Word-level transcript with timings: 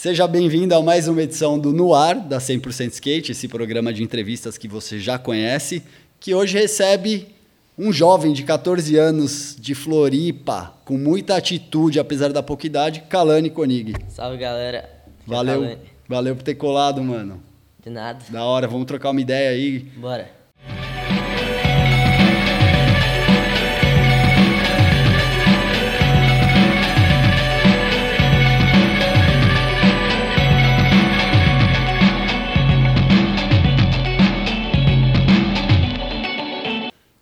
Seja 0.00 0.28
bem-vindo 0.28 0.76
a 0.76 0.80
mais 0.80 1.08
uma 1.08 1.20
edição 1.24 1.58
do 1.58 1.72
Noar, 1.72 2.20
da 2.20 2.38
100% 2.38 2.92
Skate, 2.92 3.32
esse 3.32 3.48
programa 3.48 3.92
de 3.92 4.00
entrevistas 4.00 4.56
que 4.56 4.68
você 4.68 5.00
já 5.00 5.18
conhece, 5.18 5.82
que 6.20 6.32
hoje 6.32 6.56
recebe 6.56 7.34
um 7.76 7.92
jovem 7.92 8.32
de 8.32 8.44
14 8.44 8.96
anos 8.96 9.56
de 9.58 9.74
Floripa, 9.74 10.72
com 10.84 10.96
muita 10.96 11.36
atitude, 11.36 11.98
apesar 11.98 12.32
da 12.32 12.44
pouca 12.44 12.64
idade, 12.64 13.00
Kalani 13.08 13.50
Konig. 13.50 13.96
Salve, 14.08 14.38
galera. 14.38 14.88
Valeu, 15.26 15.76
valeu 16.08 16.36
por 16.36 16.44
ter 16.44 16.54
colado, 16.54 17.02
mano. 17.02 17.42
De 17.82 17.90
nada. 17.90 18.24
Da 18.28 18.44
hora, 18.44 18.68
vamos 18.68 18.86
trocar 18.86 19.10
uma 19.10 19.20
ideia 19.20 19.50
aí. 19.50 19.80
Bora. 19.96 20.37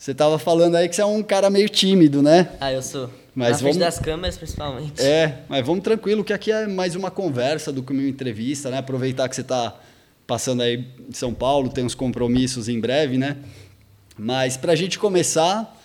Você 0.07 0.15
tava 0.15 0.39
falando 0.39 0.77
aí 0.77 0.89
que 0.89 0.95
você 0.95 1.03
é 1.03 1.05
um 1.05 1.21
cara 1.21 1.51
meio 1.51 1.69
tímido, 1.69 2.23
né? 2.23 2.51
Ah, 2.61 2.73
eu 2.73 2.81
sou. 2.81 3.11
Mas 3.35 3.51
Na 3.51 3.59
frente 3.59 3.73
vamos- 3.73 3.77
das 3.79 3.99
câmeras, 3.99 4.37
principalmente. 4.39 5.03
É, 5.03 5.39
mas 5.49 5.67
vamos 5.67 5.83
tranquilo, 5.83 6.23
que 6.23 6.33
aqui 6.33 6.53
é 6.53 6.65
mais 6.69 6.95
uma 6.95 7.11
conversa 7.11 7.73
do 7.73 7.83
que 7.83 7.93
uma 7.93 8.05
entrevista, 8.05 8.71
né? 8.71 8.79
Aproveitar 8.79 9.29
que 9.29 9.35
você 9.35 9.41
está 9.41 9.75
passando 10.25 10.63
aí 10.63 10.85
em 11.09 11.13
São 11.13 11.35
Paulo, 11.35 11.71
tem 11.71 11.83
uns 11.85 11.97
compromissos 11.97 12.69
em 12.69 12.79
breve, 12.79 13.19
né? 13.19 13.37
Mas 14.17 14.57
para 14.57 14.75
a 14.75 14.77
gente 14.77 14.97
começar, 14.97 15.77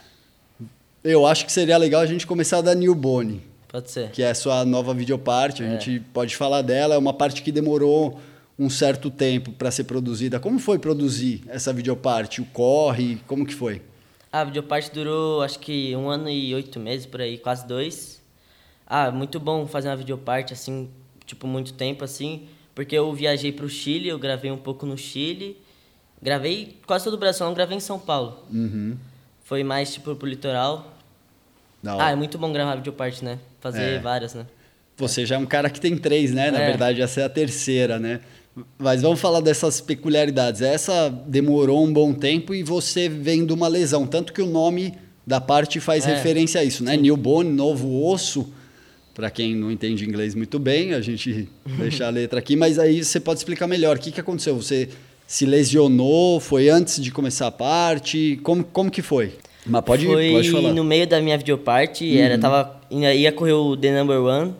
eu 1.03 1.25
acho 1.25 1.43
que 1.43 1.51
seria 1.51 1.75
legal 1.77 2.01
a 2.01 2.05
gente 2.05 2.27
começar 2.27 2.61
da 2.61 2.75
New 2.75 2.93
Bone, 2.93 3.41
Pode 3.69 3.89
ser. 3.89 4.11
que 4.11 4.21
é 4.21 4.29
a 4.29 4.35
sua 4.35 4.63
nova 4.63 4.93
videoparte. 4.93 5.63
A 5.63 5.65
É. 5.65 5.71
gente 5.79 5.99
pode 6.13 6.35
falar 6.37 6.61
dela, 6.61 6.93
é 6.93 6.97
uma 6.99 7.11
parte 7.11 7.41
que 7.41 7.51
demorou 7.51 8.19
um 8.59 8.69
certo 8.69 9.09
tempo 9.09 9.51
para 9.51 9.71
ser 9.71 9.85
produzida. 9.85 10.39
Como 10.39 10.59
foi 10.59 10.77
produzir 10.77 11.41
essa 11.47 11.73
videoparte? 11.73 12.39
O 12.39 12.45
corre, 12.45 13.17
como 13.25 13.47
que 13.47 13.55
foi? 13.55 13.81
Ah, 14.31 14.41
a 14.41 14.43
videoparte 14.45 14.91
durou 14.91 15.41
acho 15.41 15.59
que 15.59 15.95
um 15.95 16.09
ano 16.09 16.29
e 16.29 16.53
oito 16.55 16.79
meses 16.79 17.05
por 17.05 17.19
aí, 17.21 17.37
quase 17.37 17.67
dois. 17.67 18.21
Ah, 18.87 19.11
muito 19.11 19.39
bom 19.39 19.67
fazer 19.67 19.89
uma 19.89 19.95
videoparte 19.97 20.53
assim, 20.53 20.89
tipo, 21.25 21.45
muito 21.47 21.73
tempo 21.73 22.03
assim, 22.03 22.47
porque 22.73 22.95
eu 22.95 23.11
viajei 23.13 23.51
pro 23.51 23.67
Chile, 23.69 24.07
eu 24.07 24.17
gravei 24.19 24.51
um 24.51 24.57
pouco 24.57 24.85
no 24.85 24.97
Chile. 24.97 25.57
Gravei 26.21 26.77
quase 26.85 27.03
todo 27.05 27.15
o 27.15 27.17
Brasil, 27.17 27.45
não 27.45 27.53
gravei 27.53 27.75
em 27.77 27.81
São 27.81 27.99
Paulo. 27.99 28.45
Uhum. 28.51 28.95
Foi 29.43 29.63
mais 29.63 29.93
tipo 29.93 30.15
pro 30.15 30.27
litoral. 30.27 30.93
Da 31.81 31.95
hora. 31.95 32.05
Ah, 32.05 32.11
é 32.11 32.15
muito 32.15 32.37
bom 32.37 32.53
gravar 32.53 32.75
videoparte, 32.75 33.25
né? 33.25 33.39
Fazer 33.59 33.95
É. 33.95 33.99
várias, 33.99 34.33
né? 34.35 34.45
Você 34.97 35.25
já 35.25 35.35
é 35.35 35.37
um 35.39 35.47
cara 35.47 35.69
que 35.69 35.81
tem 35.81 35.97
três, 35.97 36.31
né? 36.31 36.51
Na 36.51 36.59
É. 36.59 36.65
verdade, 36.67 37.01
essa 37.01 37.21
é 37.21 37.23
a 37.25 37.29
terceira, 37.29 37.97
né? 37.97 38.21
Mas 38.77 39.01
vamos 39.01 39.19
falar 39.19 39.39
dessas 39.39 39.79
peculiaridades. 39.79 40.61
Essa 40.61 41.09
demorou 41.09 41.83
um 41.85 41.91
bom 41.91 42.13
tempo 42.13 42.53
e 42.53 42.63
você 42.63 43.07
vem 43.07 43.45
de 43.45 43.53
uma 43.53 43.67
lesão. 43.67 44.05
Tanto 44.05 44.33
que 44.33 44.41
o 44.41 44.45
nome 44.45 44.93
da 45.25 45.39
parte 45.39 45.79
faz 45.79 46.05
É. 46.05 46.15
referência 46.15 46.59
a 46.59 46.63
isso, 46.63 46.83
né? 46.83 46.97
New 46.97 47.15
bone, 47.15 47.49
novo 47.49 48.05
osso. 48.05 48.51
Para 49.13 49.29
quem 49.29 49.55
não 49.55 49.71
entende 49.71 50.05
inglês 50.05 50.35
muito 50.35 50.57
bem, 50.59 50.93
a 50.93 51.01
gente 51.01 51.47
deixa 51.77 52.05
a 52.07 52.09
letra 52.09 52.39
aqui. 52.39 52.55
Mas 52.55 52.77
aí 52.77 53.03
você 53.03 53.19
pode 53.19 53.39
explicar 53.39 53.67
melhor. 53.67 53.95
O 53.95 53.99
que, 53.99 54.11
que 54.11 54.19
aconteceu? 54.19 54.55
Você 54.55 54.89
se 55.25 55.45
lesionou? 55.45 56.39
Foi 56.41 56.67
antes 56.69 57.01
de 57.01 57.09
começar 57.11 57.47
a 57.47 57.51
parte? 57.51 58.37
Como, 58.43 58.63
como 58.65 58.91
que 58.91 59.01
foi? 59.01 59.33
Mas 59.65 59.81
pode, 59.83 60.05
Foi 60.05 60.31
pode 60.31 60.49
falar. 60.51 60.69
Uhum. 60.69 60.75
no 60.75 60.83
meio 60.83 61.05
da 61.07 61.21
minha 61.21 61.37
videoparte, 61.37 62.17
era, 62.17 62.37
tava, 62.37 62.81
ia 62.89 63.31
correr 63.31 63.53
o 63.53 63.77
The 63.77 63.97
Number 63.99 64.19
One, 64.21 64.55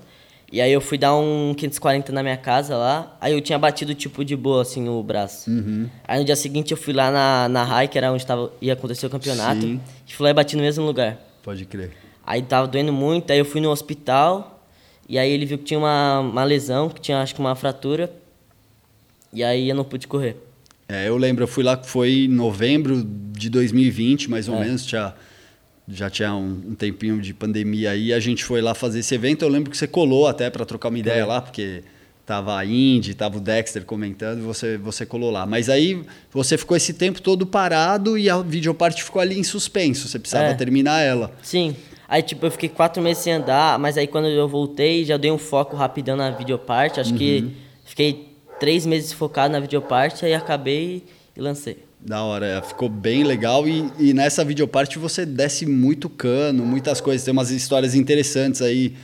e 0.51 0.59
aí 0.59 0.71
eu 0.71 0.81
fui 0.81 0.97
dar 0.97 1.15
um 1.15 1.53
540 1.55 2.11
na 2.11 2.21
minha 2.21 2.37
casa 2.37 2.75
lá, 2.75 3.15
aí 3.21 3.33
eu 3.33 3.41
tinha 3.41 3.57
batido 3.57 3.93
tipo 3.95 4.23
de 4.25 4.35
boa, 4.35 4.61
assim, 4.63 4.89
o 4.89 5.01
braço. 5.01 5.49
Uhum. 5.49 5.87
Aí 6.07 6.19
no 6.19 6.25
dia 6.25 6.35
seguinte 6.35 6.71
eu 6.71 6.77
fui 6.77 6.93
lá 6.93 7.09
na, 7.09 7.47
na 7.49 7.63
RAI, 7.63 7.87
que 7.87 7.97
era 7.97 8.11
onde 8.11 8.25
tava, 8.25 8.51
ia 8.61 8.73
acontecer 8.73 9.05
o 9.05 9.09
campeonato, 9.09 9.61
Sim. 9.61 9.79
e 10.07 10.13
fui 10.13 10.23
lá 10.25 10.29
e 10.31 10.33
bati 10.33 10.55
no 10.57 10.61
mesmo 10.61 10.85
lugar. 10.85 11.17
Pode 11.41 11.65
crer. 11.65 11.91
Aí 12.25 12.41
tava 12.41 12.67
doendo 12.67 12.91
muito, 12.93 13.31
aí 13.31 13.39
eu 13.39 13.45
fui 13.45 13.61
no 13.61 13.69
hospital, 13.69 14.63
e 15.07 15.17
aí 15.17 15.31
ele 15.31 15.45
viu 15.45 15.57
que 15.57 15.63
tinha 15.63 15.79
uma, 15.79 16.19
uma 16.19 16.43
lesão, 16.43 16.89
que 16.89 16.99
tinha 17.01 17.21
acho 17.21 17.33
que 17.33 17.39
uma 17.39 17.55
fratura, 17.55 18.11
e 19.33 19.43
aí 19.43 19.69
eu 19.69 19.75
não 19.75 19.83
pude 19.83 20.07
correr. 20.07 20.35
É, 20.87 21.07
eu 21.07 21.15
lembro, 21.15 21.43
eu 21.45 21.47
fui 21.47 21.63
lá, 21.63 21.77
foi 21.77 22.25
em 22.25 22.27
novembro 22.27 23.01
de 23.31 23.49
2020, 23.49 24.29
mais 24.29 24.49
ou 24.49 24.55
É. 24.57 24.65
menos, 24.65 24.85
tinha, 24.85 25.13
já 25.87 26.09
tinha 26.09 26.33
um, 26.33 26.61
um 26.69 26.75
tempinho 26.75 27.19
de 27.21 27.33
pandemia 27.33 27.91
aí, 27.91 28.13
a 28.13 28.19
gente 28.19 28.43
foi 28.43 28.61
lá 28.61 28.73
fazer 28.73 28.99
esse 28.99 29.13
evento, 29.15 29.43
eu 29.43 29.49
lembro 29.49 29.69
que 29.71 29.77
você 29.77 29.87
colou 29.87 30.27
até 30.27 30.49
para 30.49 30.65
trocar 30.65 30.89
uma 30.89 30.99
ideia 30.99 31.21
É. 31.21 31.25
lá, 31.25 31.41
porque 31.41 31.83
tava 32.25 32.55
a 32.57 32.63
Indy, 32.65 33.13
tava 33.13 33.37
o 33.37 33.41
Dexter 33.41 33.83
comentando, 33.83 34.41
você, 34.43 34.77
você 34.77 35.05
colou 35.05 35.31
lá. 35.31 35.45
Mas 35.45 35.67
aí 35.69 36.01
você 36.31 36.57
ficou 36.57 36.77
esse 36.77 36.93
tempo 36.93 37.21
todo 37.21 37.45
parado 37.45 38.17
e 38.17 38.29
a 38.29 38.37
videoparte 38.41 39.03
ficou 39.03 39.21
ali 39.21 39.37
em 39.37 39.43
suspenso, 39.43 40.07
você 40.07 40.17
precisava 40.19 40.49
É. 40.49 40.53
terminar 40.53 41.01
ela. 41.01 41.33
Sim. 41.41 41.75
Aí, 42.07 42.21
tipo, 42.21 42.45
eu 42.45 42.51
fiquei 42.51 42.67
quatro 42.69 43.01
meses 43.01 43.23
sem 43.23 43.33
andar, 43.33 43.79
mas 43.79 43.97
aí 43.97 44.05
quando 44.05 44.27
eu 44.27 44.47
voltei, 44.47 45.03
já 45.05 45.15
dei 45.17 45.31
um 45.31 45.37
foco 45.37 45.75
rapidão 45.75 46.15
na 46.17 46.29
videoparte. 46.29 46.99
Acho 46.99 47.13
que 47.13 47.51
fiquei 47.85 48.27
três 48.59 48.85
meses 48.85 49.11
focado 49.13 49.51
na 49.53 49.59
videoparte, 49.59 50.25
aí 50.25 50.33
acabei 50.33 51.03
e 51.35 51.41
lancei. 51.41 51.77
Da 52.03 52.23
hora, 52.23 52.63
ficou 52.67 52.89
bem 52.89 53.23
legal. 53.23 53.67
E, 53.67 53.91
e 53.99 54.13
nessa 54.13 54.43
videoparte 54.43 54.97
você 54.97 55.25
desce 55.25 55.65
muito 55.65 56.09
cano, 56.09 56.65
muitas 56.65 56.99
coisas, 56.99 57.23
tem 57.23 57.31
umas 57.31 57.51
histórias 57.51 57.93
interessantes 57.93 58.61
aí, 58.61 58.95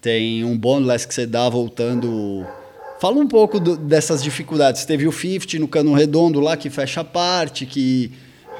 tem 0.00 0.44
um 0.44 0.56
boneless 0.58 1.06
que 1.06 1.14
você 1.14 1.26
dá 1.26 1.48
voltando... 1.48 2.44
Fala 3.00 3.16
um 3.16 3.26
pouco 3.28 3.58
do- 3.58 3.76
dessas 3.78 4.22
dificuldades, 4.22 4.84
teve 4.84 5.06
o 5.06 5.12
50 5.12 5.58
no 5.58 5.66
cano 5.68 5.94
redondo 5.94 6.38
lá 6.38 6.54
que 6.54 6.68
fecha 6.68 7.00
a 7.00 7.04
parte, 7.04 7.64
que 7.64 8.12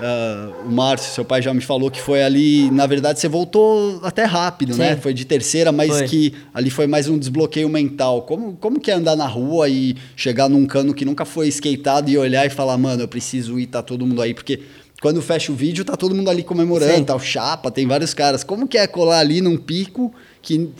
ah, 0.02 0.50
o 0.64 0.70
Márcio, 0.70 1.12
seu 1.12 1.24
pai 1.24 1.42
já 1.42 1.52
me 1.52 1.60
falou 1.60 1.90
que 1.90 2.00
foi 2.00 2.22
ali, 2.22 2.70
na 2.70 2.86
verdade 2.86 3.20
você 3.20 3.28
voltou 3.28 4.00
até 4.02 4.24
rápido, 4.24 4.76
né? 4.76 4.94
Sim. 4.94 5.00
Foi 5.00 5.14
de 5.14 5.24
terceira, 5.24 5.70
mas 5.70 5.98
Foi. 5.98 6.08
que 6.08 6.34
ali 6.54 6.70
foi 6.70 6.86
mais 6.86 7.08
um 7.08 7.18
desbloqueio 7.18 7.68
mental. 7.68 8.22
Como, 8.22 8.56
como 8.56 8.80
que 8.80 8.90
é 8.90 8.94
andar 8.94 9.16
na 9.16 9.26
rua 9.26 9.68
e 9.68 9.96
chegar 10.16 10.48
num 10.48 10.66
cano 10.66 10.94
que 10.94 11.04
nunca 11.04 11.24
foi 11.24 11.48
skateado 11.48 12.10
e 12.10 12.16
olhar 12.16 12.46
e 12.46 12.50
falar, 12.50 12.78
mano, 12.78 13.02
eu 13.02 13.08
preciso 13.08 13.58
ir, 13.58 13.66
tá 13.66 13.82
todo 13.82 14.06
mundo 14.06 14.22
aí? 14.22 14.32
Porque 14.32 14.60
quando 15.00 15.20
fecha 15.22 15.50
o 15.52 15.54
vídeo, 15.54 15.84
tá 15.84 15.96
todo 15.96 16.14
mundo 16.14 16.30
ali 16.30 16.42
comemorando, 16.42 16.94
Sim. 16.94 17.04
tá 17.04 17.14
o 17.14 17.20
Chapa, 17.20 17.70
tem 17.70 17.86
vários 17.86 18.14
caras. 18.14 18.42
Como 18.42 18.68
que 18.68 18.78
é 18.78 18.86
colar 18.86 19.20
ali 19.20 19.40
num 19.40 19.56
pico 19.56 20.12
que, 20.42 20.70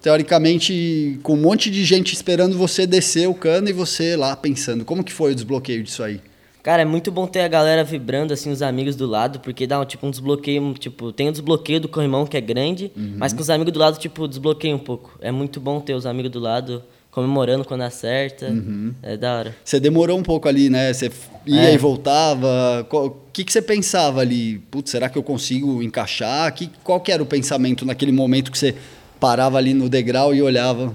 teoricamente, 0.00 1.18
com 1.22 1.34
um 1.34 1.40
monte 1.40 1.70
de 1.70 1.84
gente 1.84 2.14
esperando 2.14 2.56
você 2.56 2.86
descer 2.86 3.28
o 3.28 3.34
cano 3.34 3.68
e 3.68 3.72
você 3.72 4.16
lá 4.16 4.36
pensando, 4.36 4.84
como 4.84 5.02
que 5.02 5.12
foi 5.12 5.32
o 5.32 5.34
desbloqueio 5.34 5.82
disso 5.82 6.02
aí? 6.02 6.20
Cara, 6.62 6.82
é 6.82 6.84
muito 6.84 7.10
bom 7.10 7.26
ter 7.26 7.40
a 7.40 7.48
galera 7.48 7.82
vibrando, 7.82 8.32
assim, 8.32 8.50
os 8.50 8.62
amigos 8.62 8.94
do 8.94 9.06
lado, 9.06 9.40
porque 9.40 9.66
dá 9.66 9.80
um, 9.80 9.84
tipo, 9.84 10.06
um 10.06 10.10
desbloqueio, 10.10 10.74
tipo, 10.74 11.12
tem 11.12 11.28
o 11.28 11.32
desbloqueio 11.32 11.80
do 11.80 11.88
corrimão, 11.88 12.24
que 12.24 12.36
é 12.36 12.40
grande, 12.40 12.92
mas 13.16 13.32
com 13.32 13.40
os 13.40 13.50
amigos 13.50 13.72
do 13.72 13.80
lado, 13.80 13.98
tipo, 13.98 14.28
desbloqueia 14.28 14.74
um 14.74 14.78
pouco. 14.78 15.18
É 15.20 15.32
muito 15.32 15.58
bom 15.58 15.80
ter 15.80 15.94
os 15.94 16.06
amigos 16.06 16.30
do 16.30 16.38
lado 16.38 16.82
comemorando 17.10 17.64
quando 17.64 17.82
acerta. 17.82 18.54
É 19.02 19.16
da 19.16 19.36
hora. 19.36 19.56
Você 19.64 19.80
demorou 19.80 20.16
um 20.16 20.22
pouco 20.22 20.48
ali, 20.48 20.70
né? 20.70 20.92
Você 20.92 21.10
ia 21.46 21.70
É. 21.70 21.74
e 21.74 21.78
voltava. 21.78 22.86
O 22.90 23.10
que, 23.32 23.44
que 23.44 23.52
você 23.52 23.60
pensava 23.60 24.20
ali? 24.20 24.58
Putz, 24.70 24.90
será 24.92 25.08
que 25.08 25.18
eu 25.18 25.22
consigo 25.22 25.82
encaixar? 25.82 26.54
Que, 26.54 26.70
qual 26.84 27.00
que 27.00 27.10
era 27.10 27.22
o 27.22 27.26
pensamento 27.26 27.84
naquele 27.84 28.12
momento 28.12 28.50
que 28.52 28.58
você 28.58 28.74
parava 29.20 29.58
ali 29.58 29.74
no 29.74 29.88
degrau 29.88 30.32
e 30.34 30.40
olhava? 30.40 30.94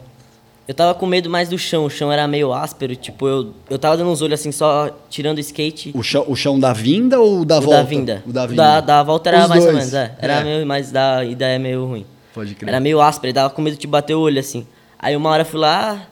Eu 0.67 0.73
tava 0.73 0.93
com 0.93 1.05
medo 1.05 1.29
mais 1.29 1.47
do 1.47 1.57
chão, 1.57 1.85
o 1.85 1.89
chão 1.89 2.11
era 2.11 2.27
meio 2.27 2.51
áspero, 2.51 2.93
tipo, 2.95 3.25
eu, 3.25 3.53
eu 3.69 3.79
tava 3.79 3.95
dando 3.95 4.09
uns 4.09 4.21
olhos 4.21 4.39
assim, 4.41 4.51
só 4.51 4.89
tirando 5.09 5.37
o 5.37 5.39
skate. 5.39 5.91
O 5.95 6.03
chão, 6.03 6.25
o 6.27 6.35
chão 6.35 6.59
da 6.59 6.73
vinda 6.73 7.19
ou 7.21 7.45
da 7.45 7.57
O 7.57 7.61
volta? 7.61 7.77
da 7.77 7.83
vinda. 7.83 8.23
O 8.27 8.33
da 8.33 8.45
vinda. 8.45 8.63
da, 8.63 8.81
da 8.81 9.03
volta 9.03 9.29
era 9.29 9.43
Os 9.43 9.47
mais 9.49 9.65
ou 9.65 9.71
dois. 9.71 9.77
menos, 9.91 9.93
é. 9.93 10.15
Era 10.19 10.33
É. 10.41 10.43
meio, 10.43 10.65
mas 10.67 10.91
da 10.91 11.23
ida 11.23 11.45
é 11.47 11.57
meio 11.57 11.85
ruim. 11.85 12.05
Pode 12.33 12.53
crer. 12.53 12.67
Era 12.67 12.79
meio 12.81 12.99
áspero, 12.99 13.31
dava 13.33 13.49
com 13.49 13.61
medo 13.61 13.77
de 13.77 13.87
bater 13.87 14.13
o 14.15 14.19
olho 14.19 14.39
assim. 14.39 14.67
Aí 14.99 15.15
uma 15.15 15.29
hora 15.29 15.43
eu 15.43 15.45
fui 15.45 15.59
lá, 15.59 16.05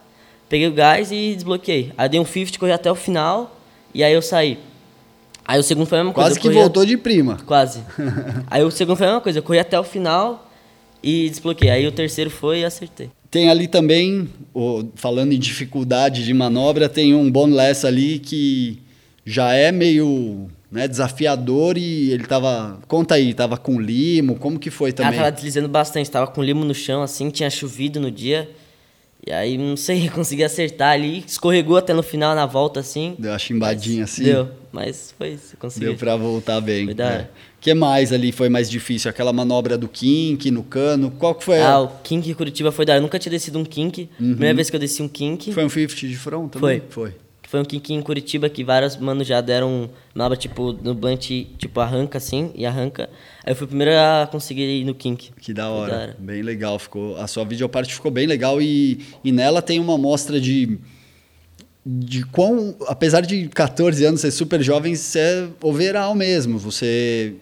peguei 0.48 0.68
o 0.70 0.72
gás 0.74 1.12
e 1.12 1.34
desbloqueei. 1.36 1.92
Aí 1.98 2.08
dei 2.08 2.20
um 2.20 2.26
50, 2.26 2.58
corri 2.58 2.72
até 2.72 2.90
o 2.90 2.96
final, 2.96 3.60
e 3.94 4.06
aí 4.06 4.14
eu 4.14 4.22
saí. 4.22 4.58
Aí 5.46 5.60
o 5.60 5.64
segundo 5.64 5.86
foi 5.86 5.98
a 6.00 6.02
mesma 6.02 6.14
coisa. 6.14 6.30
Quase 6.30 6.40
que 6.40 6.48
a- 6.48 6.52
voltou 6.52 6.86
de 6.86 6.96
prima. 6.96 7.38
Quase. 7.46 7.82
aí 8.50 8.64
o 8.64 8.72
segundo 8.72 8.96
foi 8.96 9.06
a 9.06 9.10
mesma 9.10 9.22
coisa, 9.22 9.40
eu 9.40 9.44
corri 9.44 9.60
até 9.60 9.78
o 9.78 9.84
final 9.84 10.50
e 11.04 11.30
desbloqueei. 11.30 11.70
Aí 11.72 11.86
o 11.86 11.92
terceiro 11.92 12.30
foi 12.30 12.60
e 12.62 12.66
acertei. 12.66 13.10
Tem 13.30 13.50
ali 13.50 13.68
também, 13.68 14.30
falando 14.96 15.34
em 15.34 15.40
dificuldade 15.40 16.24
de 16.24 16.34
manobra, 16.34 16.88
tem 16.88 17.14
um 17.14 17.30
boneless 17.30 17.86
ali 17.86 18.20
que 18.20 18.80
já 19.26 19.54
é 19.54 19.72
meio 19.72 20.48
né, 20.72 20.88
desafiador 20.88 21.78
e 21.78 22.12
ele 22.12 22.26
tava. 22.26 22.80
Conta 22.88 23.16
aí, 23.16 23.34
tava 23.34 23.58
com 23.58 23.80
limo, 23.80 24.36
como 24.36 24.60
que 24.60 24.70
foi 24.70 24.92
também? 24.92 25.18
tava 25.18 25.32
deslizando 25.32 25.68
bastante, 25.68 26.12
tava 26.12 26.28
com 26.28 26.44
limo 26.44 26.66
no 26.66 26.76
chão, 26.76 27.02
assim, 27.02 27.30
tinha 27.30 27.50
chovido 27.50 28.00
no 28.00 28.12
dia. 28.12 28.50
E 29.26 29.32
aí, 29.32 29.58
não 29.58 29.76
sei, 29.76 30.08
consegui 30.12 30.44
acertar 30.44 30.92
ali, 30.92 31.24
escorregou 31.26 31.78
até 31.78 31.94
no 31.94 32.04
final 32.04 32.36
na 32.36 32.46
volta 32.46 32.80
assim. 32.80 33.16
Deu 33.18 33.32
uma 33.32 33.40
chimbadinha 33.40 34.04
assim? 34.04 34.24
Deu, 34.24 34.50
mas 34.72 35.16
foi 35.18 35.30
isso, 35.30 35.58
consegui. 35.58 35.86
Deu 35.86 35.96
pra 35.96 36.16
voltar 36.16 36.62
bem. 36.62 36.86
Foi 36.86 36.94
da 36.94 37.06
hora. 37.08 37.32
O 37.66 37.68
que 37.68 37.74
mais 37.74 38.14
ali 38.14 38.32
foi 38.32 38.48
mais 38.48 38.70
difícil? 38.70 39.10
Aquela 39.10 39.34
manobra 39.34 39.76
do 39.76 39.88
kink 39.88 40.52
no 40.52 40.62
cano? 40.62 41.10
Qual 41.10 41.34
que 41.34 41.44
foi? 41.44 41.60
Ah, 41.60 41.80
o 41.80 41.88
kink 42.04 42.32
Curitiba 42.36 42.72
foi 42.72 42.86
da 42.86 42.94
hora. 42.94 43.00
Eu 43.00 43.02
nunca 43.02 43.18
tinha 43.18 43.32
descido 43.32 43.58
um 43.58 43.66
kink. 43.66 44.08
Primeira 44.18 44.54
vez 44.54 44.70
que 44.70 44.76
eu 44.76 44.80
desci 44.80 45.02
um 45.02 45.08
kink. 45.08 45.52
Foi 45.52 45.66
um 45.66 45.70
50 45.70 45.96
de 45.96 46.16
front 46.16 46.52
também? 46.52 46.80
Foi. 46.82 47.10
Foi. 47.10 47.16
Foi 47.50 47.60
um 47.60 47.66
kink 47.66 47.92
em 47.92 48.04
Curitiba 48.04 48.50
que 48.50 48.64
vários 48.64 48.96
manos 48.98 49.26
já 49.26 49.42
deram 49.42 49.90
manobra, 50.14 50.38
tipo, 50.38 50.74
no 50.74 50.94
blunt, 50.94 51.28
tipo, 51.58 51.80
arranca 51.80 52.20
assim, 52.20 52.52
e 52.54 52.68
arranca. 52.68 53.10
Aí 53.44 53.52
eu 53.52 53.56
fui 53.56 53.66
o 53.66 53.68
primeiro 53.68 53.94
a 53.94 54.30
conseguir 54.32 54.68
ir 54.68 54.86
no 54.86 54.94
kink. 54.94 55.32
Que 55.42 55.52
da 55.52 55.68
hora. 55.68 56.16
Bem 56.20 56.44
legal. 56.44 56.78
Ficou, 56.78 57.18
a 57.18 57.26
sua 57.26 57.46
videoparte 57.46 57.96
ficou 57.96 58.12
bem 58.12 58.28
legal 58.28 58.62
e, 58.62 59.04
e 59.24 59.32
nela 59.32 59.60
tem 59.60 59.80
uma 59.80 59.96
amostra 59.96 60.40
de 60.40 60.78
de 61.84 62.24
quão, 62.26 62.76
apesar 62.88 63.22
de 63.22 63.48
14 63.48 64.06
anos 64.06 64.22
ser 64.22 64.32
super 64.32 64.62
jovem, 64.62 64.96
você 64.96 65.20
é 65.20 65.48
overall 65.62 66.16
mesmo. 66.16 66.58
Você 66.58 67.36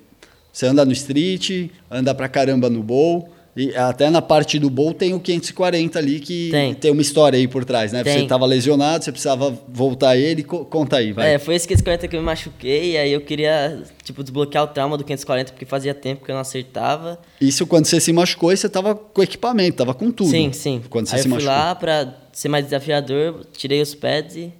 você 0.53 0.67
anda 0.67 0.85
no 0.85 0.93
street, 0.93 1.69
anda 1.91 2.15
pra 2.15 2.29
caramba 2.29 2.69
no 2.69 2.81
bowl. 2.81 3.27
E 3.55 3.75
até 3.75 4.09
na 4.09 4.19
parte 4.19 4.57
do 4.57 4.67
bowl 4.67 4.95
tem 4.95 5.13
o 5.13 5.19
540 5.19 5.99
ali 5.99 6.19
que 6.19 6.49
Tem. 6.79 6.91
uma 6.91 7.03
história 7.03 7.37
aí 7.37 7.47
por 7.47 7.63
trás, 7.63 7.91
né? 7.91 8.03
Tem. 8.03 8.21
Você 8.21 8.25
tava 8.25 8.47
lesionado, 8.47 9.03
você 9.03 9.11
precisava 9.11 9.55
voltar 9.67 10.17
ele. 10.17 10.41
Co- 10.41 10.65
Conta 10.65 10.97
aí, 10.97 11.11
vai. 11.11 11.35
É, 11.35 11.37
foi 11.37 11.53
esse 11.53 11.67
540 11.67 12.07
que 12.07 12.15
eu 12.15 12.19
me 12.19 12.25
machuquei, 12.25 12.97
aí 12.97 13.11
eu 13.13 13.21
queria, 13.21 13.83
tipo, 14.03 14.23
desbloquear 14.23 14.63
o 14.63 14.67
trauma 14.67 14.97
do 14.97 15.03
540, 15.03 15.51
porque 15.51 15.65
fazia 15.67 15.93
tempo 15.93 16.25
que 16.25 16.31
eu 16.31 16.33
não 16.33 16.41
acertava. 16.41 17.19
Isso 17.39 17.67
quando 17.67 17.85
você 17.85 17.99
se 17.99 18.11
machucou 18.11 18.51
e 18.51 18.57
você 18.57 18.67
tava 18.67 18.95
com 18.95 19.21
equipamento, 19.21 19.77
tava 19.77 19.93
com 19.93 20.09
tudo. 20.09 20.31
Sim, 20.31 20.51
sim. 20.51 20.81
Quando 20.89 21.05
você 21.05 21.17
aí 21.17 21.21
se 21.21 21.27
eu 21.27 21.35
fui 21.35 21.43
machucou. 21.43 21.55
lá 21.67 21.75
pra 21.75 22.11
ser 22.31 22.49
mais 22.49 22.65
desafiador, 22.65 23.45
tirei 23.55 23.83
os 23.83 23.93
pads 23.93 24.35
e 24.35 24.51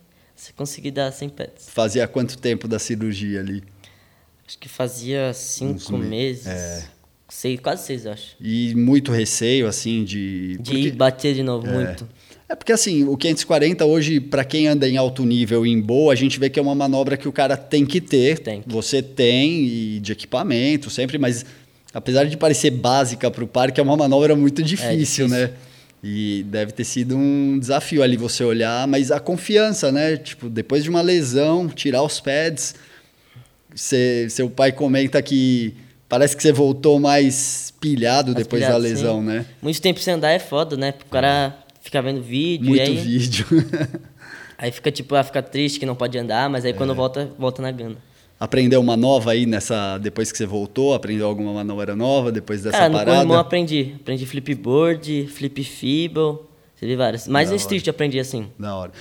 consegui 0.56 0.92
dar 0.92 1.12
100 1.12 1.30
pads. 1.30 1.68
Fazia 1.69 2.07
quanto 2.07 2.38
tempo 2.38 2.68
da 2.68 2.78
cirurgia 2.78 3.39
ali? 3.39 3.63
Acho 4.53 4.59
que 4.59 4.69
fazia 4.69 5.33
cinco 5.33 5.97
me- 5.97 6.05
meses. 6.05 6.45
é. 6.45 6.83
Seis, 7.27 7.59
quase 7.59 7.88
seis, 7.88 8.05
acho. 8.05 8.35
E 8.39 8.75
muito 8.75 9.11
receio, 9.11 9.65
assim, 9.67 10.03
de. 10.03 10.57
De 10.59 10.71
porque- 10.71 10.91
bater 10.91 11.33
de 11.33 11.41
novo, 11.41 11.65
muito. 11.65 12.07
É 12.47 12.53
porque, 12.53 12.71
assim, 12.71 13.03
o 13.05 13.17
540 13.17 13.83
hoje, 13.85 14.19
para 14.19 14.44
quem 14.45 14.67
anda 14.67 14.88
em 14.88 14.95
alto 14.97 15.25
nível 15.25 15.65
e 15.65 15.71
em 15.71 15.81
boa, 15.81 16.13
a 16.13 16.15
gente 16.15 16.39
vê 16.39 16.47
que 16.51 16.59
é 16.59 16.61
uma 16.61 16.75
manobra 16.75 17.17
que 17.17 17.27
o 17.27 17.31
cara 17.31 17.57
tem 17.57 17.83
que 17.88 18.00
ter. 18.00 18.38
Tem 18.38 18.61
que. 18.61 18.69
Você 18.71 19.01
tem, 19.01 19.63
e 19.65 20.00
de 20.00 20.11
equipamento 20.11 20.91
sempre, 20.91 21.17
mas 21.17 21.44
apesar 21.91 22.25
de 22.25 22.38
parecer 22.38 22.69
básica 22.69 23.31
para 23.31 23.44
o 23.44 23.47
parque, 23.47 23.79
é 23.79 23.83
uma 23.83 23.97
manobra 23.97 24.35
muito 24.35 24.61
difícil, 24.61 25.25
difícil. 25.25 25.27
né? 25.29 25.51
E 26.03 26.45
deve 26.47 26.71
ter 26.73 26.83
sido 26.83 27.17
um 27.17 27.57
desafio 27.57 28.03
ali 28.03 28.15
você 28.17 28.44
olhar, 28.44 28.88
mas 28.88 29.09
a 29.09 29.19
confiança, 29.19 29.91
né? 29.91 30.17
Tipo, 30.17 30.50
depois 30.50 30.83
de 30.83 30.89
uma 30.91 31.01
lesão, 31.01 31.67
tirar 31.67 32.03
os 32.03 32.19
pads. 32.19 32.75
Cê- 33.75 34.28
seu 34.30 34.50
pai 34.50 34.72
comenta 34.72 35.22
que 35.22 35.75
parece 36.08 36.36
que 36.38 36.44
você 36.44 36.52
voltou 36.52 37.00
mais 37.00 37.74
pilhado 37.80 38.31
Mais 38.34 38.44
depois 38.46 38.62
pilhado, 38.64 38.81
da 38.81 38.88
lesão, 38.90 39.20
sim. 39.20 39.25
né? 39.28 39.46
Muito 39.62 39.81
tempo 39.81 40.00
sem 40.00 40.14
andar 40.14 40.31
é 40.31 40.40
foda, 40.40 40.78
né? 40.78 40.94
O 41.06 41.10
cara 41.10 41.58
fica 41.81 42.02
vendo 42.02 42.22
vídeo 42.22 42.68
Muito 42.70 42.80
e 42.80 42.81
aí, 42.81 42.96
vídeo. 42.98 43.46
aí 44.58 44.72
fica 44.72 44.92
tipo, 44.92 45.16
ah, 45.16 45.24
fica 45.24 45.42
triste 45.42 45.80
que 45.80 45.86
não 45.86 45.96
pode 45.96 46.18
andar, 46.18 46.50
mas 46.50 46.64
aí 46.66 46.72
É. 46.72 46.74
quando 46.74 46.94
volta, 46.96 47.30
volta 47.38 47.62
na 47.62 47.72
gana. 47.72 47.96
Aprendeu 48.40 48.81
uma 48.81 48.98
nova 48.98 49.31
aí 49.31 49.46
nessa 49.46 49.98
depois 49.98 50.31
que 50.31 50.38
você 50.38 50.46
voltou? 50.46 50.94
Aprendeu 50.94 51.28
alguma 51.28 51.54
manobra 51.54 51.96
nova 51.96 52.31
depois 52.31 52.62
dessa 52.64 52.78
Cara, 52.78 52.90
no 52.90 52.96
parada? 52.96 53.16
corrimão 53.18 53.36
eu 53.36 53.40
aprendi. 53.42 53.94
Aprendi 54.02 54.25
flipboard, 54.25 55.28
flip 55.28 55.64
feeble, 55.64 56.40
teve 56.78 56.96
várias. 56.98 57.28
Mais 57.28 57.48
no 57.50 57.54
hora. 57.54 57.62
street 57.62 57.88
eu 57.88 57.92
aprendi 57.92 58.20
assim. 58.20 58.48
Da 58.60 58.75
hora. 58.75 58.92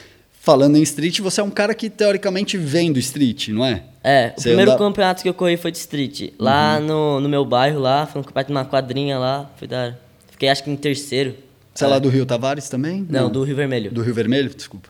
Falando 0.44 0.74
em 0.74 0.82
street, 0.82 1.20
você 1.20 1.40
é 1.40 1.44
um 1.44 1.50
cara 1.50 1.72
que 1.72 1.88
teoricamente 1.88 2.58
vem 2.58 2.92
do 2.92 2.98
street, 2.98 3.50
não 3.50 3.64
é? 3.64 3.84
É, 4.02 4.32
o 4.36 4.40
Você 4.40 4.48
primeiro 4.48 4.76
campeonato 4.76 5.22
que 5.22 5.28
eu 5.28 5.34
corri 5.34 5.56
foi 5.56 5.70
de 5.70 5.78
street. 5.78 6.32
Lá 6.36 6.78
Uhum. 6.80 6.86
no, 6.86 7.20
no 7.20 7.28
meu 7.28 7.44
bairro, 7.44 7.78
lá, 7.78 8.06
foi 8.06 8.20
um 8.20 8.24
campeonato 8.24 8.48
de 8.48 8.52
uma 8.52 8.64
quadrinha 8.64 9.20
lá, 9.20 9.48
foi 9.54 9.68
da 9.68 9.82
hora. 9.82 10.00
Fiquei 10.32 10.48
acho 10.48 10.64
que 10.64 10.70
em 10.70 10.74
terceiro. 10.74 11.36
Você 11.72 11.84
é 11.84 11.86
lá 11.86 12.00
do 12.00 12.08
Rio 12.08 12.26
Tavares 12.26 12.68
também? 12.68 13.06
Não, 13.08 13.30
do 13.30 13.44
Rio 13.44 13.54
Vermelho. 13.54 13.92
Do 13.92 14.02
Rio 14.02 14.12
Vermelho? 14.12 14.52
Desculpa. 14.52 14.88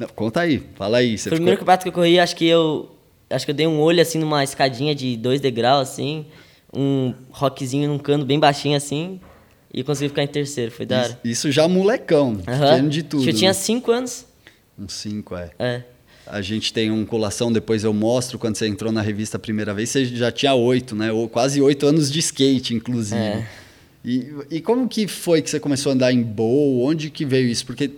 Não, 0.00 0.08
conta 0.08 0.40
aí, 0.40 0.62
fala 0.74 0.96
aí. 0.96 1.18
Você 1.18 1.28
o 1.28 1.32
primeiro 1.32 1.58
campeonato 1.58 1.82
que 1.82 1.88
eu 1.90 1.92
corri, 1.92 2.18
acho 2.18 2.34
que 2.34 2.46
eu. 2.46 2.96
Acho 3.28 3.44
que 3.44 3.50
eu 3.50 3.54
dei 3.54 3.66
um 3.66 3.78
olho 3.78 4.00
assim 4.00 4.18
numa 4.18 4.42
escadinha 4.42 4.94
de 4.94 5.18
dois 5.18 5.38
degraus, 5.38 5.90
assim, 5.90 6.24
um 6.72 7.12
rockzinho 7.30 7.90
num 7.90 7.98
cano 7.98 8.24
bem 8.24 8.40
baixinho 8.40 8.74
assim, 8.74 9.20
e 9.70 9.84
consegui 9.84 10.08
ficar 10.08 10.22
em 10.22 10.28
terceiro, 10.28 10.72
foi 10.72 10.86
da 10.86 11.02
hora. 11.02 11.08
Isso, 11.22 11.48
isso 11.48 11.52
já 11.52 11.68
molecão, 11.68 12.36
pequeno 12.36 12.88
de 12.88 13.02
tudo. 13.02 13.28
Eu 13.28 13.34
tinha 13.34 13.50
né? 13.50 13.54
cinco 13.54 13.92
anos. 13.92 14.24
Uns 14.78 14.92
cinco, 14.92 15.36
é. 15.36 15.50
É. 15.58 15.82
A 16.26 16.40
gente 16.40 16.72
tem 16.72 16.90
um 16.90 17.06
colação, 17.06 17.52
depois 17.52 17.84
eu 17.84 17.92
mostro, 17.92 18.38
quando 18.38 18.56
você 18.56 18.66
entrou 18.66 18.90
na 18.90 19.00
revista 19.00 19.36
a 19.36 19.40
primeira 19.40 19.72
vez, 19.72 19.90
você 19.90 20.04
já 20.04 20.32
tinha 20.32 20.54
oito, 20.54 20.96
né? 20.96 21.12
Ou 21.12 21.28
quase 21.28 21.60
oito 21.62 21.86
anos 21.86 22.10
de 22.10 22.18
skate, 22.18 22.74
inclusive. 22.74 23.20
É. 23.20 23.46
E, 24.04 24.34
e 24.50 24.60
como 24.60 24.88
que 24.88 25.06
foi 25.06 25.40
que 25.40 25.48
você 25.48 25.60
começou 25.60 25.90
a 25.90 25.94
andar 25.94 26.12
em 26.12 26.22
bowl? 26.22 26.84
Onde 26.84 27.10
que 27.10 27.24
veio 27.24 27.48
isso? 27.48 27.64
Porque 27.64 27.90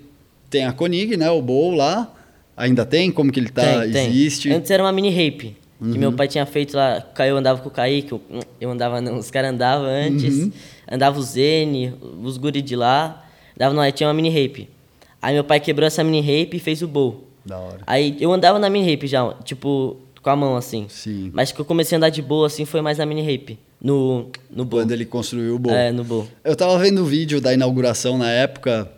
tem 0.50 0.66
a 0.66 0.72
Konig, 0.72 1.16
né? 1.16 1.30
O 1.30 1.40
bowl 1.40 1.75
lá. 1.75 2.14
Ainda 2.56 2.84
tem? 2.84 3.10
Como 3.10 3.30
que 3.30 3.40
ele 3.40 3.50
tá? 3.50 3.82
tem, 3.82 3.92
tem. 3.92 4.08
Existe? 4.08 4.48
Uhum. 4.50 4.56
Antes 4.56 4.70
era 4.70 4.82
uma 4.82 4.92
mini 4.92 5.10
rape. 5.10 5.56
Que 5.80 5.96
meu 5.96 6.12
pai 6.12 6.26
tinha 6.26 6.44
feito 6.44 6.76
lá. 6.76 7.04
Eu 7.20 7.36
andava 7.36 7.60
com 7.60 7.69
o 7.69 7.70
Kaique, 7.70 8.10
eu, 8.10 8.20
eu 8.60 8.69
andava 8.69 9.00
não, 9.00 9.16
os 9.16 9.30
caras 9.30 9.52
andavam 9.52 9.86
antes. 9.86 10.36
Uhum. 10.36 10.52
Andava 10.90 11.19
o 11.19 11.22
Zene, 11.22 11.94
os 12.20 12.36
guri 12.36 12.60
de 12.60 12.75
lá. 12.75 13.25
Andava 13.54 13.75
não, 13.75 13.92
tinha 13.92 14.08
uma 14.08 14.14
mini 14.14 14.28
rape. 14.28 14.69
Aí 15.20 15.34
meu 15.34 15.44
pai 15.44 15.60
quebrou 15.60 15.86
essa 15.86 16.02
mini 16.04 16.20
rape 16.20 16.56
e 16.56 16.60
fez 16.60 16.82
o 16.82 16.88
bowl. 16.88 17.28
Da 17.44 17.58
hora. 17.58 17.80
Aí 17.86 18.16
eu 18.20 18.32
andava 18.32 18.58
na 18.58 18.68
mini 18.70 18.90
rape 18.90 19.06
já, 19.06 19.32
tipo, 19.44 19.96
com 20.22 20.30
a 20.30 20.36
mão 20.36 20.56
assim. 20.56 20.86
Sim. 20.88 21.30
Mas 21.32 21.52
que 21.52 21.60
eu 21.60 21.64
comecei 21.64 21.96
a 21.96 21.98
andar 21.98 22.10
de 22.10 22.22
boa 22.22 22.46
assim 22.46 22.64
foi 22.64 22.80
mais 22.80 22.98
na 22.98 23.06
mini 23.06 23.22
rape. 23.22 23.58
No, 23.80 24.28
no 24.50 24.64
bowl. 24.64 24.82
Quando 24.82 24.92
ele 24.92 25.04
construiu 25.04 25.54
o 25.54 25.58
bowl. 25.58 25.74
É, 25.74 25.92
no 25.92 26.04
bowl. 26.04 26.26
Eu 26.44 26.56
tava 26.56 26.78
vendo 26.78 27.02
o 27.02 27.04
vídeo 27.04 27.40
da 27.40 27.54
inauguração 27.54 28.18
na 28.18 28.30
época 28.30 28.90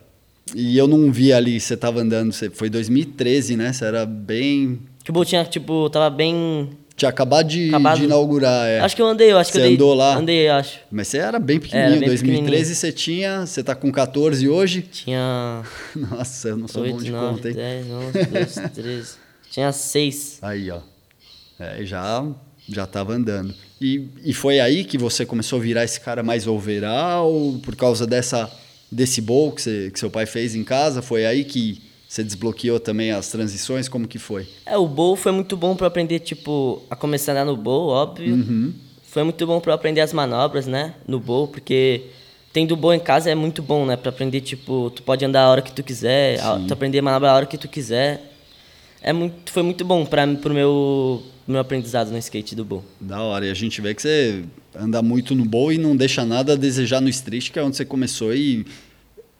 e 0.54 0.76
eu 0.76 0.88
não 0.88 1.12
vi 1.12 1.32
ali, 1.32 1.60
você 1.60 1.76
tava 1.76 2.00
andando, 2.00 2.32
você, 2.32 2.50
foi 2.50 2.68
2013, 2.68 3.56
né? 3.56 3.72
Você 3.72 3.84
era 3.84 4.04
bem... 4.04 4.80
Que 5.04 5.10
o 5.10 5.12
bowl 5.12 5.24
tinha, 5.24 5.44
tipo, 5.44 5.88
tava 5.90 6.10
bem. 6.10 6.70
Tinha 7.00 7.08
acabado 7.08 7.48
de, 7.48 7.68
Acabado. 7.70 7.96
de 7.96 8.04
inaugurar, 8.04 8.68
é. 8.68 8.80
Acho 8.80 8.94
que 8.94 9.00
eu 9.00 9.06
andei, 9.06 9.32
eu 9.32 9.38
acho 9.38 9.50
que 9.50 9.56
Você 9.56 9.62
eu 9.62 9.68
dei. 9.68 9.74
andou 9.74 9.94
lá? 9.94 10.16
Andei, 10.18 10.48
acho. 10.50 10.80
Mas 10.90 11.08
você 11.08 11.16
era 11.16 11.38
bem 11.38 11.58
pequenininho, 11.58 11.92
Era 11.92 11.98
bem 12.00 12.08
2013 12.10 12.44
pequenininho. 12.52 12.74
você 12.76 12.92
tinha, 12.92 13.46
você 13.46 13.64
tá 13.64 13.74
com 13.74 13.90
14 13.90 14.46
hoje? 14.46 14.82
Tinha. 14.82 15.62
Nossa, 15.96 16.48
eu 16.50 16.58
não 16.58 16.68
sou 16.68 16.82
bom 16.84 16.92
8, 16.96 17.02
de 17.04 17.10
9, 17.10 17.34
conta, 17.36 17.48
hein? 17.48 17.54
10, 17.54 17.86
11, 17.86 18.12
12, 18.26 18.68
13. 18.68 19.08
Tinha 19.50 19.72
6. 19.72 20.38
Aí, 20.42 20.70
ó. 20.70 20.80
É, 21.58 21.82
já, 21.86 22.22
já 22.68 22.86
tava 22.86 23.14
andando. 23.14 23.54
E, 23.80 24.06
e 24.22 24.34
foi 24.34 24.60
aí 24.60 24.84
que 24.84 24.98
você 24.98 25.24
começou 25.24 25.58
a 25.58 25.62
virar 25.62 25.84
esse 25.84 25.98
cara 26.02 26.22
mais 26.22 26.46
overall, 26.46 27.58
por 27.62 27.76
causa 27.76 28.06
dessa, 28.06 28.52
desse 28.92 29.22
bowl 29.22 29.52
que, 29.52 29.62
você, 29.62 29.90
que 29.90 29.98
seu 29.98 30.10
pai 30.10 30.26
fez 30.26 30.54
em 30.54 30.62
casa? 30.64 31.00
Foi 31.00 31.24
aí 31.24 31.44
que 31.44 31.80
você 32.10 32.24
desbloqueou 32.24 32.80
também 32.80 33.12
as 33.12 33.28
transições? 33.28 33.88
Como 33.88 34.08
que 34.08 34.18
foi? 34.18 34.48
É, 34.66 34.76
o 34.76 34.88
bowl 34.88 35.14
foi 35.14 35.30
muito 35.30 35.56
bom 35.56 35.76
eu 35.78 35.86
aprender, 35.86 36.18
tipo, 36.18 36.82
a 36.90 36.96
começar 36.96 37.30
a 37.30 37.34
andar 37.36 37.44
no 37.44 37.56
bowl, 37.56 37.86
óbvio. 37.90 38.34
Uhum. 38.34 38.74
Foi 39.04 39.22
muito 39.22 39.46
bom 39.46 39.62
eu 39.64 39.72
aprender 39.72 40.00
as 40.00 40.12
manobras, 40.12 40.66
né? 40.66 40.94
No 41.06 41.20
bowl, 41.20 41.46
porque 41.46 42.06
tendo 42.52 42.74
bowl 42.74 42.92
em 42.92 42.98
casa 42.98 43.30
é 43.30 43.34
muito 43.36 43.62
bom, 43.62 43.86
né? 43.86 43.96
Pra 43.96 44.08
aprender, 44.08 44.40
tipo, 44.40 44.90
tu 44.90 45.04
pode 45.04 45.24
andar 45.24 45.42
a 45.44 45.50
hora 45.50 45.62
que 45.62 45.70
tu 45.70 45.84
quiser, 45.84 46.40
a- 46.40 46.58
tu 46.66 46.72
aprender 46.74 47.00
manobra 47.00 47.30
a 47.30 47.34
hora 47.36 47.46
que 47.46 47.56
tu 47.56 47.68
quiser. 47.68 48.20
É 49.00 49.12
muito, 49.12 49.52
foi 49.52 49.62
muito 49.62 49.84
bom 49.84 50.04
pra, 50.04 50.26
pro 50.26 50.52
meu, 50.52 51.22
meu 51.46 51.60
aprendizado 51.60 52.10
no 52.10 52.18
skate 52.18 52.56
do 52.56 52.64
bowl. 52.64 52.84
Da 53.00 53.22
hora. 53.22 53.46
E 53.46 53.50
a 53.52 53.54
gente 53.54 53.80
vê 53.80 53.94
que 53.94 54.02
você 54.02 54.42
anda 54.74 55.00
muito 55.00 55.32
no 55.36 55.44
bowl 55.44 55.72
e 55.72 55.78
não 55.78 55.96
deixa 55.96 56.24
nada 56.24 56.54
a 56.54 56.56
desejar 56.56 57.00
no 57.00 57.08
street, 57.08 57.50
que 57.52 57.58
é 57.60 57.62
onde 57.62 57.76
você 57.76 57.84
começou. 57.84 58.34
E 58.34 58.66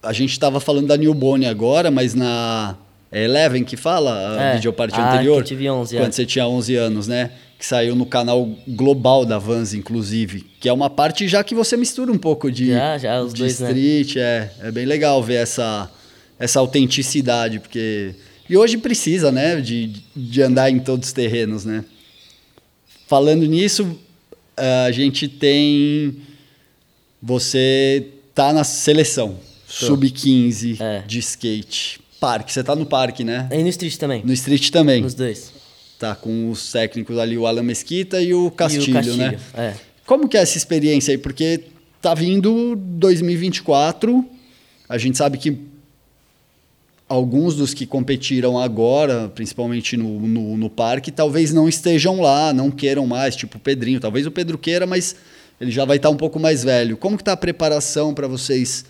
a 0.01 0.13
gente 0.13 0.31
estava 0.31 0.59
falando 0.59 0.87
da 0.87 0.97
Newbone 0.97 1.45
agora, 1.45 1.91
mas 1.91 2.13
na 2.13 2.75
Eleven 3.11 3.63
que 3.63 3.75
fala, 3.77 4.37
a 4.39 4.43
É, 4.43 4.55
videoparte 4.55 4.95
a 4.95 5.13
anterior. 5.13 5.35
que 5.35 5.41
eu 5.41 5.43
tive 5.57 5.69
11, 5.69 5.95
Quando 5.97 6.07
é. 6.09 6.11
você 6.11 6.25
tinha 6.25 6.47
11 6.47 6.75
anos, 6.75 7.07
né? 7.07 7.31
Que 7.59 7.65
saiu 7.65 7.95
no 7.95 8.05
canal 8.05 8.49
global 8.67 9.25
da 9.25 9.37
Vans, 9.37 9.73
inclusive. 9.73 10.45
Que 10.59 10.67
é 10.67 10.73
uma 10.73 10.89
parte 10.89 11.27
já 11.27 11.43
que 11.43 11.53
você 11.53 11.77
mistura 11.77 12.11
um 12.11 12.17
pouco 12.17 12.51
de, 12.51 12.69
Já, 12.69 12.97
já, 12.97 13.21
os 13.21 13.33
de 13.33 13.41
dois, 13.41 13.59
né? 13.59 13.67
street. 13.71 14.15
É, 14.15 14.51
é 14.61 14.71
bem 14.71 14.85
legal 14.85 15.21
ver 15.21 15.35
essa, 15.35 15.91
essa 16.39 16.59
autenticidade, 16.59 17.59
porque... 17.59 18.15
E 18.49 18.57
hoje 18.57 18.77
precisa, 18.77 19.31
né? 19.31 19.61
De, 19.61 19.87
de 20.15 20.41
andar 20.41 20.69
em 20.71 20.79
todos 20.79 21.07
os 21.09 21.13
terrenos, 21.13 21.63
né? 21.63 21.85
Falando 23.07 23.45
nisso, 23.45 23.97
a 24.57 24.91
gente 24.91 25.27
tem. 25.27 26.17
Você 27.21 28.07
tá 28.33 28.51
na 28.51 28.63
seleção 28.63 29.37
sub-15 29.71 30.79
É. 30.79 31.03
de 31.07 31.19
skate. 31.19 32.01
Parque, 32.19 32.53
você 32.53 32.63
tá 32.63 32.75
no 32.75 32.85
parque, 32.85 33.23
né? 33.23 33.47
E 33.51 33.63
no 33.63 33.69
street 33.69 33.97
também. 33.97 34.23
No 34.23 34.33
street 34.33 34.69
também. 34.69 35.01
Nos 35.01 35.15
dois. 35.15 35.51
Tá 35.97 36.15
com 36.15 36.49
os 36.51 36.71
técnicos 36.71 37.17
ali, 37.17 37.37
o 37.37 37.47
Alan 37.47 37.63
Mesquita 37.63 38.21
e 38.21 38.33
o 38.33 38.51
Castilho, 38.51 38.87
e 38.87 38.91
o 38.91 38.93
Castilho, 38.93 39.17
né? 39.17 39.39
É. 39.55 39.73
Como 40.05 40.27
que 40.27 40.37
é 40.37 40.41
essa 40.41 40.57
experiência 40.57 41.11
aí? 41.11 41.17
Porque 41.17 41.63
tá 42.01 42.13
vindo 42.13 42.75
2024, 42.75 44.25
a 44.89 44.97
gente 44.97 45.17
sabe 45.17 45.37
que 45.37 45.57
alguns 47.07 47.55
dos 47.55 47.73
que 47.73 47.85
competiram 47.85 48.57
agora, 48.57 49.29
principalmente 49.35 49.97
no, 49.97 50.19
no, 50.21 50.57
no, 50.57 50.69
parque, 50.69 51.11
talvez 51.11 51.53
não 51.53 51.67
estejam 51.67 52.21
lá, 52.21 52.53
não 52.53 52.71
queiram 52.71 53.05
mais, 53.05 53.35
tipo 53.35 53.57
o 53.57 53.59
Pedrinho. 53.59 53.99
Talvez 53.99 54.25
o 54.25 54.31
Pedro 54.31 54.57
queira, 54.57 54.87
mas 54.87 55.15
ele 55.59 55.71
já 55.71 55.85
vai 55.85 55.97
estar 55.97 56.09
um 56.09 56.15
pouco 56.15 56.39
mais 56.39 56.63
velho. 56.63 56.97
Como 56.97 57.17
que 57.17 57.21
está 57.21 57.33
a 57.33 57.37
preparação 57.37 58.13
para 58.13 58.27
vocês 58.27 58.85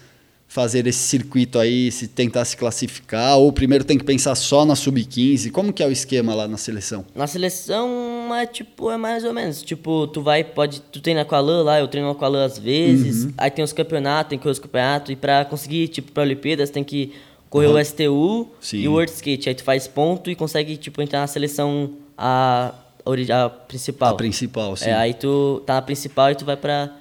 fazer 0.52 0.86
esse 0.86 1.00
circuito 1.00 1.58
aí, 1.58 1.90
se 1.90 2.10
tentar 2.10 2.44
se 2.44 2.58
classificar, 2.58 3.38
ou 3.38 3.54
primeiro 3.54 3.86
tem 3.86 3.98
que 3.98 4.04
pensar 4.04 4.36
só 4.36 4.66
na 4.66 4.76
sub-15? 4.76 5.50
Como 5.50 5.72
que 5.72 5.82
é 5.82 5.88
o 5.88 5.92
esquema 5.94 6.36
lá 6.36 6.46
na 6.46 6.58
seleção? 6.58 7.06
Na 7.16 7.26
seleção 7.26 8.36
é 8.36 8.46
tipo, 8.46 8.92
é 8.92 8.98
mais 8.98 9.24
ou 9.24 9.32
menos, 9.32 9.62
tipo, 9.64 10.08
tu 10.08 10.22
vai, 10.22 10.44
pode, 10.44 10.82
tu 10.82 11.00
treina 11.00 11.24
com 11.24 11.36
a 11.36 11.40
Lã 11.40 11.64
lá, 11.64 11.80
eu 11.80 11.88
treino 11.88 12.14
com 12.14 12.26
a 12.26 12.28
Lã 12.28 12.44
às 12.44 12.60
vezes, 12.60 13.24
uhum. 13.24 13.34
aí 13.38 13.50
tem 13.50 13.64
os 13.64 13.72
campeonatos, 13.72 14.32
tem 14.32 14.38
que 14.38 14.44
correr 14.44 14.52
os 14.52 14.60
campeonatos, 14.60 15.12
e 15.12 15.16
para 15.16 15.46
conseguir, 15.46 15.88
tipo, 15.88 16.12
para 16.12 16.24
Olimpíadas 16.24 16.70
tem 16.70 16.84
que 16.84 17.14
correr 17.50 17.68
uhum. 17.68 17.80
o 17.80 17.86
STU 17.86 18.52
Sim. 18.60 18.78
e 18.80 18.88
o 18.90 18.92
World 18.92 19.10
Skate, 19.10 19.48
aí 19.48 19.56
tu 19.56 19.64
faz 19.64 19.88
ponto 19.88 20.30
e 20.30 20.36
consegue, 20.36 20.76
tipo, 20.76 21.02
entrar 21.02 21.22
na 21.22 21.28
seleção 21.28 21.92
a, 22.18 22.74
a, 23.06 23.46
a 23.46 23.50
principal. 23.50 24.10
A 24.10 24.18
principal, 24.18 24.76
sim. 24.76 24.90
É, 24.90 24.96
aí 24.96 25.14
tu 25.14 25.64
tá 25.66 25.76
na 25.76 25.82
principal 25.82 26.30
e 26.30 26.36
tu 26.36 26.44
vai 26.44 26.58
para 26.58 26.94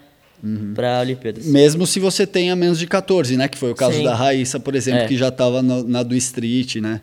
uhum. 0.42 0.73
para 0.75 1.00
Olimpíadas. 1.00 1.47
Mesmo 1.47 1.87
se 1.87 2.00
você 2.00 2.26
tenha 2.26 2.54
menos 2.56 2.78
de 2.78 2.87
14, 2.87 3.37
né? 3.37 3.49
Que 3.49 3.59
foi 3.59 3.70
o 3.70 3.75
caso 3.75 3.97
Sim. 3.97 4.04
da 4.04 4.14
Raíssa, 4.14 4.59
por 4.61 4.75
exemplo, 4.75 5.02
é. 5.02 5.06
que 5.06 5.16
já 5.16 5.28
estava 5.28 5.62
na 5.62 6.02
do 6.02 6.14
Street, 6.14 6.76
né? 6.76 7.00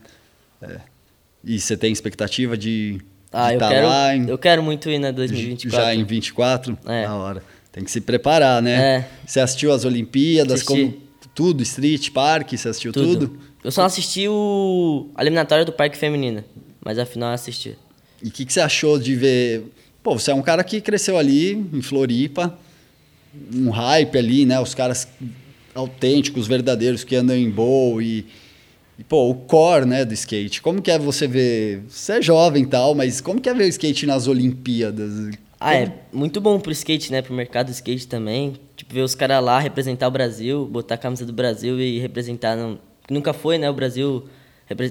É. 0.62 0.80
E 1.44 1.60
você 1.60 1.78
tem 1.78 1.92
expectativa 1.92 2.58
de 2.58 3.00
ah, 3.32 3.54
eu, 3.54 3.60
tá 3.60 3.70
quero, 3.70 3.88
em... 3.88 4.30
eu 4.30 4.38
quero 4.38 4.64
muito 4.64 4.90
ir 4.90 5.00
na 5.00 5.12
2024. 5.12 5.86
Já 5.86 5.94
em 5.94 6.04
24? 6.04 6.78
É. 6.86 7.06
Na 7.06 7.16
hora. 7.16 7.44
Tem 7.72 7.84
que 7.84 7.92
se 7.92 8.02
preparar, 8.02 8.62
né? 8.62 8.98
É. 8.98 9.08
Você 9.26 9.40
assistiu 9.40 9.72
as 9.72 9.86
Olimpíadas, 9.86 10.62
Assisti. 10.62 10.68
como 10.68 10.94
tudo, 11.36 11.62
Street, 11.62 12.10
Parque, 12.10 12.58
você 12.58 12.70
assistiu 12.70 12.92
tudo? 12.92 13.28
tudo? 13.28 13.40
Eu 13.64 13.72
só 13.72 13.84
assisti 13.84 14.28
o 14.28 15.10
a 15.14 15.22
eliminatória 15.22 15.64
do 15.64 15.72
Parque 15.72 15.98
Feminino, 15.98 16.44
mas 16.84 16.98
afinal 16.98 17.30
eu 17.30 17.36
assisti. 17.36 17.78
E 18.24 18.30
o 18.30 18.32
que, 18.32 18.46
que 18.46 18.52
você 18.54 18.62
achou 18.62 18.98
de 18.98 19.16
ver... 19.16 19.66
Pô, 20.02 20.18
você 20.18 20.32
é 20.32 20.34
um 20.34 20.42
cara 20.42 20.64
que 20.64 20.82
cresceu 20.82 21.18
ali, 21.18 21.52
em 21.52 21.82
Floripa, 21.82 22.58
um 23.54 23.70
hype 23.70 24.18
ali, 24.18 24.46
né? 24.46 24.60
Os 24.60 24.74
caras 24.74 25.08
autênticos, 25.74 26.48
verdadeiros, 26.48 27.04
que 27.04 27.16
andam 27.16 27.36
em 27.36 27.50
bowl 27.50 28.02
e, 28.02 28.26
e, 28.98 29.04
pô, 29.04 29.30
o 29.30 29.36
core, 29.36 29.86
né, 29.86 30.04
do 30.04 30.14
skate. 30.14 30.62
Como 30.62 30.82
que 30.82 30.90
é 30.90 30.98
você 30.98 31.28
ver... 31.28 31.84
Você 31.88 32.14
é 32.14 32.22
jovem 32.22 32.64
e 32.64 32.66
tal, 32.66 32.96
mas 32.96 33.22
como 33.22 33.40
que 33.40 33.48
é 33.48 33.54
ver 33.54 33.66
o 33.66 33.68
skate 33.68 34.08
nas 34.08 34.28
Olimpíadas? 34.28 35.38
Ah, 35.60 35.76
é 35.76 35.92
muito 36.12 36.42
bom 36.42 36.60
pro 36.60 36.72
skate, 36.72 37.12
né? 37.12 37.22
Pro 37.22 37.34
mercado 37.34 37.68
do 37.68 37.72
skate 37.72 38.08
também. 38.08 38.56
Tipo, 38.76 38.94
ver 38.94 39.02
os 39.02 39.14
caras 39.14 39.44
lá 39.44 39.60
representar 39.60 40.08
o 40.08 40.12
Brasil, 40.12 40.66
botar 40.66 40.96
a 40.96 40.98
camisa 40.98 41.26
do 41.26 41.34
Brasil 41.34 41.80
e 41.80 42.00
representar... 42.00 42.56
Não, 42.56 42.80
nunca 43.10 43.32
foi, 43.34 43.58
né? 43.58 43.70
O 43.70 43.74
Brasil... 43.74 44.26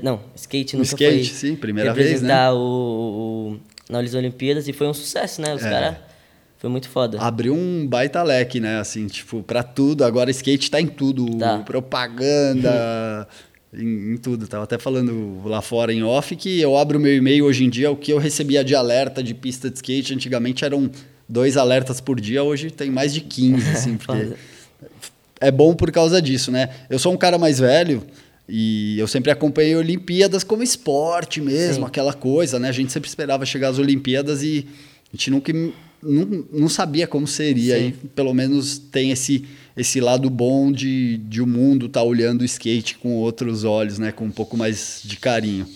Não, 0.03 0.21
skate 0.35 0.77
nunca 0.77 0.87
skate, 0.87 1.31
foi... 1.31 1.49
sim, 1.51 1.57
primeira 1.57 1.93
vez, 1.93 2.23
né? 2.23 2.29
Representar 2.29 2.55
o, 2.55 2.59
o, 2.59 3.61
nas 3.91 4.15
Olimpíadas 4.15 4.67
e 4.69 4.73
foi 4.73 4.87
um 4.87 4.95
sucesso, 4.95 5.43
né? 5.43 5.55
Os 5.55 5.63
é. 5.63 5.69
caras 5.69 5.97
foi 6.59 6.71
muito 6.71 6.89
foda. 6.89 7.21
Abriu 7.21 7.55
um 7.55 7.87
baita 7.87 8.23
leque, 8.23 8.61
né? 8.61 8.79
Assim, 8.79 9.07
tipo, 9.07 9.43
pra 9.43 9.63
tudo. 9.63 10.05
Agora 10.05 10.31
skate 10.31 10.71
tá 10.71 10.81
em 10.81 10.87
tudo. 10.87 11.39
Tá. 11.39 11.59
Propaganda, 11.59 13.29
em, 13.75 14.15
em, 14.15 14.17
tudo. 14.17 14.47
Tava 14.49 14.65
até 14.65 14.79
falando 14.79 15.43
lá 15.45 15.61
fora 15.61 15.93
em 15.93 16.03
off 16.03 16.35
que 16.35 16.61
eu 16.61 16.77
abro 16.77 16.99
meu 16.99 17.15
e-mail 17.15 17.45
hoje 17.45 17.65
em 17.65 17.71
dia, 17.71 17.91
o 17.91 17.97
que 17.97 18.13
eu 18.13 18.19
recebia 18.19 18.65
de 18.65 18.75
alerta 18.75 19.23
de 19.23 19.35
pista 19.35 19.69
de 19.69 19.77
skate, 19.77 20.15
antigamente 20.15 20.65
eram 20.65 20.91
dois 21.29 21.57
alertas 21.57 22.01
por 22.01 22.21
dia, 22.21 22.43
hoje 22.43 22.71
tem 22.71 22.91
mais 22.91 23.13
de 23.13 23.21
15, 23.21 23.71
assim, 23.71 23.97
porque 23.99 24.35
é 25.41 25.51
bom 25.51 25.75
por 25.75 25.91
causa 25.91 26.23
disso, 26.23 26.51
né? 26.51 26.71
Eu 26.89 26.99
sou 26.99 27.13
um 27.13 27.17
cara 27.17 27.37
mais 27.37 27.59
velho 27.59 28.03
e 28.49 28.99
eu 28.99 29.07
sempre 29.07 29.31
acompanhei 29.31 29.75
Olimpíadas 29.75 30.45
como 30.45 30.63
esporte 30.63 31.41
mesmo, 31.41 31.85
Sim. 31.85 31.89
aquela 31.89 32.15
coisa, 32.15 32.59
né? 32.59 32.69
A 32.69 32.73
gente 32.73 32.93
sempre 32.93 33.09
esperava 33.09 33.45
chegar 33.45 33.69
às 33.69 33.79
Olimpíadas 33.79 34.43
e 34.43 34.67
a 35.17 35.19
gente 35.19 35.31
nunca 35.31 35.51
não, 36.03 36.45
não 36.53 36.69
sabia 36.69 37.07
como 37.07 37.27
seria. 37.27 37.79
Sim. 37.79 37.95
E 38.05 38.09
pelo 38.09 38.35
menos 38.35 38.79
tem 38.79 39.11
esse, 39.11 39.45
esse 39.75 39.99
lado 39.99 40.29
bom 40.29 40.71
de, 40.71 41.17
de 41.17 41.41
o 41.41 41.47
mundo 41.47 41.87
estar 41.87 42.01
tá 42.01 42.07
olhando 42.07 42.43
o 42.43 42.45
skate 42.45 42.99
com 42.99 43.15
outros 43.15 43.65
olhos, 43.65 43.99
né? 43.99 44.13
Com 44.13 44.27
um 44.27 44.31
pouco 44.31 44.57
mais 44.57 45.01
de 45.05 45.17
carinho. 45.17 45.67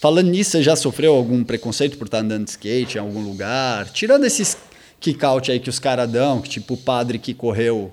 Falando 0.00 0.30
nisso, 0.30 0.52
você 0.52 0.62
já 0.62 0.74
sofreu 0.74 1.14
algum 1.14 1.44
preconceito 1.44 1.98
por 1.98 2.06
estar 2.06 2.18
tá 2.18 2.24
andando 2.24 2.44
de 2.44 2.50
skate 2.50 2.96
em 2.96 3.00
algum 3.00 3.22
lugar? 3.22 3.88
Tirando 3.90 4.24
esses 4.24 4.56
kick-out 4.98 5.50
aí 5.50 5.60
que 5.60 5.68
os 5.68 5.78
caras 5.78 6.10
dão, 6.10 6.40
que 6.40 6.48
tipo 6.48 6.74
o 6.74 6.76
padre 6.76 7.18
que 7.18 7.34
correu 7.34 7.92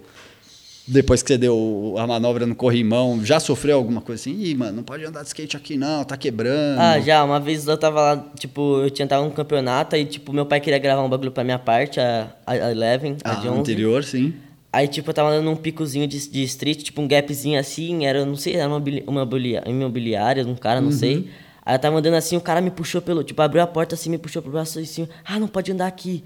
depois 0.90 1.22
que 1.22 1.28
você 1.28 1.38
deu 1.38 1.96
a 1.98 2.08
manobra 2.08 2.46
no 2.46 2.56
corrimão, 2.56 3.24
já 3.24 3.40
sofreu 3.40 3.78
alguma 3.78 4.02
coisa 4.02 4.22
assim? 4.22 4.42
Ih, 4.42 4.56
mano, 4.56 4.78
não 4.78 4.84
pode 4.84 5.06
andar 5.06 5.22
de 5.22 5.28
skate 5.28 5.56
aqui 5.56 5.78
não, 5.78 6.04
tá 6.04 6.18
quebrando. 6.18 6.80
Ah, 6.80 7.00
já. 7.00 7.24
Uma 7.24 7.40
vez 7.40 7.68
eu 7.68 7.78
tava 7.78 8.02
lá, 8.02 8.26
tipo, 8.38 8.82
eu 8.82 8.90
tinha 8.90 9.08
tava 9.08 9.24
num 9.24 9.32
campeonato 9.32 9.96
e, 9.96 10.06
tipo, 10.06 10.34
meu 10.34 10.46
pai 10.46 10.60
queria 10.60 10.80
gravar 10.80 11.04
um 11.04 11.10
bagulho 11.10 11.32
pra 11.32 11.44
minha 11.44 11.60
parte, 11.60 12.00
a, 12.00 12.30
a 12.46 12.72
Eleven, 12.72 13.18
a 13.24 13.32
ah, 13.32 13.36
de 13.36 13.48
11. 13.48 13.60
anterior, 13.60 14.04
sim. 14.04 14.34
Aí, 14.72 14.88
tipo, 14.88 15.10
eu 15.10 15.14
tava 15.14 15.30
andando 15.30 15.46
num 15.46 15.56
picozinho 15.56 16.08
de, 16.08 16.30
de 16.30 16.44
street, 16.44 16.84
tipo, 16.84 17.02
um 17.02 17.08
gapzinho 17.08 17.60
assim, 17.60 18.06
era, 18.06 18.26
não 18.26 18.36
sei, 18.36 18.56
era 18.56 18.68
uma, 18.68 18.84
uma 19.08 19.28
imobiliária, 19.66 20.46
um 20.46 20.56
cara, 20.56 20.82
não 20.82 20.90
uhum. 20.90 20.94
sei. 20.94 21.30
Aí 21.66 21.76
eu 21.76 21.80
tava 21.80 21.98
andando 21.98 22.16
assim, 22.16 22.36
o 22.36 22.42
cara 22.42 22.62
me 22.62 22.72
puxou 22.72 23.02
pelo, 23.02 23.24
tipo, 23.24 23.42
abriu 23.42 23.62
a 23.62 23.68
porta 23.68 23.96
assim, 23.96 24.10
me 24.10 24.18
puxou 24.18 24.42
pro 24.42 24.52
braço 24.52 24.80
assim, 24.80 25.08
ah, 25.26 25.40
não 25.40 25.48
pode 25.48 25.72
andar 25.72 25.88
aqui. 25.88 26.24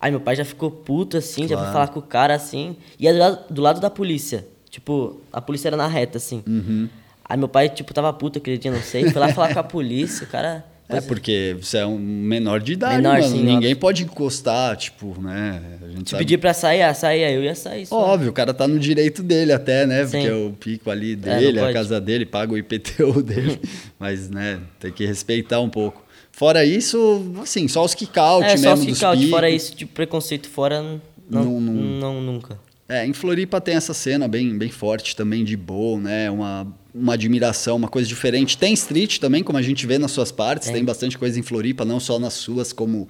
Aí 0.00 0.10
meu 0.10 0.20
pai 0.20 0.36
já 0.36 0.44
ficou 0.44 0.70
puto, 0.70 1.16
assim, 1.16 1.46
claro. 1.46 1.48
já 1.48 1.58
foi 1.58 1.72
falar 1.72 1.88
com 1.88 2.00
o 2.00 2.02
cara, 2.02 2.34
assim. 2.34 2.76
E 2.98 3.08
é 3.08 3.12
do 3.12 3.18
lado, 3.18 3.44
do 3.50 3.62
lado 3.62 3.80
da 3.80 3.90
polícia. 3.90 4.46
Tipo, 4.70 5.20
a 5.32 5.40
polícia 5.40 5.68
era 5.68 5.76
na 5.76 5.86
reta, 5.86 6.18
assim. 6.18 6.42
Uhum. 6.46 6.88
Aí 7.24 7.36
meu 7.36 7.48
pai, 7.48 7.68
tipo, 7.68 7.92
tava 7.94 8.12
puto 8.12 8.38
aquele 8.38 8.58
dia, 8.58 8.70
não 8.70 8.82
sei. 8.82 9.10
Foi 9.10 9.20
lá 9.20 9.32
falar 9.32 9.52
com 9.52 9.60
a 9.60 9.64
polícia, 9.64 10.24
o 10.24 10.28
cara... 10.28 10.64
É, 10.88 11.00
porque 11.00 11.56
você 11.60 11.78
é 11.78 11.86
um 11.86 11.98
menor 11.98 12.60
de 12.60 12.74
idade, 12.74 12.98
menor, 12.98 13.18
mano. 13.18 13.24
Sim, 13.24 13.38
Ninguém 13.38 13.56
óbvio. 13.56 13.76
pode 13.76 14.04
encostar, 14.04 14.76
tipo, 14.76 15.20
né? 15.20 15.60
A 15.82 15.88
gente 15.88 16.04
Se 16.04 16.10
sabe... 16.12 16.22
pedir 16.22 16.38
pra 16.38 16.54
sair, 16.54 16.82
ah, 16.82 16.94
sair, 16.94 17.34
eu 17.34 17.42
ia 17.42 17.56
sair. 17.56 17.86
Só. 17.86 17.98
Óbvio, 17.98 18.30
o 18.30 18.32
cara 18.32 18.54
tá 18.54 18.68
no 18.68 18.78
direito 18.78 19.20
dele 19.20 19.52
até, 19.52 19.84
né? 19.84 20.06
Sim. 20.06 20.12
Porque 20.12 20.26
é 20.28 20.32
o 20.32 20.52
pico 20.52 20.88
ali 20.88 21.14
é, 21.14 21.16
dele, 21.16 21.58
é, 21.58 21.70
a 21.70 21.72
casa 21.72 22.00
dele, 22.00 22.24
paga 22.24 22.52
o 22.52 22.56
IPTU 22.56 23.18
dele. 23.20 23.60
Mas, 23.98 24.30
né, 24.30 24.60
tem 24.78 24.92
que 24.92 25.04
respeitar 25.04 25.58
um 25.58 25.68
pouco. 25.68 26.05
Fora 26.36 26.66
isso, 26.66 27.32
assim, 27.42 27.66
só 27.66 27.82
os 27.82 27.94
kick-out 27.94 28.44
é, 28.44 28.58
mesmo 28.58 28.66
só 28.66 28.74
os 28.74 28.84
kick-out. 28.84 29.30
Fora 29.30 29.48
isso, 29.48 29.74
de 29.74 29.86
preconceito 29.86 30.50
fora, 30.50 30.82
não, 30.82 31.00
não, 31.30 31.60
não, 31.60 31.72
não, 31.72 32.20
nunca. 32.20 32.60
É, 32.86 33.06
em 33.06 33.14
Floripa 33.14 33.58
tem 33.58 33.74
essa 33.74 33.94
cena 33.94 34.28
bem, 34.28 34.58
bem 34.58 34.68
forte 34.68 35.16
também 35.16 35.42
de 35.42 35.56
boa, 35.56 35.98
né? 35.98 36.30
Uma, 36.30 36.66
uma 36.94 37.14
admiração, 37.14 37.76
uma 37.76 37.88
coisa 37.88 38.06
diferente. 38.06 38.58
Tem 38.58 38.74
street 38.74 39.18
também, 39.18 39.42
como 39.42 39.56
a 39.56 39.62
gente 39.62 39.86
vê 39.86 39.96
nas 39.96 40.10
suas 40.10 40.30
partes. 40.30 40.68
Tem 40.68 40.84
bastante 40.84 41.16
coisa 41.16 41.40
em 41.40 41.42
Floripa, 41.42 41.86
não 41.86 41.98
só 41.98 42.18
nas 42.18 42.34
suas, 42.34 42.70
como 42.70 43.08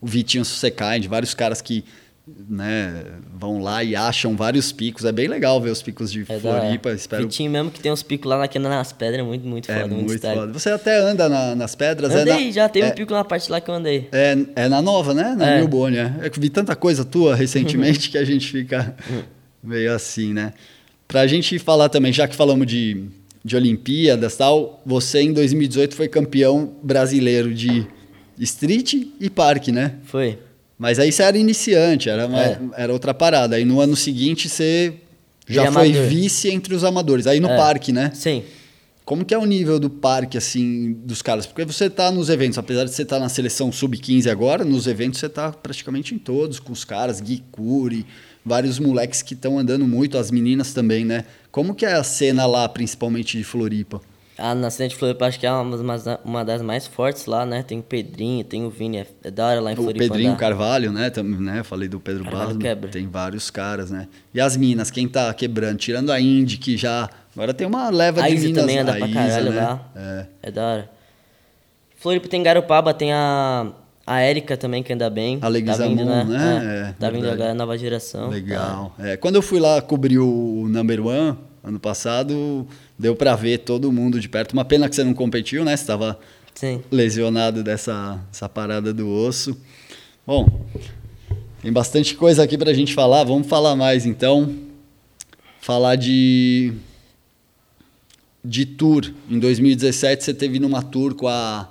o 0.00 0.06
Vitinho 0.06 0.42
Susekai, 0.42 0.98
de 0.98 1.08
vários 1.08 1.34
caras 1.34 1.60
que 1.60 1.84
né, 2.26 3.04
vão 3.34 3.60
lá 3.60 3.82
e 3.82 3.96
acham 3.96 4.36
vários 4.36 4.70
picos. 4.70 5.04
É 5.04 5.10
bem 5.10 5.26
legal 5.26 5.60
ver 5.60 5.70
os 5.70 5.82
picos 5.82 6.10
de 6.10 6.22
é 6.28 6.38
Floripa. 6.38 6.90
Da... 6.90 6.94
Espero... 6.94 7.22
Vitinho 7.24 7.50
mesmo 7.50 7.70
que 7.70 7.80
tem 7.80 7.90
uns 7.90 8.02
picos 8.02 8.28
lá 8.30 8.36
na 8.36 8.68
nas 8.68 8.92
pedras, 8.92 9.20
é 9.20 9.22
muito, 9.22 9.46
muito 9.46 9.70
é 9.70 9.80
foda. 9.80 9.94
Muito, 9.94 10.08
muito 10.08 10.20
foda. 10.20 10.52
Você 10.52 10.70
até 10.70 10.98
anda 10.98 11.28
na, 11.28 11.54
nas 11.54 11.74
pedras? 11.74 12.14
Andei, 12.14 12.32
é 12.32 12.46
na... 12.46 12.50
já 12.52 12.68
teve 12.68 12.86
é... 12.86 12.90
um 12.90 12.94
pico 12.94 13.12
na 13.12 13.24
parte 13.24 13.50
lá 13.50 13.60
que 13.60 13.68
eu 13.68 13.74
andei. 13.74 14.08
É, 14.12 14.36
é 14.54 14.68
na 14.68 14.80
nova, 14.80 15.12
né? 15.12 15.34
Na 15.36 15.50
é. 15.50 15.58
Milbone. 15.58 15.96
É. 15.96 16.12
Eu 16.22 16.30
vi 16.38 16.48
tanta 16.48 16.76
coisa 16.76 17.04
tua 17.04 17.34
recentemente 17.36 18.10
que 18.10 18.18
a 18.18 18.24
gente 18.24 18.50
fica 18.50 18.94
meio 19.62 19.92
assim, 19.92 20.32
né? 20.32 20.52
Pra 21.08 21.26
gente 21.26 21.58
falar 21.58 21.88
também, 21.88 22.12
já 22.12 22.26
que 22.28 22.36
falamos 22.36 22.66
de, 22.66 23.04
de 23.44 23.56
Olimpíadas 23.56 24.36
tal, 24.36 24.80
você 24.86 25.20
em 25.20 25.32
2018 25.32 25.94
foi 25.94 26.08
campeão 26.08 26.72
brasileiro 26.82 27.52
de 27.52 27.86
street 28.38 28.94
e 29.20 29.28
parque, 29.28 29.70
né? 29.70 29.96
Foi. 30.04 30.38
Mas 30.82 30.98
aí 30.98 31.12
você 31.12 31.22
era 31.22 31.38
iniciante, 31.38 32.08
era, 32.08 32.26
uma, 32.26 32.42
é. 32.42 32.58
era 32.76 32.92
outra 32.92 33.14
parada. 33.14 33.54
Aí 33.54 33.64
no 33.64 33.80
ano 33.80 33.94
seguinte 33.94 34.48
você 34.48 34.92
já 35.46 35.70
foi 35.70 35.90
amador. 35.90 36.08
vice 36.08 36.50
entre 36.50 36.74
os 36.74 36.82
amadores. 36.82 37.28
Aí 37.28 37.38
no 37.38 37.48
é. 37.48 37.56
parque, 37.56 37.92
né? 37.92 38.10
Sim. 38.12 38.42
Como 39.04 39.24
que 39.24 39.32
é 39.32 39.38
o 39.38 39.44
nível 39.44 39.78
do 39.78 39.88
parque, 39.88 40.36
assim, 40.36 40.94
dos 41.04 41.22
caras? 41.22 41.46
Porque 41.46 41.64
você 41.64 41.88
tá 41.88 42.10
nos 42.10 42.28
eventos, 42.28 42.58
apesar 42.58 42.82
de 42.82 42.90
você 42.90 43.02
estar 43.02 43.18
tá 43.18 43.22
na 43.22 43.28
seleção 43.28 43.70
sub-15 43.70 44.28
agora, 44.28 44.64
nos 44.64 44.88
eventos 44.88 45.20
você 45.20 45.28
tá 45.28 45.52
praticamente 45.52 46.16
em 46.16 46.18
todos, 46.18 46.58
com 46.58 46.72
os 46.72 46.84
caras, 46.84 47.20
Gui 47.20 47.44
Curi, 47.52 48.04
vários 48.44 48.80
moleques 48.80 49.22
que 49.22 49.34
estão 49.34 49.60
andando 49.60 49.86
muito, 49.86 50.18
as 50.18 50.32
meninas 50.32 50.74
também, 50.74 51.04
né? 51.04 51.26
Como 51.52 51.76
que 51.76 51.86
é 51.86 51.92
a 51.92 52.02
cena 52.02 52.44
lá, 52.44 52.68
principalmente 52.68 53.38
de 53.38 53.44
Floripa? 53.44 54.00
A 54.42 54.56
Nascente 54.56 54.90
de 54.90 54.96
Floripa 54.96 55.26
acho 55.26 55.38
que 55.38 55.46
é 55.46 55.52
uma, 55.52 55.76
uma 56.24 56.44
das 56.44 56.60
mais 56.60 56.84
fortes 56.84 57.26
lá, 57.26 57.46
né? 57.46 57.62
Tem 57.62 57.78
o 57.78 57.82
Pedrinho, 57.82 58.42
tem 58.42 58.64
o 58.64 58.70
Vini, 58.70 58.98
é, 58.98 59.06
é 59.22 59.30
da 59.30 59.46
hora 59.46 59.60
lá 59.60 59.72
em 59.72 59.76
Floripa. 59.76 60.04
O 60.04 60.08
Pedrinho. 60.08 60.34
Carvalho, 60.34 60.90
né? 60.90 61.10
Também, 61.10 61.38
né? 61.38 61.62
Falei 61.62 61.86
do 61.86 62.00
Pedro 62.00 62.24
Barros. 62.24 62.56
Tem 62.90 63.06
vários 63.06 63.50
caras, 63.50 63.92
né? 63.92 64.08
E 64.34 64.40
as 64.40 64.56
minas, 64.56 64.90
quem 64.90 65.06
tá 65.06 65.32
quebrando? 65.32 65.76
Tirando 65.78 66.10
a 66.10 66.20
Indy, 66.20 66.56
que 66.56 66.76
já... 66.76 67.08
Agora 67.36 67.54
tem 67.54 67.68
uma 67.68 67.88
leva 67.88 68.20
a 68.20 68.28
de 68.28 68.34
minas. 68.34 68.62
também 68.62 68.78
anda 68.80 68.96
pra 68.96 69.06
Isa, 69.06 69.14
caralho 69.14 69.52
né? 69.52 69.60
lá. 69.60 69.90
É. 69.94 70.26
é 70.42 70.50
da 70.50 70.66
hora. 70.66 70.90
Floripa 72.00 72.26
tem 72.26 72.42
Garopaba, 72.42 72.92
tem 72.92 73.12
a... 73.12 73.68
A 74.04 74.18
Érica 74.18 74.56
também, 74.56 74.82
que 74.82 74.92
anda 74.92 75.08
bem. 75.08 75.38
A 75.40 75.46
Leguizamon, 75.46 75.96
tá 75.98 76.04
né? 76.04 76.24
né? 76.24 76.84
É, 76.86 76.88
é, 76.88 76.94
tá 76.98 77.08
vindo 77.10 77.30
agora 77.30 77.52
a 77.52 77.54
nova 77.54 77.78
geração. 77.78 78.28
Legal. 78.28 78.92
Tá. 78.98 79.10
É, 79.10 79.16
quando 79.16 79.36
eu 79.36 79.42
fui 79.42 79.60
lá 79.60 79.80
cobrir 79.80 80.18
o 80.18 80.66
Number 80.68 81.06
One, 81.06 81.38
ano 81.62 81.78
passado, 81.78 82.66
deu 83.02 83.16
pra 83.16 83.34
ver 83.34 83.58
todo 83.58 83.90
mundo 83.90 84.20
de 84.20 84.28
perto. 84.28 84.52
Uma 84.52 84.64
pena 84.64 84.88
que 84.88 84.94
você 84.94 85.02
não 85.02 85.12
competiu, 85.12 85.64
né? 85.64 85.76
Você 85.76 85.84
tava 85.84 86.18
Sim. 86.54 86.80
lesionado 86.88 87.60
dessa 87.64 88.20
essa 88.32 88.48
parada 88.48 88.94
do 88.94 89.10
osso. 89.10 89.60
Bom, 90.24 90.64
tem 91.60 91.72
bastante 91.72 92.14
coisa 92.14 92.44
aqui 92.44 92.56
pra 92.56 92.72
gente 92.72 92.94
falar. 92.94 93.24
Vamos 93.24 93.48
falar 93.48 93.74
mais 93.74 94.06
então. 94.06 94.54
Falar 95.60 95.96
de 95.96 96.72
de 98.44 98.64
tour. 98.64 99.12
Em 99.28 99.38
2017 99.40 100.22
você 100.22 100.32
teve 100.32 100.60
numa 100.60 100.80
tour 100.80 101.14
com 101.14 101.26
a 101.26 101.68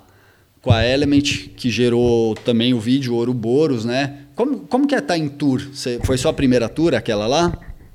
com 0.60 0.70
a 0.70 0.86
Element, 0.86 1.48
que 1.56 1.70
gerou 1.70 2.36
também 2.36 2.72
o 2.72 2.78
vídeo 2.78 3.14
Ouroboros, 3.14 3.84
né? 3.84 4.18
Como, 4.36 4.60
como 4.60 4.86
que 4.86 4.94
é 4.94 4.98
estar 4.98 5.18
em 5.18 5.28
tour? 5.28 5.60
Você, 5.60 5.98
foi 6.04 6.16
sua 6.16 6.32
primeira 6.32 6.68
tour, 6.68 6.94
aquela 6.94 7.26
lá? 7.26 7.52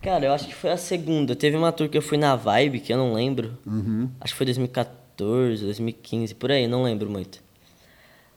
Cara, 0.07 0.25
eu 0.25 0.31
acho 0.31 0.47
que 0.47 0.55
foi 0.55 0.71
a 0.71 0.77
segunda. 0.77 1.35
Teve 1.35 1.57
uma 1.57 1.69
tour 1.69 1.89
que 1.89 1.97
eu 1.97 2.01
fui 2.01 2.17
na 2.17 2.33
Vibe, 2.33 2.79
que 2.79 2.93
eu 2.93 2.97
não 2.97 3.13
lembro. 3.13 3.57
Uhum. 3.65 4.09
Acho 4.21 4.33
que 4.33 4.37
foi 4.37 4.45
2014, 4.45 5.65
2015, 5.65 6.33
por 6.33 6.49
aí, 6.49 6.65
não 6.65 6.83
lembro 6.83 7.09
muito. 7.09 7.43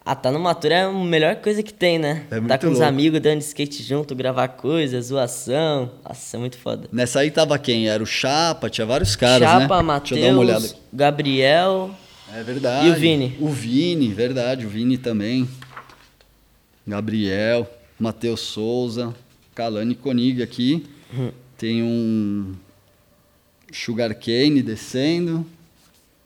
Ah, 0.04 0.16
tá 0.16 0.32
numa 0.32 0.52
tour 0.52 0.72
é 0.72 0.82
a 0.82 0.90
melhor 0.90 1.36
coisa 1.36 1.62
que 1.62 1.72
tem, 1.72 1.96
né? 1.96 2.26
É 2.28 2.34
tá 2.34 2.40
muito 2.40 2.58
com 2.58 2.66
os 2.66 2.72
louco. 2.72 2.84
amigos 2.88 3.20
dando 3.20 3.40
skate 3.42 3.84
junto, 3.84 4.16
gravar 4.16 4.48
coisas, 4.48 5.06
zoação. 5.06 5.92
Nossa, 6.04 6.36
é 6.36 6.40
muito 6.40 6.58
foda. 6.58 6.88
Nessa 6.90 7.20
aí 7.20 7.30
tava 7.30 7.56
quem? 7.56 7.88
Era 7.88 8.02
o 8.02 8.06
Chapa, 8.06 8.68
tinha 8.68 8.84
vários 8.84 9.14
caras, 9.14 9.42
né? 9.48 9.60
Chapa, 9.60 10.00
Deixa 10.00 10.16
eu 10.16 10.22
dar 10.22 10.32
uma 10.32 10.40
olhada. 10.40 10.60
Matheus, 10.62 10.82
Gabriel. 10.92 11.90
É 12.34 12.42
verdade. 12.42 12.88
E 12.88 12.90
o 12.90 12.94
Vini? 12.96 13.36
O 13.38 13.48
Vini, 13.48 14.08
verdade. 14.08 14.66
O 14.66 14.68
Vini 14.68 14.98
também. 14.98 15.48
Gabriel, 16.84 17.70
Matheus 17.96 18.40
Souza, 18.40 19.14
Kalani 19.54 19.94
Konig 19.94 20.42
aqui. 20.42 20.84
Hum. 21.14 21.30
Tem 21.60 21.82
um 21.82 22.54
Sugar 23.70 24.14
Cane 24.18 24.62
descendo. 24.62 25.44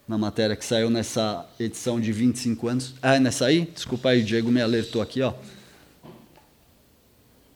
Na 0.07 0.17
matéria 0.17 0.55
que 0.55 0.65
saiu 0.65 0.89
nessa 0.89 1.45
edição 1.59 2.01
de 2.01 2.13
25 2.13 2.69
anos. 2.69 2.95
Ah, 3.03 3.17
é 3.17 3.19
nessa 3.19 3.47
aí? 3.47 3.69
Desculpa 3.75 4.11
aí, 4.11 4.21
o 4.21 4.25
Diego 4.25 4.49
me 4.49 4.61
alertou 4.63 5.03
aqui, 5.03 5.21
ó. 5.23 5.33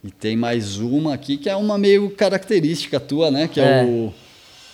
E 0.03 0.11
tem 0.11 0.37
mais 0.37 0.79
uma 0.79 1.15
aqui 1.15 1.37
que 1.37 1.49
é 1.49 1.55
uma 1.55 1.79
meio 1.79 2.11
característica 2.11 2.99
tua, 2.99 3.31
né? 3.31 3.47
Que 3.47 3.61
é, 3.61 3.83
É. 3.83 3.85
o, 3.85 4.13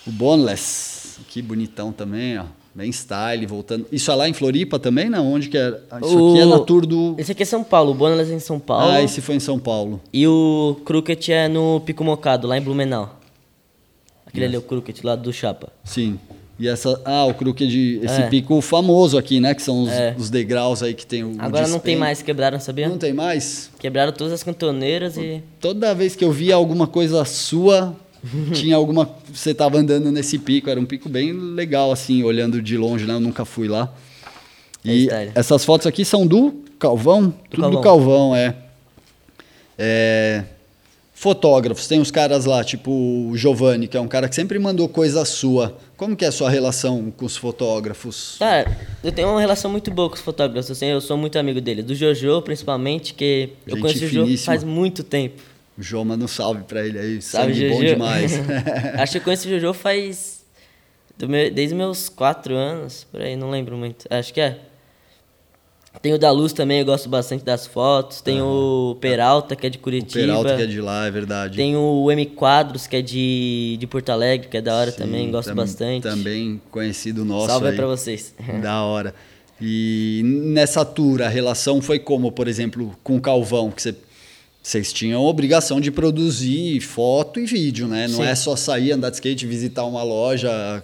o 0.07 0.11
Boneless. 0.11 1.19
Que 1.29 1.43
bonitão 1.43 1.91
também, 1.93 2.39
ó. 2.39 2.45
Bem 2.75 2.89
style, 2.91 3.45
voltando. 3.45 3.85
Isso 3.89 4.11
é 4.11 4.15
lá 4.15 4.27
em 4.27 4.33
Floripa 4.33 4.77
também, 4.77 5.09
não? 5.09 5.31
Onde 5.31 5.47
que 5.47 5.57
é? 5.57 5.79
Ah, 5.89 5.99
Isso 6.03 6.29
aqui 6.31 6.39
é 6.41 6.45
na 6.45 6.59
tour 6.59 6.85
do... 6.85 7.15
Esse 7.17 7.31
aqui 7.31 7.43
é 7.43 7.45
São 7.45 7.63
Paulo, 7.63 7.91
o 7.91 7.93
Boneless 7.95 8.29
é 8.29 8.35
em 8.35 8.39
São 8.39 8.59
Paulo. 8.59 8.91
Ah, 8.91 9.01
esse 9.01 9.21
foi 9.21 9.35
em 9.35 9.39
São 9.39 9.57
Paulo. 9.57 10.01
E 10.11 10.27
o 10.27 10.75
Crooked 10.83 11.31
é 11.31 11.47
no 11.47 11.79
Pico 11.85 12.03
Mocado, 12.03 12.47
lá 12.47 12.57
em 12.57 12.61
Blumenau. 12.61 13.17
Aquele 14.25 14.45
ali 14.47 14.55
é 14.55 14.59
o 14.59 14.61
Crooked, 14.61 14.99
lá 15.05 15.15
do 15.15 15.31
Chapa. 15.31 15.69
Sim. 15.85 16.19
E 16.59 16.67
essa... 16.67 17.01
Ah, 17.03 17.25
o 17.25 17.33
crooked... 17.33 17.99
Esse 18.01 18.21
É. 18.21 18.27
pico 18.27 18.59
famoso 18.61 19.17
aqui, 19.17 19.39
né? 19.41 19.53
Que 19.53 19.61
são 19.61 19.83
os, 19.83 19.89
É. 19.91 20.15
os 20.17 20.29
degraus 20.29 20.81
aí 20.81 20.93
que 20.93 21.05
tem 21.05 21.21
o 21.23 21.35
o 21.35 21.35
Agora 21.39 21.67
não 21.67 21.79
tem 21.79 21.97
mais, 21.97 22.21
quebraram, 22.21 22.59
sabia? 22.61 22.87
Não 22.87 22.97
tem 22.97 23.11
mais? 23.13 23.69
Quebraram 23.77 24.13
todas 24.13 24.31
as 24.31 24.41
cantoneiras 24.43 25.17
e... 25.17 25.41
Toda 25.59 25.93
vez 25.93 26.15
que 26.15 26.23
eu 26.23 26.31
via 26.31 26.55
alguma 26.55 26.87
coisa 26.87 27.23
sua, 27.25 27.93
tinha 28.53 28.75
alguma. 28.75 29.09
Você 29.33 29.53
tava 29.53 29.77
andando 29.77 30.11
nesse 30.11 30.37
pico, 30.39 30.69
era 30.69 30.79
um 30.79 30.85
pico 30.85 31.07
bem 31.09 31.31
legal, 31.33 31.91
assim, 31.91 32.23
olhando 32.23 32.61
de 32.61 32.77
longe, 32.77 33.05
né? 33.05 33.13
Eu 33.13 33.19
nunca 33.19 33.45
fui 33.45 33.67
lá. 33.67 33.93
É 34.83 34.93
E 34.93 35.03
style. 35.05 35.31
essas 35.35 35.65
fotos 35.65 35.87
aqui 35.87 36.03
são 36.05 36.25
do 36.27 36.63
Calvão? 36.79 37.33
Tudo 37.49 37.69
do 37.69 37.81
Calvão. 37.81 37.81
Calvão, 37.81 38.35
é. 38.35 38.55
É, 39.77 40.43
Fotógrafos, 41.17 41.87
tem 41.87 41.99
os 42.01 42.11
caras 42.11 42.43
lá, 42.43 42.61
tipo 42.61 42.91
o 42.91 43.37
Giovanni, 43.37 43.87
que 43.87 43.95
é 43.95 44.01
um 44.01 44.07
cara 44.07 44.27
que 44.27 44.35
sempre 44.35 44.59
mandou 44.59 44.89
coisa 44.89 45.23
sua. 45.23 45.77
Como 45.95 46.13
que 46.13 46.25
é 46.25 46.27
a 46.27 46.31
sua 46.31 46.49
relação 46.49 47.09
com 47.15 47.25
os 47.25 47.37
fotógrafos? 47.37 48.35
Cara, 48.37 48.77
eu 49.01 49.13
tenho 49.13 49.29
uma 49.29 49.39
relação 49.39 49.71
muito 49.71 49.89
boa 49.91 50.09
com 50.09 50.15
os 50.15 50.21
fotógrafos, 50.21 50.69
assim, 50.69 50.87
eu 50.87 50.99
sou 50.99 51.15
muito 51.15 51.39
amigo 51.39 51.61
dele. 51.61 51.81
Do 51.81 51.95
Jojo, 51.95 52.41
principalmente, 52.41 53.13
que 53.13 53.51
eu 53.65 53.75
Gente 53.75 53.81
conheço 53.81 54.03
o 54.03 54.07
Jojo 54.09 54.25
finíssima. 54.25 54.45
faz 54.45 54.63
muito 54.65 55.03
tempo. 55.05 55.41
O 55.77 55.81
João 55.83 56.05
manda 56.05 56.23
um 56.23 56.27
salve 56.27 56.63
pra 56.63 56.85
ele 56.85 56.97
aí. 56.97 57.21
Sabe, 57.21 57.53
Sangue 57.53 57.67
Jojo? 57.67 57.79
bom 57.79 57.85
demais. 57.85 58.31
Acho 58.97 59.11
que 59.13 59.17
eu 59.17 59.21
conheço 59.23 59.47
o 59.47 59.51
Jojo 59.51 59.73
faz... 59.73 60.43
do 61.17 61.27
meu- 61.27 61.51
desde 61.51 61.75
meus 61.75 62.07
quatro 62.09 62.55
anos, 62.55 63.05
por 63.11 63.21
aí, 63.21 63.35
não 63.35 63.49
lembro 63.49 63.75
muito. 63.77 64.05
Acho 64.09 64.33
que 64.33 64.39
é. 64.41 64.59
Tem 66.01 66.13
o 66.13 66.19
da 66.19 66.29
Luz 66.29 66.51
também, 66.53 66.79
eu 66.79 66.85
gosto 66.85 67.07
bastante 67.09 67.43
das 67.45 67.65
fotos. 67.65 68.19
Tem 68.21 68.41
o 68.41 68.97
Peralta, 68.99 69.55
que 69.55 69.65
é 69.65 69.69
de 69.69 69.77
o 69.77 69.81
Curitiba. 69.81 70.25
Peralta 70.25 70.55
que 70.57 70.61
é 70.63 70.65
de 70.65 70.81
lá, 70.81 71.07
é 71.07 71.11
verdade. 71.11 71.55
Tem 71.55 71.75
o 71.75 72.11
M 72.11 72.25
Quadros, 72.27 72.85
que 72.85 72.97
é 72.97 73.01
de, 73.01 73.77
de 73.79 73.87
Porto 73.87 74.09
Alegre, 74.09 74.47
que 74.49 74.57
é 74.57 74.61
da 74.61 74.75
hora 74.75 74.91
também, 74.91 75.25
Sim, 75.27 75.31
gosto 75.31 75.47
tam- 75.47 75.55
bastante. 75.55 76.03
Também 76.03 76.61
conhecido 76.69 77.23
nosso. 77.23 77.47
Salve 77.47 77.69
aí. 77.69 77.75
pra 77.75 77.87
vocês. 77.87 78.35
Da 78.61 78.83
hora. 78.83 79.15
E 79.59 80.21
nessa 80.25 80.83
tour, 80.83 81.21
a 81.21 81.29
relação 81.29 81.81
foi 81.81 81.97
como, 81.97 82.29
por 82.29 82.47
exemplo, 82.49 82.93
com 83.01 83.15
o 83.15 83.21
Calvão, 83.21 83.71
que 83.71 83.81
você- 83.81 83.95
vocês 84.67 84.91
tinham 84.91 85.21
a 85.21 85.29
obrigação 85.29 85.79
de 85.79 85.91
produzir 85.91 86.79
foto 86.81 87.39
e 87.39 87.45
vídeo, 87.45 87.87
né? 87.87 88.07
Não 88.07 88.15
Sim. 88.15 88.23
é 88.25 88.33
só 88.33 88.55
sair, 88.55 88.93
andar 88.93 89.11
de 89.11 89.17
skate, 89.17 89.45
visitar 89.45 89.83
uma 89.85 90.01
loja. 90.01 90.83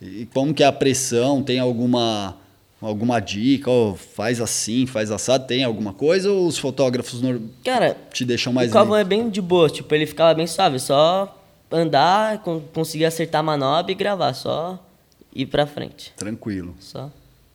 E 0.00 0.26
como 0.32 0.54
que 0.54 0.62
é 0.62 0.66
a 0.66 0.72
pressão? 0.72 1.42
Tem 1.42 1.58
alguma 1.58 2.34
alguma 2.80 3.20
dica? 3.20 3.70
Ó, 3.70 3.94
faz 3.94 4.40
assim, 4.40 4.86
faz 4.86 5.10
assado? 5.10 5.46
Tem 5.46 5.62
alguma 5.62 5.92
coisa? 5.92 6.32
Ou 6.32 6.46
os 6.46 6.56
fotógrafos 6.56 7.20
Cara, 7.62 7.94
te 8.10 8.24
deixam 8.24 8.54
mais 8.54 8.70
o 8.70 8.72
Calvão 8.72 8.96
é 8.96 9.04
bem 9.04 9.28
de 9.28 9.42
boa, 9.42 9.68
tipo, 9.68 9.94
ele 9.94 10.06
ficava 10.06 10.32
bem 10.32 10.46
suave, 10.46 10.78
só 10.78 11.38
andar, 11.70 12.38
con- 12.42 12.62
conseguir 12.72 13.04
acertar 13.04 13.40
a 13.40 13.42
manobra 13.42 13.92
e 13.92 13.94
gravar, 13.94 14.32
só 14.32 14.82
ir 15.34 15.44
pra 15.44 15.66
frente. 15.66 16.10
Tranquilo. 16.16 16.74
Só. 16.80 17.10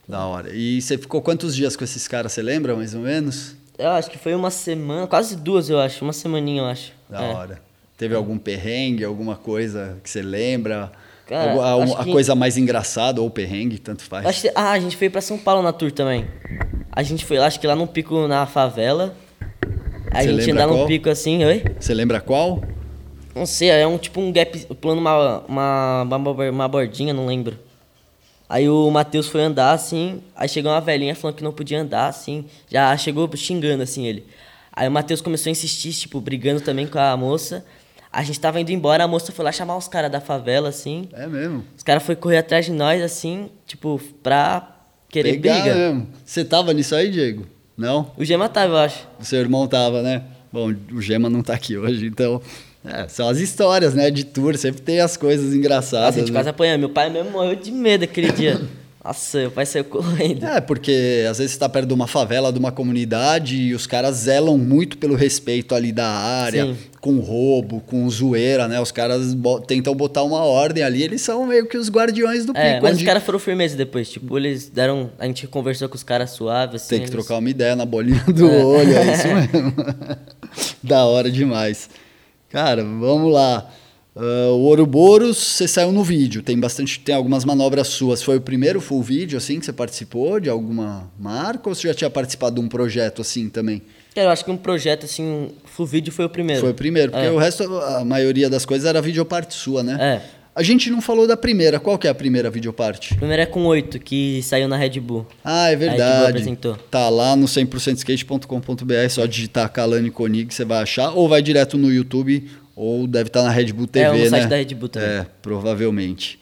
Da 0.08 0.24
hora. 0.28 0.56
E 0.56 0.80
você 0.80 0.96
ficou 0.96 1.24
quantos 1.24 1.56
dias 1.56 1.76
com 1.76 1.84
esses 1.84 2.08
caras, 2.08 2.34
você 2.34 2.44
lembra 2.44 2.76
mais 2.76 2.94
ou 2.94 3.02
menos? 3.02 3.56
Eu 3.78 3.90
acho 3.90 4.10
que 4.10 4.18
foi 4.18 4.34
uma 4.34 4.50
semana, 4.50 5.06
quase 5.08 5.36
duas, 5.36 5.70
eu 5.70 5.80
acho, 5.80 6.04
uma 6.04 6.14
semaninha, 6.14 6.62
eu 6.62 6.66
acho. 6.66 6.94
Da 7.10 7.24
É. 7.24 7.34
hora. 7.34 7.62
Teve 7.98 8.16
algum 8.16 8.38
perrengue, 8.38 9.04
alguma 9.04 9.36
coisa 9.36 9.98
que 10.04 10.10
você 10.10 10.22
lembra? 10.22 10.92
Cara, 11.26 11.52
Algum- 11.54 11.96
a, 11.96 12.02
a 12.02 12.04
que- 12.04 12.12
coisa 12.12 12.36
mais 12.36 12.58
engraçada 12.58 13.22
ou 13.22 13.30
perrengue, 13.30 13.80
tanto 13.80 14.04
faz. 14.04 14.26
Acho 14.26 14.48
ah, 14.54 14.72
a 14.72 14.80
gente 14.80 14.96
foi 14.96 15.10
pra 15.10 15.22
São 15.22 15.38
Paulo 15.38 15.62
na 15.64 15.74
tour 15.74 15.92
também. 15.92 16.26
A 16.92 17.02
gente 17.04 17.26
foi, 17.26 17.38
acho 17.38 17.60
que 17.60 17.66
lá 17.68 17.76
no 17.76 17.88
pico 17.88 18.28
na 18.28 18.46
favela. 18.46 19.16
A 20.12 20.22
Você 20.22 20.30
gente 20.38 20.52
andava 20.52 20.72
qual? 20.72 20.82
num 20.82 20.88
pico 20.88 21.10
assim, 21.10 21.44
oi? 21.44 21.64
Você 21.80 21.94
lembra 21.94 22.22
qual? 22.22 22.62
Não 23.34 23.46
sei, 23.46 23.70
é 23.70 23.86
um 23.88 23.98
tipo 23.98 24.22
um 24.22 24.32
gap, 24.32 24.58
pulando 24.76 25.00
uma, 25.00 25.40
uma, 25.48 26.04
uma, 26.04 26.50
uma 26.52 26.68
bordinha, 26.68 27.14
não 27.14 27.26
lembro. 27.26 27.58
Aí 28.48 28.70
o 28.70 28.90
Matheus 28.92 29.28
foi 29.28 29.42
andar 29.42 29.72
assim, 29.72 30.22
aí 30.36 30.48
chegou 30.48 30.72
uma 30.72 30.80
velhinha 30.82 31.16
falando 31.16 31.36
que 31.38 31.44
não 31.44 31.52
podia 31.52 31.82
andar 31.82 32.08
assim, 32.08 32.46
já 32.70 32.96
chegou 32.96 33.30
xingando 33.36 33.82
assim 33.82 34.06
ele. 34.06 34.26
Aí 34.72 34.88
o 34.88 34.92
Matheus 34.92 35.22
começou 35.22 35.50
a 35.50 35.52
insistir, 35.52 35.92
tipo, 35.94 36.20
brigando 36.22 36.62
também 36.62 36.86
com 36.86 37.00
a 37.00 37.16
moça. 37.18 37.66
A 38.12 38.24
gente 38.24 38.40
tava 38.40 38.60
indo 38.62 38.72
embora, 38.72 39.04
a 39.04 39.08
moça 39.08 39.32
foi 39.32 39.44
lá 39.44 39.52
chamar 39.52 39.78
os 39.78 39.88
caras 39.88 40.12
da 40.12 40.22
favela 40.22 40.70
assim. 40.70 41.10
É 41.14 41.28
mesmo. 41.28 41.64
Os 41.76 41.84
caras 41.84 42.04
foram 42.04 42.20
correr 42.20 42.38
atrás 42.38 42.66
de 42.66 42.72
nós 42.72 43.02
assim, 43.02 43.50
tipo, 43.66 44.00
pra 44.22 44.76
querer 45.10 45.34
Pegar 45.40 45.62
briga. 45.62 45.76
mesmo. 45.76 46.08
Você 46.26 46.46
tava 46.46 46.74
nisso 46.74 46.94
aí, 46.94 47.10
Diego? 47.10 47.46
Não? 47.78 48.12
O 48.18 48.24
Gema 48.24 48.48
tava, 48.48 48.74
eu 48.74 48.78
acho. 48.78 49.08
O 49.20 49.26
seu 49.26 49.40
irmão 49.40 49.68
tava, 49.68 50.02
né? 50.02 50.24
Bom, 50.52 50.74
o 50.94 51.02
Gema 51.02 51.30
não 51.30 51.42
tá 51.42 51.54
aqui 51.54 51.78
hoje, 51.78 52.06
então. 52.06 52.42
É, 52.88 53.08
são 53.08 53.28
as 53.30 53.38
histórias, 53.40 53.94
né? 53.94 54.10
De 54.12 54.24
tour, 54.24 54.58
sempre 54.58 54.82
tem 54.82 55.00
as 55.00 55.16
coisas 55.18 55.46
Nossa, 55.48 55.58
engraçadas. 55.58 56.16
a 56.16 56.20
gente 56.20 56.32
né? 56.32 56.38
quase 56.40 56.50
apanhou. 56.50 56.78
Meu 56.78 56.90
pai 56.90 57.10
mesmo 57.10 57.32
morreu 57.32 57.56
de 57.56 57.72
medo 57.72 58.04
aquele 58.04 58.32
dia. 58.32 58.62
Nossa, 59.06 59.38
meu 59.38 59.52
pai 59.52 59.68
saiu 59.68 59.84
correndo. 59.86 60.44
É, 60.44 60.60
porque 60.60 61.28
às 61.30 61.38
vezes 61.38 61.52
você 61.54 61.60
tá 61.60 61.70
perto 61.70 61.88
de 61.90 61.94
uma 61.94 62.08
favela, 62.08 62.52
de 62.52 62.58
uma 62.58 62.72
comunidade, 62.72 63.56
e 63.56 63.76
os 63.76 63.86
caras 63.86 64.16
zelam 64.16 64.58
muito 64.58 64.98
pelo 64.98 65.14
respeito 65.14 65.76
ali 65.76 65.92
da 65.92 66.08
área, 66.08 66.66
Sim. 66.66 66.78
com 67.00 67.20
roubo, 67.20 67.82
com 67.82 68.10
zoeira, 68.10 68.68
né? 68.68 68.82
Os 68.82 68.92
caras 68.92 69.36
bo- 69.36 69.60
tentam 69.60 69.94
botar 69.94 70.24
uma 70.24 70.44
ordem 70.44 70.84
ali, 70.84 71.04
eles 71.04 71.22
são 71.22 71.46
meio 71.46 71.68
que 71.68 71.78
os 71.78 71.88
guardiões 71.88 72.48
do 72.48 72.58
É, 72.58 72.72
pico. 72.72 72.82
mas 72.84 72.94
onde 72.94 73.04
os 73.04 73.08
caras 73.08 73.22
foram 73.22 73.38
firmeza 73.38 73.78
depois. 73.78 74.10
Tipo, 74.10 74.40
eles 74.40 74.70
deram. 74.70 75.12
A 75.20 75.28
gente 75.28 75.46
conversou 75.46 75.88
com 75.88 75.94
os 75.96 76.02
caras 76.02 76.32
suaves. 76.32 76.82
Assim, 76.82 76.90
Tem 76.90 76.98
que 77.02 77.04
eles- 77.06 77.12
trocar 77.12 77.38
uma 77.38 77.50
ideia 77.52 77.76
na 77.76 77.86
bolinha 77.86 78.24
do 78.34 78.50
olho, 78.52 78.92
é 78.92 79.06
isso 79.14 79.28
mesmo. 79.28 79.74
da 80.82 81.06
hora 81.06 81.30
demais. 81.30 81.90
Cara, 82.56 82.86
vamos 82.86 83.34
lá. 83.34 83.70
Ah, 84.16 84.48
o 84.52 84.60
Ouroboros, 84.62 85.36
você 85.38 85.68
saiu 85.68 85.92
no 85.92 86.06
vídeo, 86.06 86.42
tem 86.42 86.58
bastante, 86.58 87.02
tem 87.02 87.14
algumas 87.14 87.44
manobras 87.44 87.90
suas. 87.90 88.24
Foi 88.24 88.38
o 88.38 88.42
primeiro 88.42 88.80
full 88.80 89.04
vídeo 89.04 89.38
assim 89.38 89.60
que 89.60 89.66
você 89.66 89.74
participou 89.74 90.40
de 90.40 90.50
alguma 90.50 91.12
marca 91.20 91.68
ou 91.68 91.76
você 91.76 91.90
já 91.90 91.94
tinha 91.94 92.10
participado 92.10 92.56
de 92.56 92.62
um 92.62 92.70
projeto 92.70 93.22
assim 93.22 93.50
também? 93.50 93.82
Eu 94.16 94.30
acho 94.30 94.46
que 94.46 94.52
um 94.52 94.56
projeto 94.56 95.04
assim, 95.04 95.22
um 95.22 95.50
full 95.66 95.86
vídeo 95.86 96.14
foi 96.14 96.24
o 96.24 96.30
primeiro. 96.30 96.62
Foi 96.62 96.72
o 96.72 96.74
primeiro, 96.74 97.12
porque 97.12 97.28
É. 97.28 97.30
o 97.32 97.38
resto, 97.38 97.64
a 97.78 98.06
maioria 98.06 98.50
das 98.50 98.66
coisas 98.66 98.88
era 98.88 99.02
videoparte 99.02 99.54
sua, 99.54 99.84
né? 99.84 99.98
É. 100.00 100.22
A 100.56 100.64
gente 100.64 100.90
não 100.90 101.02
falou 101.02 101.28
da 101.28 101.36
primeira. 101.36 101.80
Qual 101.82 101.98
que 101.98 102.08
é 102.08 102.10
a 102.10 102.16
primeira 102.16 102.50
videoparte? 102.50 103.14
O 103.14 103.18
primeiro 103.18 103.42
é 103.42 103.46
com 103.46 103.66
oito, 103.66 104.00
que 104.00 104.42
saiu 104.42 104.70
na 104.70 104.78
Red 104.78 105.02
Bull. 105.02 105.26
Ah, 105.44 105.68
é 105.70 105.72
Red 105.72 105.78
Bull 105.78 105.88
verdade. 105.90 106.30
apresentou. 106.30 106.76
Tá 106.90 107.10
lá 107.10 107.36
no 107.36 107.46
100%skate.com.br, 107.46 109.10
só 109.10 109.26
digitar 109.26 109.70
Kalani 109.70 110.10
Konig, 110.10 110.54
você 110.54 110.64
vai 110.64 110.82
achar, 110.82 111.12
ou 111.12 111.28
vai 111.28 111.42
direto 111.42 111.78
no 111.78 111.92
YouTube, 111.92 112.50
ou 112.74 113.06
deve 113.06 113.28
estar 113.28 113.44
na 113.44 113.50
Red 113.50 113.74
Bull 113.74 113.86
TV, 113.86 114.06
É, 114.06 114.12
no 114.12 114.18
né? 114.18 114.30
site 114.30 114.48
da 114.50 114.56
Red 114.56 114.76
Bull 114.76 114.88
também. 114.88 115.10
É, 115.10 115.26
provavelmente. 115.42 116.40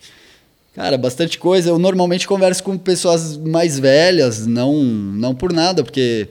Cara, 0.76 0.96
bastante 0.96 1.40
coisa. 1.40 1.70
Eu 1.70 1.80
normalmente 1.80 2.28
converso 2.28 2.64
com 2.64 2.78
pessoas 2.78 3.36
mais 3.38 3.80
velhas, 3.80 4.46
não, 4.46 4.74
não 4.84 5.34
por 5.34 5.52
nada, 5.52 5.84
porque 5.84 6.28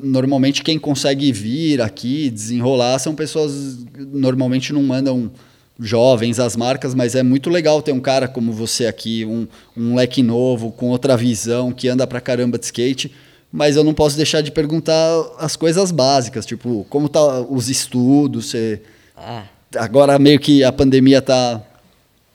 normalmente 0.00 0.62
quem 0.62 0.78
consegue 0.78 1.30
vir 1.30 1.80
aqui, 1.80 2.30
desenrolar, 2.30 2.98
são 2.98 3.14
pessoas 3.14 3.78
normalmente 4.12 4.72
não 4.72 4.82
mandam 4.82 5.30
jovens 5.78 6.38
as 6.38 6.56
marcas, 6.56 6.94
mas 6.94 7.14
é 7.14 7.22
muito 7.22 7.50
legal 7.50 7.82
ter 7.82 7.92
um 7.92 8.00
cara 8.00 8.28
como 8.28 8.52
você 8.52 8.86
aqui, 8.86 9.24
um, 9.24 9.46
um 9.76 9.94
leque 9.96 10.22
novo, 10.22 10.70
com 10.70 10.88
outra 10.90 11.16
visão, 11.16 11.72
que 11.72 11.88
anda 11.88 12.06
pra 12.06 12.20
caramba 12.20 12.58
de 12.58 12.64
skate. 12.66 13.12
Mas 13.50 13.76
eu 13.76 13.84
não 13.84 13.94
posso 13.94 14.16
deixar 14.16 14.40
de 14.40 14.50
perguntar 14.50 14.96
as 15.38 15.54
coisas 15.56 15.90
básicas, 15.92 16.44
tipo, 16.44 16.86
como 16.90 17.08
tá 17.08 17.40
os 17.40 17.68
estudos, 17.68 18.46
você 18.50 18.82
Ah, 19.16 19.44
agora 19.76 20.18
meio 20.18 20.40
que 20.40 20.64
a 20.64 20.72
pandemia 20.72 21.22
tá 21.22 21.62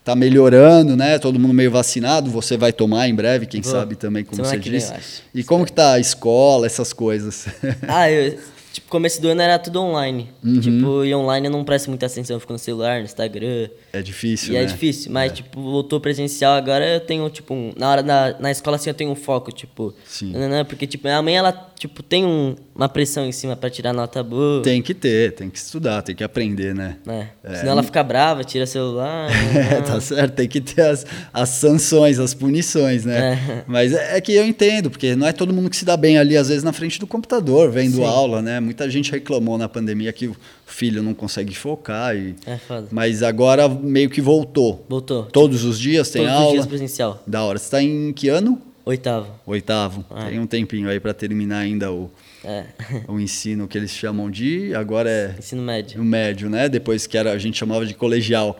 tá 0.04 0.16
melhorando, 0.16 0.96
né? 0.96 1.20
Todo 1.20 1.38
mundo 1.40 1.54
meio 1.54 1.70
vacinado, 1.70 2.32
você 2.32 2.58
vai 2.58 2.72
tomar 2.74 3.08
em 3.10 3.14
breve, 3.14 3.46
quem 3.46 3.62
Vou. 3.62 3.72
sabe 3.72 3.96
também, 3.96 4.24
como 4.24 4.38
Semana 4.38 4.56
você 4.64 4.70
vem, 4.70 4.80
disse. 4.80 4.94
acho. 4.94 5.22
E 5.36 5.44
como 5.44 5.66
que 5.66 5.72
tá 5.74 5.94
a 5.94 6.00
escola, 6.00 6.66
essas 6.66 6.94
coisas? 6.94 7.46
ah 7.88 8.10
eu, 8.10 8.40
tipo, 8.80 8.90
começo 8.90 9.22
do 9.22 9.28
ano 9.30 9.42
era 9.42 9.60
tudo 9.60 9.82
online. 9.82 10.30
Uhum. 10.44 10.60
Tipo, 10.60 11.06
e 11.06 11.14
online 11.14 11.48
eu 11.48 11.52
não 11.52 11.64
presto 11.64 11.90
muita 11.90 12.06
atenção, 12.06 12.36
eu 12.36 12.40
fico 12.40 12.54
no 12.54 12.60
celular, 12.60 13.00
no 13.00 13.06
Instagram. 13.06 13.70
é 13.94 14.02
difícil, 14.02 14.54
e 14.54 14.58
né? 14.58 14.64
é 14.64 14.66
difícil, 14.66 15.12
mas, 15.12 15.32
tipo, 15.34 15.62
voltou 15.62 16.00
presencial 16.00 16.54
agora, 16.54 16.86
eu 16.86 17.00
tenho, 17.00 17.30
tipo, 17.30 17.54
um, 17.54 17.72
na 17.78 17.90
hora 17.90 18.04
da, 18.04 18.38
na 18.40 18.52
escola, 18.52 18.78
assim, 18.78 18.90
eu 18.90 18.94
tenho 18.94 19.12
um 19.12 19.16
foco, 19.16 19.52
tipo... 19.52 19.94
Sim. 20.06 20.32
nananã, 20.32 20.66
porque, 20.66 20.88
tipo, 20.88 21.08
a 21.08 21.22
mãe, 21.22 21.38
ela, 21.38 21.52
tipo, 21.80 22.04
tem 22.04 22.26
um, 22.26 22.56
uma 22.76 22.90
pressão 22.90 23.26
em 23.26 23.32
cima 23.32 23.56
pra 23.56 23.70
tirar 23.70 23.94
nota 23.94 24.22
boa, 24.22 24.62
Tem 24.62 24.82
que 24.82 24.94
ter, 24.94 25.32
tem 25.32 25.50
que 25.50 25.58
estudar, 25.58 26.02
tem 26.02 26.14
que 26.14 26.24
aprender, 26.24 26.76
né? 26.76 26.98
né? 27.06 27.30
É. 27.42 27.56
Senão 27.56 27.72
ela 27.72 27.84
fica 27.84 28.04
brava, 28.04 28.44
tira 28.44 28.66
celular, 28.66 29.30
É, 29.56 29.82
tá 29.82 30.02
certo, 30.02 30.34
tem 30.36 30.48
que 30.48 30.60
ter 30.60 30.82
as, 30.82 31.06
as 31.34 31.50
sanções, 31.50 32.20
as 32.20 32.34
punições, 32.34 33.06
né? 33.06 33.40
É. 33.50 33.64
Mas 33.66 33.94
é, 33.94 34.18
é 34.18 34.22
que 34.22 34.34
eu 34.34 34.46
entendo, 34.46 34.90
porque 34.90 35.16
não 35.16 35.26
é 35.26 35.32
todo 35.32 35.54
mundo 35.54 35.70
que 35.70 35.78
se 35.78 35.86
dá 35.86 35.96
bem 35.96 36.18
ali, 36.18 36.36
às 36.36 36.50
vezes, 36.50 36.64
na 36.64 36.74
frente 36.74 37.00
do 37.00 37.08
computador, 37.08 37.72
vendo 37.72 37.96
Sim. 37.96 38.04
aula, 38.04 38.42
né? 38.42 38.60
Muita 38.60 38.90
gente 38.90 39.10
reclamou 39.10 39.58
na 39.58 39.70
pandemia 39.70 40.12
que 40.12 40.28
o 40.28 40.36
filho 40.66 41.02
não 41.02 41.14
consegue 41.14 41.56
focar. 41.56 42.14
E... 42.16 42.36
É 42.46 42.58
foda. 42.58 42.88
Mas 42.92 43.24
agora 43.24 43.70
meio 43.70 44.10
que 44.10 44.22
voltou. 44.22 44.86
Voltou. 44.90 45.24
Todos 45.24 45.64
os 45.64 45.80
dias 45.80 46.10
tem 46.10 46.24
Todos 46.24 46.36
aula. 46.36 46.48
os 46.48 46.54
dias 46.54 46.66
presencial. 46.66 47.24
Da 47.26 47.44
hora. 47.44 47.58
Você 47.58 47.72
tá 47.72 47.82
em 47.82 48.12
que 48.12 48.28
ano? 48.28 48.62
Oitavo. 48.90 49.28
Oitavo. 49.46 50.04
Ah. 50.10 50.26
Tem 50.30 50.40
um 50.40 50.48
tempinho 50.48 50.90
aí 50.90 51.00
para 51.00 51.14
terminar 51.14 51.60
ainda 51.60 51.92
o, 51.92 52.10
É. 52.44 52.66
o 53.08 53.20
ensino 53.20 53.68
que 53.68 53.78
eles 53.78 53.92
chamam 53.92 54.32
de. 54.32 54.74
Agora 54.74 55.10
é 55.10 55.36
Ensino 55.38 55.62
médio. 55.62 56.02
o 56.02 56.04
médio, 56.04 56.50
né? 56.50 56.68
Depois 56.68 57.06
que 57.06 57.16
era, 57.18 57.32
a 57.32 57.38
gente 57.38 57.58
chamava 57.58 57.86
de 57.86 57.94
colegial. 57.94 58.60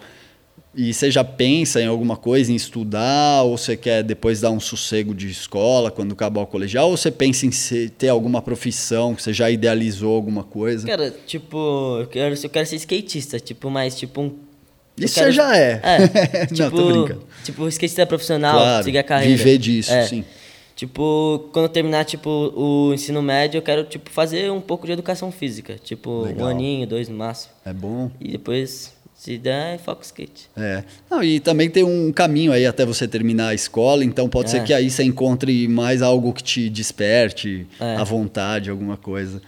E 0.76 0.94
você 0.94 1.10
já 1.10 1.24
pensa 1.24 1.82
em 1.82 1.88
alguma 1.88 2.16
coisa, 2.16 2.52
em 2.52 2.56
estudar, 2.56 3.42
ou 3.42 3.58
você 3.58 3.76
quer 3.76 4.04
depois 4.04 4.40
dar 4.40 4.52
um 4.52 4.60
sossego 4.60 5.16
de 5.16 5.28
escola 5.28 5.90
quando 5.90 6.12
acabar 6.14 6.42
o 6.42 6.48
colegial, 6.48 6.92
ou 6.92 6.96
você 6.96 7.10
pensa 7.10 7.48
em 7.48 7.52
ser- 7.52 7.90
ter 7.90 8.10
alguma 8.10 8.40
profissão, 8.40 9.16
que 9.16 9.24
você 9.24 9.34
já 9.34 9.50
idealizou 9.50 10.16
alguma 10.16 10.44
coisa? 10.44 10.86
Cara, 10.86 11.10
tipo, 11.26 11.98
eu 12.00 12.06
quero, 12.06 12.36
eu 12.36 12.50
quero 12.52 12.68
ser 12.68 12.76
skatista, 12.76 13.40
tipo, 13.40 13.68
mas 13.72 13.96
tipo 13.96 14.22
um. 14.22 14.32
Isso 15.06 15.16
quero- 15.16 15.28
você 15.28 15.32
já 15.32 15.58
é. 15.58 15.82
É. 15.84 16.00
Não, 16.50 16.56
tipo, 16.56 16.72
tô 16.72 16.86
brincando. 17.04 17.24
Tipo, 17.44 17.68
skatista 17.70 18.06
profissional, 18.06 18.58
Claro, 18.60 18.84
seguir 18.84 18.98
a 18.98 19.04
carreira. 19.04 19.36
viver 19.38 19.58
disso, 19.58 19.92
É. 19.94 20.04
sim. 20.08 20.24
Tipo, 20.76 21.50
quando 21.52 21.66
eu 21.66 21.70
terminar, 21.70 22.06
tipo, 22.06 22.30
o 22.56 22.94
ensino 22.94 23.22
médio, 23.22 23.58
eu 23.58 23.62
quero, 23.62 23.84
tipo, 23.84 24.10
fazer 24.10 24.50
um 24.50 24.62
pouco 24.62 24.86
de 24.86 24.94
educação 24.94 25.30
física. 25.32 25.76
Tipo, 25.84 26.22
Legal. 26.22 26.48
um 26.48 26.50
aninho, 26.52 26.88
dois 26.88 27.10
no 27.10 27.18
máximo. 27.18 27.52
É 27.66 27.74
bom. 27.74 28.10
E 28.22 28.30
depois, 28.30 28.94
se 29.14 29.38
der, 29.38 29.78
foco 29.80 30.02
skate. 30.04 30.50
É. 30.56 30.84
Não, 31.12 31.22
e 31.22 31.42
também 31.42 31.70
tem 31.70 31.84
um 31.84 32.14
caminho 32.14 32.54
aí 32.54 32.66
até 32.66 32.86
você 32.86 33.06
terminar 33.10 33.50
a 33.50 33.54
escola, 33.54 34.06
então 34.06 34.30
pode 34.30 34.50
ser 34.52 34.60
É. 34.60 34.64
que 34.64 34.74
aí 34.74 34.90
você 34.90 35.04
encontre 35.04 35.68
mais 35.68 36.02
algo 36.02 36.32
que 36.32 36.42
te 36.42 36.70
desperte 36.70 37.68
É. 37.78 37.98
a 37.98 38.04
vontade, 38.06 38.70
alguma 38.70 38.96
coisa. 38.96 39.42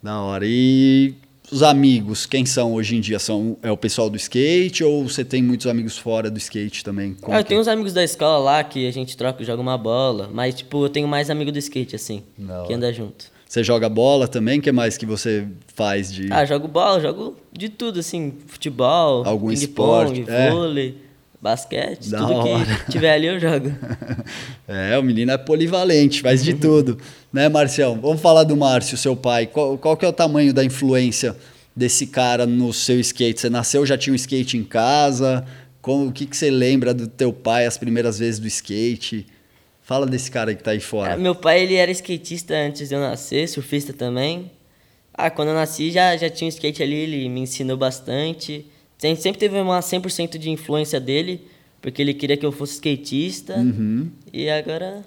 Da 0.00 0.20
hora. 0.20 0.44
E 0.46 1.14
os 1.52 1.62
amigos, 1.62 2.26
quem 2.26 2.44
são 2.46 2.72
hoje 2.74 2.96
em 2.96 3.00
dia? 3.00 3.18
São, 3.18 3.56
é 3.62 3.70
o 3.70 3.76
pessoal 3.76 4.08
do 4.10 4.16
skate 4.16 4.82
ou 4.84 5.08
você 5.08 5.24
tem 5.24 5.42
muitos 5.42 5.66
amigos 5.66 5.96
fora 5.98 6.30
do 6.30 6.38
skate 6.38 6.82
também? 6.84 7.14
Como 7.20 7.34
Ah, 7.34 7.40
eu 7.40 7.42
que 7.42 7.48
tenho 7.48 7.60
uns 7.60 7.68
amigos 7.68 7.92
da 7.92 8.02
escola 8.04 8.38
lá 8.38 8.64
que 8.64 8.86
a 8.86 8.92
gente 8.92 9.16
troca, 9.16 9.42
joga 9.44 9.60
uma 9.60 9.76
bola. 9.78 10.30
Mas, 10.32 10.54
tipo, 10.54 10.84
eu 10.84 10.88
tenho 10.88 11.08
mais 11.08 11.28
amigo 11.30 11.50
do 11.52 11.58
skate, 11.58 11.96
assim, 11.96 12.22
Da 12.38 12.64
que 12.64 12.72
anda 12.74 12.92
junto. 12.92 13.26
Você 13.48 13.64
joga 13.64 13.88
bola 13.88 14.28
também? 14.28 14.60
O 14.60 14.62
que 14.62 14.70
mais 14.70 14.96
que 14.96 15.04
você 15.04 15.44
faz 15.74 16.12
de. 16.12 16.32
Ah, 16.32 16.44
jogo 16.44 16.68
bola, 16.68 17.00
jogo 17.00 17.36
de 17.52 17.68
tudo, 17.68 17.98
assim, 17.98 18.32
futebol, 18.46 19.24
Algum 19.26 19.50
esporte, 19.50 20.24
é. 20.28 20.50
vôlei, 20.52 20.96
basquete, 21.42 22.10
Da 22.10 22.18
tudo 22.20 22.32
hora. 22.34 22.64
que 22.86 22.92
tiver 22.92 23.12
ali 23.12 23.26
eu 23.26 23.40
jogo. 23.40 23.72
É, 24.72 24.96
o 24.96 25.02
menino 25.02 25.32
é 25.32 25.36
polivalente, 25.36 26.22
faz 26.22 26.44
de 26.44 26.54
tudo. 26.60 26.96
Né, 27.32 27.48
Marcião? 27.48 28.00
Vamos 28.00 28.20
falar 28.20 28.44
do 28.44 28.56
Márcio, 28.56 28.96
seu 28.96 29.16
pai. 29.16 29.46
Qual, 29.46 29.78
qual 29.78 29.96
que 29.96 30.04
é 30.04 30.08
o 30.08 30.12
tamanho 30.12 30.52
da 30.52 30.64
influência 30.64 31.36
desse 31.74 32.06
cara 32.06 32.46
no 32.46 32.72
seu 32.72 32.98
skate? 33.00 33.40
Você 33.40 33.50
nasceu, 33.50 33.86
já 33.86 33.96
tinha 33.96 34.12
um 34.12 34.16
skate 34.16 34.56
em 34.56 34.64
casa? 34.64 35.46
Como, 35.80 36.08
o 36.08 36.12
que, 36.12 36.26
que 36.26 36.36
você 36.36 36.50
lembra 36.50 36.92
do 36.92 37.06
teu 37.06 37.32
pai 37.32 37.66
as 37.66 37.78
primeiras 37.78 38.18
vezes 38.18 38.38
do 38.38 38.46
skate? 38.46 39.26
Fala 39.82 40.06
desse 40.06 40.30
cara 40.30 40.54
que 40.54 40.62
tá 40.62 40.72
aí 40.72 40.80
fora. 40.80 41.14
Ah, 41.14 41.16
Meu 41.16 41.34
pai, 41.34 41.62
ele 41.62 41.74
era 41.74 41.90
skatista 41.90 42.54
antes 42.54 42.88
de 42.88 42.94
eu 42.94 43.00
nascer, 43.00 43.48
surfista 43.48 43.92
também. 43.92 44.50
Ah, 45.12 45.30
quando 45.30 45.48
eu 45.48 45.54
nasci 45.54 45.90
já, 45.90 46.16
já 46.16 46.30
tinha 46.30 46.46
um 46.46 46.48
skate 46.48 46.82
ali, 46.82 46.94
ele 46.94 47.28
me 47.28 47.40
ensinou 47.40 47.76
bastante. 47.76 48.66
Sempre, 48.98 49.22
sempre 49.22 49.38
teve 49.40 49.58
uma 49.58 49.80
100% 49.80 50.38
de 50.38 50.50
influência 50.50 51.00
dele, 51.00 51.40
porque 51.80 52.02
ele 52.02 52.14
queria 52.14 52.36
que 52.36 52.44
eu 52.44 52.52
fosse 52.52 52.74
skatista. 52.74 53.56
E 54.32 54.48
agora. 54.48 54.96
Uhum. 54.96 55.02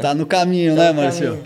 Tá 0.00 0.14
no 0.14 0.24
caminho, 0.26 0.74
Tá 0.74 0.84
né, 0.84 0.92
no 0.92 1.02
Marcio? 1.02 1.38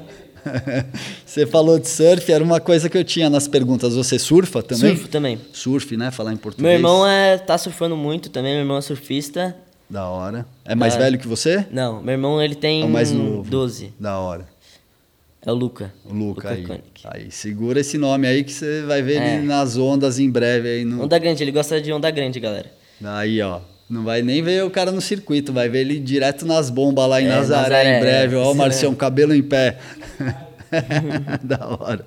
você 1.25 1.47
falou 1.47 1.79
de 1.79 1.89
surf, 1.89 2.31
era 2.31 2.43
uma 2.43 2.61
coisa 2.61 2.89
que 2.89 2.97
eu 2.99 3.05
tinha 3.05 3.31
nas 3.31 3.47
perguntas. 3.49 3.95
Você 3.95 4.19
surfa 4.19 4.63
também? 4.63 4.91
Surfo 4.97 5.09
também. 5.09 5.41
Surf, 5.53 5.97
né? 5.97 6.11
Falar 6.11 6.33
em 6.33 6.37
português. 6.37 6.65
Meu 6.69 6.73
irmão 6.79 7.07
é, 7.07 7.39
tá 7.39 7.57
surfando 7.57 7.97
muito 7.97 8.29
também, 8.31 8.53
meu 8.53 8.61
irmão 8.63 8.77
é 8.77 8.81
surfista. 8.81 9.57
Da 9.89 10.09
hora. 10.09 10.47
É 10.65 10.75
mais 10.75 10.95
Da- 10.95 11.01
velho 11.01 11.19
que 11.19 11.29
você? 11.29 11.67
Não, 11.71 12.03
meu 12.03 12.13
irmão 12.13 12.43
ele 12.43 12.55
tem 12.55 12.83
É 12.83 12.85
o 12.85 12.89
mais 12.89 13.13
novo. 13.13 13.49
12. 13.49 13.93
Da 14.01 14.19
hora. 14.19 14.47
É 15.45 15.51
o 15.51 15.55
Luca. 15.55 15.93
O 16.05 16.15
Luca, 16.15 16.51
aí. 16.51 16.63
Koenig. 16.65 16.85
Aí, 17.05 17.31
segura 17.31 17.81
esse 17.81 17.99
nome 17.99 18.27
aí 18.29 18.45
que 18.45 18.53
você 18.53 18.83
vai 18.83 19.03
ver 19.03 19.21
É. 19.21 19.35
ele 19.37 19.47
nas 19.47 19.77
ondas 19.77 20.19
em 20.19 20.31
breve 20.31 20.69
aí 20.69 20.85
no. 20.85 21.03
Onda 21.05 21.19
grande, 21.19 21.43
ele 21.43 21.51
gosta 21.53 21.81
de 21.81 21.93
onda 21.93 22.11
grande, 22.11 22.39
galera. 22.41 22.71
Aí, 23.05 23.43
ó. 23.43 23.61
Não 23.93 24.05
vai 24.05 24.23
nem 24.23 24.43
ver 24.43 24.65
o 24.65 24.71
cara 24.71 24.91
no 24.91 25.03
circuito, 25.03 25.53
vai 25.53 25.69
ver 25.69 25.81
ele 25.81 26.01
direto 26.01 26.47
nas 26.47 26.71
bombas 26.71 27.07
lá 27.07 27.21
em 27.21 27.27
É, 27.27 27.29
Nazaré, 27.29 27.61
Nazaré, 27.61 27.99
em 27.99 28.01
breve. 28.01 28.37
Ó, 28.37 28.45
o 28.45 28.47
isso 28.47 28.55
Marcião, 28.55 28.95
cabelo 28.95 29.35
em 29.35 29.43
pé. 29.43 29.77
da 31.45 31.77
hora. 31.79 32.07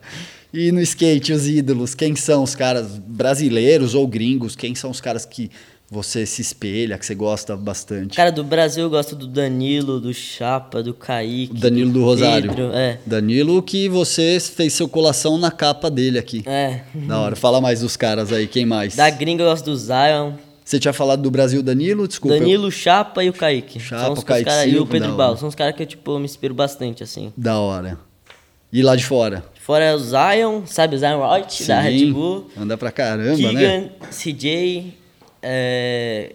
E 0.52 0.72
no 0.72 0.82
skate, 0.82 1.32
os 1.32 1.48
ídolos, 1.48 1.94
quem 1.94 2.16
são 2.16 2.42
os 2.42 2.56
caras 2.56 2.98
brasileiros 2.98 3.94
ou 3.94 4.08
gringos? 4.08 4.56
Quem 4.56 4.74
são 4.74 4.90
os 4.90 5.00
caras 5.00 5.28
que 5.28 5.52
você 5.88 6.26
se 6.26 6.42
espelha, 6.42 6.98
que 6.98 7.06
você 7.06 7.14
gosta 7.14 7.56
bastante? 7.56 8.18
Cara, 8.18 8.32
do 8.32 8.44
Brasil 8.44 8.86
eu 8.86 8.90
gosto 8.90 9.16
do 9.16 9.28
Danilo, 9.28 10.00
do 10.00 10.12
Chapa, 10.12 10.82
do 10.82 10.92
Kaique. 10.92 11.54
O 11.54 11.60
Danilo 11.60 11.92
do 11.92 12.04
Rosário. 12.04 12.50
Pedro, 12.50 12.72
é. 12.74 12.98
Danilo, 13.06 13.62
que 13.62 13.88
você 13.88 14.40
fez 14.40 14.74
seu 14.74 14.90
colação 14.90 15.38
na 15.38 15.52
capa 15.52 15.92
dele 15.92 16.18
aqui. 16.18 16.42
É. 16.48 16.82
Da 16.96 17.20
hora. 17.20 17.36
Fala 17.36 17.62
mais 17.62 17.82
dos 17.82 17.96
caras 17.96 18.34
aí, 18.34 18.48
quem 18.48 18.66
mais? 18.66 18.96
Da 18.96 19.08
gringa 19.12 19.44
eu 19.44 19.50
gosto 19.50 19.66
do 19.66 19.78
Zion. 19.78 20.34
Você 20.66 20.80
tinha 20.80 20.92
falado 20.92 21.22
do 21.22 21.30
Brasil, 21.30 21.62
Danilo? 21.62 22.08
Desculpa. 22.08 22.36
eu- 22.36 22.40
Danilo, 22.40 22.72
Chapa 22.72 23.24
e 23.24 23.30
o 23.30 23.34
Kaique. 23.34 23.80
Chapa, 23.80 24.02
são 24.06 24.14
os, 24.14 24.24
Kaique 24.24 24.50
cara, 24.50 24.66
E 24.66 24.80
o 24.80 24.88
Pedro. 24.88 25.14
Bal. 25.14 25.38
São 25.38 25.48
os 25.48 25.54
caras 25.54 25.76
que 25.76 25.84
eu, 25.84 25.88
tipo, 25.88 26.18
me 26.18 26.26
inspiro 26.26 26.56
bastante, 26.56 27.04
assim. 27.04 27.32
Da 27.38 27.60
hora. 27.60 28.00
E 28.74 28.82
lá 28.82 28.96
de 28.96 29.06
fora? 29.06 29.46
Fora 29.62 29.84
é 29.86 29.94
o 29.94 30.00
Zion, 30.00 30.66
sabe? 30.66 30.96
O 30.96 31.00
Zion 31.00 31.22
Wright, 31.22 31.64
da 31.66 31.82
Red 31.82 32.12
Bull. 32.12 32.50
Anda 32.58 32.76
pra 32.78 32.92
caramba, 32.92 33.38
Keegan, 33.38 33.60
né? 33.62 33.92
CJ. 34.12 34.94
É... 35.42 36.34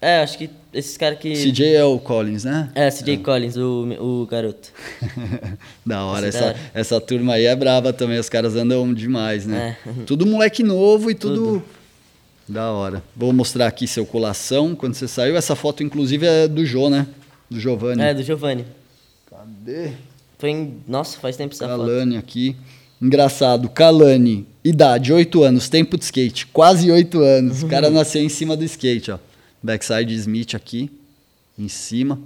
é, 0.00 0.22
acho 0.22 0.36
que 0.36 0.50
esses 0.74 0.96
caras 0.96 1.18
que... 1.20 1.32
CJ 1.32 1.76
é 1.76 1.84
o 1.84 2.00
Collins, 2.00 2.42
né? 2.42 2.68
É, 2.74 2.90
CJ 2.90 3.18
Collins, 3.18 3.56
o, 3.56 4.22
o 4.22 4.26
garoto. 4.26 4.72
da 5.86 6.04
hora. 6.04 6.26
Essa, 6.26 6.46
hora. 6.46 6.56
essa 6.74 7.00
turma 7.00 7.34
aí 7.34 7.46
é 7.46 7.54
brava 7.54 7.92
também. 7.92 8.18
Os 8.18 8.28
caras 8.28 8.56
andam 8.56 8.92
demais, 8.92 9.46
né? 9.46 9.76
É. 9.86 10.02
Tudo 10.04 10.26
moleque 10.26 10.64
novo 10.64 11.12
e 11.12 11.14
tudo... 11.14 11.62
Da 12.50 12.72
hora. 12.72 13.00
Vou 13.16 13.32
mostrar 13.32 13.68
aqui 13.68 13.86
seu 13.86 14.04
colação. 14.04 14.74
Quando 14.74 14.94
você 14.94 15.06
saiu, 15.06 15.36
essa 15.36 15.54
foto, 15.54 15.84
inclusive, 15.84 16.26
é 16.26 16.48
do 16.48 16.66
Jô, 16.66 16.90
né? 16.90 17.06
Do 17.48 17.60
Giovanni. 17.60 18.02
É, 18.02 18.12
do 18.12 18.24
Giovanni. 18.24 18.64
Cadê? 19.30 19.92
Foi 20.36 20.50
em... 20.50 20.74
Nossa, 20.88 21.16
faz 21.20 21.36
tempo 21.36 21.54
essa 21.54 21.68
foto. 21.68 21.78
Kalani 21.78 22.16
aqui. 22.16 22.56
Engraçado, 23.00 23.68
Kalani, 23.68 24.46
idade 24.62 25.10
8 25.10 25.42
anos, 25.42 25.70
tempo 25.70 25.96
de 25.96 26.04
skate, 26.04 26.46
quase 26.48 26.90
8 26.90 27.18
anos. 27.22 27.62
O 27.62 27.68
cara 27.68 27.88
nasceu 27.90 28.22
em 28.22 28.28
cima 28.28 28.54
do 28.54 28.64
skate, 28.64 29.12
ó. 29.12 29.18
Backside 29.62 30.14
Smith 30.14 30.54
aqui, 30.54 30.90
em 31.58 31.68
cima. 31.68 32.18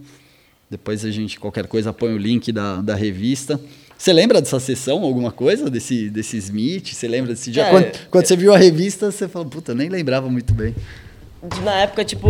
Depois 0.69 1.05
a 1.05 1.11
gente, 1.11 1.39
qualquer 1.39 1.69
coisa, 1.69 1.93
põe 1.93 2.13
o 2.13 2.19
link 2.19 2.51
da, 2.51 2.81
da 2.81 2.97
revista. 2.97 3.61
Você 3.97 4.13
lembra 4.13 4.41
dessa 4.41 4.61
sessão, 4.61 5.03
alguma 5.03 5.31
coisa, 5.33 5.71
desse, 5.71 6.11
desse 6.11 6.37
Smith? 6.37 6.93
Você 6.93 7.09
lembra 7.09 7.33
desse 7.33 7.51
dia? 7.51 7.65
É, 7.65 7.71
quando, 7.71 8.09
quando 8.11 8.27
você 8.27 8.37
viu 8.37 8.53
a 8.53 8.59
revista, 8.59 9.11
você 9.11 9.29
falou, 9.29 9.49
puta, 9.49 9.73
eu 9.73 9.77
nem 9.77 9.89
lembrava 9.89 10.29
muito 10.29 10.53
bem. 10.53 10.75
Na 11.63 11.81
época, 11.83 12.05
tipo, 12.05 12.29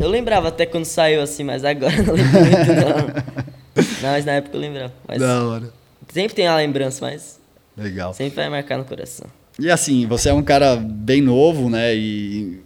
eu 0.00 0.08
lembrava 0.08 0.48
até 0.48 0.66
quando 0.66 0.84
saiu 0.84 1.22
assim, 1.22 1.44
mas 1.44 1.64
agora 1.64 1.94
não 2.02 2.14
lembro 2.14 2.40
muito, 2.40 2.72
não. 2.72 3.86
Não, 4.02 4.10
mas 4.10 4.24
na 4.24 4.32
época 4.32 4.56
eu 4.56 4.60
lembrava. 4.60 4.92
Mas 5.06 5.20
Da 5.20 5.44
hora. 5.44 5.72
sempre 6.12 6.34
tem 6.34 6.48
uma 6.48 6.56
lembrança, 6.56 7.04
mas 7.04 7.38
Legal. 7.76 8.12
sempre 8.14 8.36
vai 8.36 8.48
marcar 8.48 8.78
no 8.78 8.84
coração. 8.84 9.26
E 9.58 9.70
assim, 9.70 10.06
você 10.06 10.28
é 10.28 10.34
um 10.34 10.42
cara 10.42 10.76
bem 10.76 11.22
novo, 11.22 11.70
né? 11.70 11.94
E... 11.96 12.60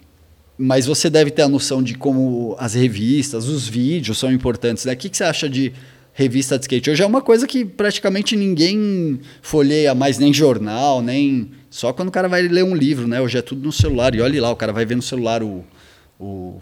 Mas 0.58 0.86
você 0.86 1.08
deve 1.08 1.30
ter 1.30 1.42
a 1.42 1.48
noção 1.48 1.82
de 1.82 1.94
como 1.94 2.54
as 2.58 2.74
revistas, 2.74 3.46
os 3.46 3.66
vídeos 3.68 4.18
são 4.18 4.30
importantes, 4.32 4.84
né? 4.84 4.92
O 4.92 4.96
que, 4.96 5.08
que 5.08 5.16
você 5.16 5.24
acha 5.24 5.48
de 5.48 5.72
revista 6.12 6.58
de 6.58 6.64
skate? 6.64 6.90
Hoje 6.90 7.02
é 7.02 7.06
uma 7.06 7.22
coisa 7.22 7.46
que 7.46 7.64
praticamente 7.64 8.36
ninguém 8.36 9.20
folheia 9.42 9.94
mais, 9.94 10.18
nem 10.18 10.32
jornal, 10.32 11.00
nem. 11.02 11.50
Só 11.70 11.92
quando 11.92 12.08
o 12.08 12.12
cara 12.12 12.28
vai 12.28 12.42
ler 12.42 12.64
um 12.64 12.74
livro, 12.74 13.06
né? 13.06 13.20
Hoje 13.20 13.38
é 13.38 13.42
tudo 13.42 13.62
no 13.62 13.72
celular. 13.72 14.14
E 14.14 14.20
olha 14.20 14.42
lá, 14.42 14.50
o 14.50 14.56
cara 14.56 14.72
vai 14.72 14.84
ver 14.84 14.96
no 14.96 15.02
celular 15.02 15.42
o, 15.42 15.64
o, 16.18 16.60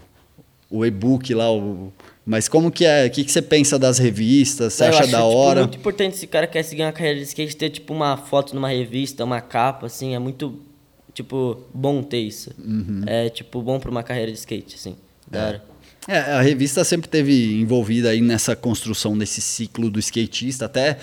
o 0.69 0.85
e-book 0.85 1.33
lá. 1.33 1.51
O... 1.51 1.91
Mas 2.25 2.47
como 2.47 2.71
que 2.71 2.85
é? 2.85 3.07
O 3.07 3.09
que, 3.09 3.23
que 3.23 3.31
você 3.31 3.41
pensa 3.41 3.79
das 3.79 3.97
revistas? 3.97 4.73
Você 4.73 4.83
Eu 4.83 4.89
acha 4.89 4.99
acho, 4.99 5.11
da 5.11 5.17
tipo, 5.17 5.29
hora? 5.29 5.61
muito 5.61 5.77
importante 5.77 6.17
se 6.17 6.25
o 6.25 6.29
cara 6.29 6.45
quer 6.45 6.63
seguir 6.63 6.83
uma 6.83 6.91
carreira 6.91 7.17
de 7.17 7.25
skate 7.25 7.55
ter, 7.57 7.69
tipo, 7.69 7.91
uma 7.93 8.15
foto 8.17 8.53
numa 8.53 8.69
revista, 8.69 9.23
uma 9.23 9.41
capa, 9.41 9.87
assim, 9.87 10.13
é 10.13 10.19
muito, 10.19 10.59
tipo, 11.13 11.63
bom 11.73 12.03
ter 12.03 12.19
isso. 12.19 12.51
Uhum. 12.59 13.01
É, 13.07 13.29
tipo, 13.29 13.61
bom 13.63 13.79
pra 13.79 13.89
uma 13.89 14.03
carreira 14.03 14.31
de 14.31 14.37
skate, 14.37 14.75
assim. 14.75 14.95
Da 15.27 15.47
hora. 15.47 15.63
É, 16.07 16.17
a 16.19 16.41
revista 16.41 16.83
sempre 16.83 17.07
teve 17.09 17.59
envolvida 17.59 18.09
aí 18.09 18.21
nessa 18.21 18.55
construção 18.55 19.17
desse 19.17 19.41
ciclo 19.41 19.89
do 19.89 19.99
skatista, 19.99 20.65
até 20.65 20.97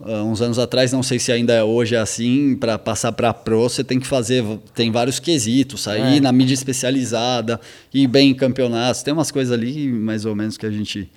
ah, 0.00 0.22
uns 0.22 0.40
anos 0.40 0.58
atrás, 0.58 0.92
não 0.92 1.02
sei 1.02 1.18
se 1.18 1.32
ainda 1.32 1.52
é 1.52 1.62
hoje 1.62 1.94
é 1.96 1.98
assim, 1.98 2.54
para 2.54 2.78
passar 2.78 3.12
para 3.12 3.34
pro, 3.34 3.62
você 3.68 3.82
tem 3.82 3.98
que 3.98 4.06
fazer, 4.06 4.44
tem 4.74 4.92
vários 4.92 5.18
quesitos, 5.18 5.82
sair 5.82 6.18
É. 6.18 6.20
na 6.20 6.30
mídia 6.32 6.54
especializada, 6.54 7.60
ir 7.92 8.06
bem 8.06 8.30
em 8.30 8.34
campeonatos, 8.34 9.02
tem 9.02 9.12
umas 9.12 9.30
coisas 9.30 9.52
ali 9.52 9.88
mais 9.88 10.24
ou 10.24 10.34
menos 10.36 10.56
que 10.56 10.64
a 10.64 10.70
gente 10.70 11.10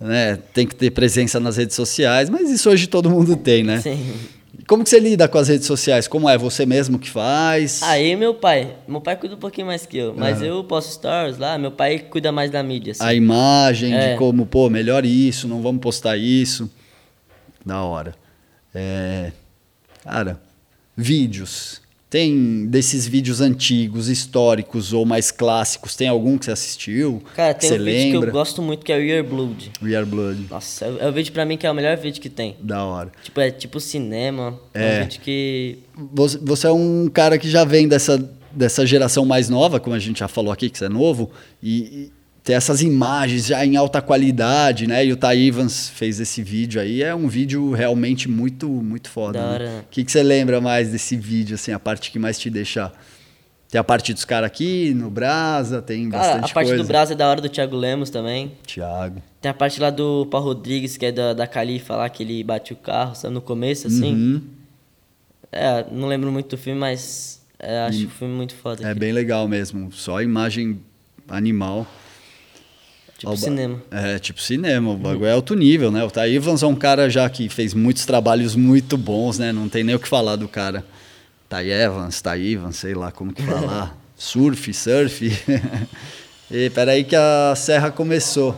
né, 0.00 0.38
tem 0.54 0.66
que 0.66 0.74
ter 0.74 0.90
presença 0.90 1.38
nas 1.38 1.56
redes 1.56 1.76
sociais, 1.76 2.28
mas 2.30 2.50
isso 2.50 2.68
hoje 2.70 2.86
todo 2.86 3.08
mundo 3.10 3.36
tem, 3.36 3.62
né? 3.62 3.80
Sim. 3.80 4.12
Como 4.66 4.82
que 4.84 4.90
você 4.90 4.98
lida 4.98 5.28
com 5.28 5.38
as 5.38 5.48
redes 5.48 5.66
sociais? 5.66 6.08
Como 6.08 6.28
é 6.28 6.36
você 6.38 6.64
mesmo 6.66 6.98
que 6.98 7.08
faz? 7.10 7.82
Aí 7.82 8.16
meu 8.16 8.34
pai, 8.34 8.76
meu 8.88 9.00
pai 9.00 9.16
cuida 9.16 9.34
um 9.34 9.38
pouquinho 9.38 9.66
mais 9.66 9.84
que 9.86 9.96
eu, 9.98 10.14
mas 10.16 10.40
eu 10.42 10.62
posto 10.64 10.92
stories 10.92 11.38
lá, 11.38 11.56
meu 11.58 11.70
pai 11.70 11.98
cuida 11.98 12.32
mais 12.32 12.50
da 12.50 12.62
mídia, 12.62 12.92
assim. 12.92 13.04
a 13.04 13.12
imagem 13.14 13.94
É. 13.94 14.12
de 14.12 14.18
como, 14.18 14.46
pô, 14.46 14.68
melhor 14.70 15.04
isso, 15.04 15.46
não 15.46 15.62
vamos 15.62 15.80
postar 15.80 16.16
isso. 16.16 16.70
Da 17.64 17.82
hora. 17.82 18.14
É, 18.74 19.32
cara, 20.04 20.40
vídeos. 20.96 21.80
Tem 22.08 22.66
desses 22.66 23.04
vídeos 23.06 23.40
antigos, 23.40 24.08
históricos 24.08 24.92
ou 24.92 25.04
mais 25.04 25.32
clássicos, 25.32 25.96
tem 25.96 26.06
algum 26.06 26.38
que 26.38 26.44
você 26.44 26.52
assistiu? 26.52 27.20
Cara, 27.34 27.52
que 27.52 27.60
tem 27.68 27.72
um 27.80 27.84
vídeo 27.84 28.00
que 28.00 28.12
lembra? 28.12 28.28
eu 28.28 28.32
gosto 28.32 28.62
muito 28.62 28.86
que 28.86 28.92
é 28.92 28.96
o 28.96 29.00
Year 29.00 29.24
Blood. 29.24 29.72
We 29.82 29.96
Are 29.96 30.06
Blood. 30.06 30.46
Nossa, 30.48 30.84
é, 30.86 31.04
é 31.04 31.08
o 31.08 31.12
vídeo 31.12 31.32
pra 31.32 31.44
mim 31.44 31.56
que 31.56 31.66
é 31.66 31.70
o 31.70 31.74
melhor 31.74 31.96
vídeo 31.96 32.22
que 32.22 32.30
tem. 32.30 32.56
Da 32.60 32.84
hora. 32.84 33.10
Tipo, 33.24 33.40
é 33.40 33.50
tipo 33.50 33.80
cinema. 33.80 34.56
É, 34.72 34.98
É. 34.98 35.00
um 35.00 35.02
vídeo 35.04 35.20
que. 35.20 35.78
Você, 36.14 36.38
você 36.38 36.66
é 36.68 36.72
um 36.72 37.08
cara 37.12 37.38
que 37.38 37.50
já 37.50 37.64
vem 37.64 37.88
dessa, 37.88 38.18
dessa 38.52 38.86
geração 38.86 39.24
mais 39.26 39.48
nova, 39.48 39.80
como 39.80 39.96
a 39.96 39.98
gente 39.98 40.20
já 40.20 40.28
falou 40.28 40.52
aqui, 40.52 40.70
que 40.70 40.78
você 40.78 40.84
é 40.84 40.88
novo, 40.88 41.30
e 41.60 42.12
ter 42.46 42.52
essas 42.52 42.80
imagens 42.80 43.44
já 43.46 43.66
em 43.66 43.74
alta 43.74 44.00
qualidade, 44.00 44.86
né? 44.86 45.04
E 45.04 45.12
o 45.12 45.16
Ty 45.16 45.36
Evans 45.36 45.88
fez 45.88 46.20
esse 46.20 46.44
vídeo 46.44 46.80
aí, 46.80 47.02
é 47.02 47.12
um 47.12 47.26
vídeo 47.26 47.72
realmente 47.72 48.28
muito, 48.28 48.68
muito 48.68 49.10
foda. 49.10 49.40
Da 49.40 49.58
né? 49.58 49.64
né? 49.64 49.80
O 49.80 49.90
que, 49.90 50.04
que 50.04 50.12
você 50.12 50.22
lembra 50.22 50.60
mais 50.60 50.92
desse 50.92 51.16
vídeo, 51.16 51.56
assim, 51.56 51.72
a 51.72 51.78
parte 51.80 52.10
que 52.12 52.20
mais 52.20 52.38
te 52.38 52.48
deixa... 52.48 52.92
Tem 53.68 53.80
a 53.80 53.84
parte 53.84 54.14
dos 54.14 54.24
caras 54.24 54.46
aqui, 54.46 54.94
no 54.94 55.10
Brasa, 55.10 55.82
tem 55.82 56.08
Cara, 56.08 56.22
bastante 56.22 56.50
a 56.52 56.54
parte 56.54 56.68
coisa. 56.68 56.84
do 56.84 56.86
Brasa 56.86 57.14
é 57.14 57.16
da 57.16 57.28
hora 57.28 57.40
do 57.40 57.48
Thiago 57.48 57.74
Lemos 57.74 58.10
também. 58.10 58.52
Thiago. 58.64 59.20
Tem 59.40 59.50
a 59.50 59.54
parte 59.54 59.80
lá 59.80 59.90
do 59.90 60.24
Paulo 60.26 60.46
Rodrigues, 60.46 60.96
que 60.96 61.06
é 61.06 61.10
da, 61.10 61.34
da 61.34 61.48
Califa 61.48 61.96
lá, 61.96 62.08
que 62.08 62.22
ele 62.22 62.44
bate 62.44 62.72
o 62.72 62.76
carro, 62.76 63.16
sabe, 63.16 63.34
no 63.34 63.40
começo, 63.40 63.88
assim. 63.88 64.14
Uhum. 64.14 64.42
É, 65.50 65.84
não 65.90 66.06
lembro 66.06 66.30
muito 66.30 66.50
do 66.50 66.56
filme, 66.56 66.78
mas 66.78 67.44
é, 67.58 67.80
acho 67.80 68.06
o 68.06 68.10
filme 68.10 68.34
muito 68.34 68.54
foda. 68.54 68.82
É 68.82 68.84
aquele. 68.84 69.00
bem 69.00 69.12
legal 69.12 69.48
mesmo, 69.48 69.90
só 69.90 70.22
imagem 70.22 70.80
animal. 71.28 71.84
Tipo 73.18 73.34
cinema. 73.36 73.82
É, 73.90 74.18
tipo 74.18 74.40
cinema, 74.40 74.90
o 74.90 74.96
bagulho 74.96 75.26
é 75.26 75.32
alto 75.32 75.54
nível, 75.54 75.90
né? 75.90 76.04
O 76.04 76.10
Ty 76.10 76.34
Evans 76.34 76.62
é 76.62 76.66
um 76.66 76.74
cara 76.74 77.08
já 77.08 77.28
que 77.30 77.48
fez 77.48 77.72
muitos 77.72 78.04
trabalhos 78.04 78.54
muito 78.54 78.96
bons, 78.98 79.38
né? 79.38 79.52
Não 79.52 79.68
tem 79.68 79.82
nem 79.82 79.94
o 79.94 79.98
que 79.98 80.08
falar 80.08 80.36
do 80.36 80.46
cara. 80.46 80.84
Ty 81.48 81.70
Evans, 81.70 82.20
Ty 82.20 82.52
Evans, 82.52 82.76
sei 82.76 82.94
lá 82.94 83.10
como 83.10 83.32
que 83.32 83.42
falar. 83.42 83.96
surf, 84.16 84.72
surf. 84.74 85.32
e 86.50 86.70
peraí 86.70 87.04
que 87.04 87.16
a 87.16 87.54
serra 87.56 87.90
começou. 87.90 88.54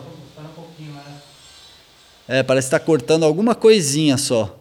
É, 2.26 2.42
parece 2.42 2.66
que 2.66 2.72
tá 2.72 2.80
cortando 2.80 3.24
alguma 3.24 3.54
coisinha 3.54 4.18
só. 4.18 4.58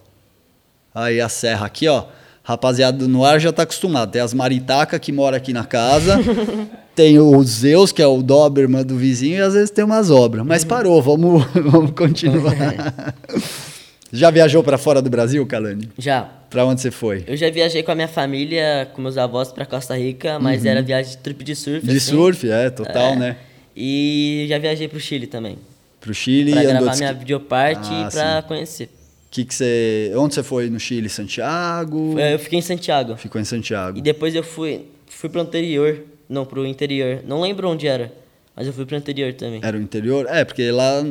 Aí 0.94 1.20
a 1.20 1.28
serra 1.28 1.66
aqui, 1.66 1.88
ó. 1.88 2.06
Rapaziada 2.48 3.06
no 3.10 3.26
ar 3.26 3.42
já 3.42 3.52
tá 3.52 3.64
acostumado. 3.64 4.10
Tem 4.10 4.22
as 4.22 4.34
maritacas 4.34 5.02
que 5.02 5.12
mora 5.12 5.36
aqui 5.36 5.52
na 5.52 5.66
casa. 5.66 6.18
tem 6.96 7.20
o 7.20 7.44
Zeus, 7.44 7.92
que 7.92 8.02
é 8.02 8.08
o 8.08 8.22
Doberman 8.22 8.86
do 8.86 8.96
vizinho, 8.96 9.36
e 9.40 9.42
às 9.42 9.54
vezes 9.54 9.70
tem 9.70 9.84
umas 9.84 10.10
obras. 10.10 10.46
Mas 10.46 10.64
parou, 10.64 11.02
vamos, 11.02 11.44
vamos 11.54 11.92
continuar. 11.92 12.94
já 14.14 14.32
viajou 14.32 14.64
pra 14.64 14.78
fora 14.78 15.02
do 15.02 15.10
Brasil, 15.10 15.46
Calani? 15.46 15.90
Já. 15.98 16.22
Pra 16.50 16.64
onde 16.64 16.80
você 16.80 16.90
foi? 16.90 17.26
Eu 17.28 17.36
já 17.36 17.50
viajei 17.50 17.84
com 17.84 17.92
a 17.92 17.96
minha 17.96 18.08
família, 18.08 18.90
com 18.94 19.02
meus 19.02 19.18
avós 19.18 19.52
pra 19.52 19.66
Costa 19.66 19.98
Rica, 19.98 20.40
mas 20.40 20.64
era 20.64 20.82
viagem 20.82 21.12
de 21.12 21.18
trip 21.18 21.44
de 21.44 21.54
surf. 21.54 21.86
Uhum. 21.86 21.92
De 21.92 21.98
assim. 21.98 22.12
surf, 22.12 22.50
é, 22.50 22.70
total, 22.70 23.12
É. 23.12 23.16
né? 23.18 23.36
E 23.76 24.46
já 24.48 24.58
viajei 24.58 24.88
pro 24.88 25.02
Chile 25.02 25.28
também. 25.28 25.58
Pro 26.00 26.14
Chile 26.14 26.54
Pra 26.54 26.64
e 26.64 26.68
gravar 26.68 26.96
minha 26.96 27.14
videoparte 27.14 27.90
Ah, 27.92 28.08
e 28.08 28.12
pra 28.14 28.42
conhecer. 28.48 28.90
Que 29.38 29.46
que 29.46 29.54
você, 29.54 30.12
onde 30.16 30.34
você 30.34 30.42
foi 30.42 30.68
no 30.68 30.80
Chile? 30.80 31.08
Santiago? 31.10 32.14
Foi- 32.14 32.34
Eu 32.34 32.40
fiquei 32.40 32.58
em 32.58 32.62
Santiago. 32.64 33.16
Ficou 33.18 33.40
em 33.40 33.44
Santiago. 33.44 34.00
E 34.00 34.02
depois 34.02 34.34
eu 34.34 34.42
fui, 34.42 34.86
fui 35.08 35.30
pro 35.30 35.42
interior. 35.42 36.00
Não, 36.28 36.44
pro 36.44 36.66
interior. 36.66 37.22
Não 37.24 37.40
lembro 37.42 37.70
onde 37.70 37.88
era, 37.88 38.12
mas 38.56 38.66
eu 38.66 38.74
fui 38.74 38.84
pro 38.84 38.98
interior 38.98 39.32
também. 39.34 39.60
Era 39.64 39.78
o 39.78 39.80
interior? 39.80 40.26
É, 40.28 40.44
porque 40.44 40.72
lá. 40.72 41.06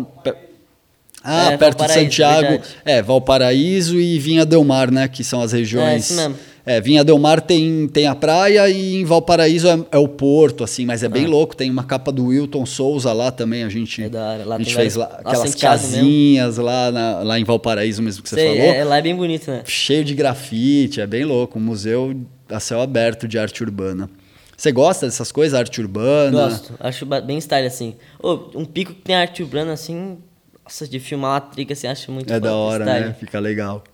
Ah, 1.22 1.52
É, 1.52 1.56
perto 1.56 1.84
de 1.86 1.92
Santiago. 1.92 2.48
verdade. 2.48 2.68
É, 2.84 3.00
Valparaíso 3.00 3.96
e 4.00 4.18
Vinha 4.18 4.44
Del 4.44 4.64
Mar, 4.64 4.90
né? 4.90 5.06
Que 5.06 5.22
são 5.22 5.40
as 5.40 5.52
regiões. 5.52 5.86
É, 5.92 5.96
isso 5.98 6.14
mesmo. 6.16 6.36
É, 6.68 6.80
Vinha 6.80 7.04
Del 7.04 7.16
Mar 7.16 7.40
tem, 7.40 7.86
tem 7.86 8.08
a 8.08 8.14
praia 8.16 8.68
e 8.68 8.96
em 8.96 9.04
Valparaíso 9.04 9.68
é, 9.68 9.78
é 9.92 9.98
o 9.98 10.08
porto, 10.08 10.64
assim, 10.64 10.84
mas 10.84 11.04
é 11.04 11.08
bem 11.08 11.24
Ah. 11.24 11.28
louco. 11.28 11.54
Tem 11.56 11.70
uma 11.70 11.84
capa 11.84 12.10
do 12.10 12.26
Wilton 12.26 12.66
Souza 12.66 13.12
lá 13.12 13.30
também. 13.30 13.62
A 13.62 13.68
gente, 13.68 14.02
É 14.02 14.08
da 14.08 14.32
hora. 14.32 14.44
Lá 14.44 14.56
a 14.56 14.58
gente 14.58 14.74
fez 14.74 14.96
lá, 14.96 15.06
aquelas 15.24 15.42
mesmo. 15.44 15.60
casinhas 15.60 16.56
lá, 16.56 16.90
na- 16.90 17.20
lá 17.22 17.38
em 17.38 17.44
Valparaíso 17.44 18.02
mesmo 18.02 18.20
que 18.24 18.28
você 18.28 18.34
Sei, 18.34 18.48
falou. 18.58 18.74
é, 18.74 18.82
lá 18.84 18.98
é 18.98 19.02
bem 19.02 19.14
bonito, 19.14 19.48
né? 19.48 19.62
Cheio 19.64 20.04
de 20.04 20.12
grafite, 20.14 21.00
é 21.00 21.06
bem 21.06 21.24
louco. 21.24 21.56
Um 21.56 21.62
museu 21.62 22.16
a 22.48 22.58
céu 22.58 22.80
aberto 22.80 23.28
de 23.28 23.38
arte 23.38 23.62
urbana. 23.62 24.10
Você 24.56 24.72
gosta 24.72 25.06
dessas 25.06 25.30
coisas, 25.30 25.56
arte 25.56 25.80
urbana? 25.80 26.48
Gosto. 26.48 26.74
Acho 26.80 27.06
bem 27.06 27.38
style, 27.40 27.66
assim. 27.68 27.94
Ô, 28.20 28.40
um 28.56 28.64
pico 28.64 28.92
que 28.92 29.02
tem 29.02 29.14
arte 29.14 29.40
urbana, 29.42 29.72
assim... 29.72 30.18
Nossa, 30.64 30.88
de 30.88 30.98
filmar 30.98 31.30
uma 31.34 31.40
trica, 31.40 31.74
assim, 31.74 31.86
acho 31.86 32.10
muito 32.10 32.32
É 32.32 32.40
da 32.40 32.52
hora, 32.52 32.84
style. 32.84 33.06
né? 33.06 33.16
Fica 33.20 33.38
legal. 33.38 33.84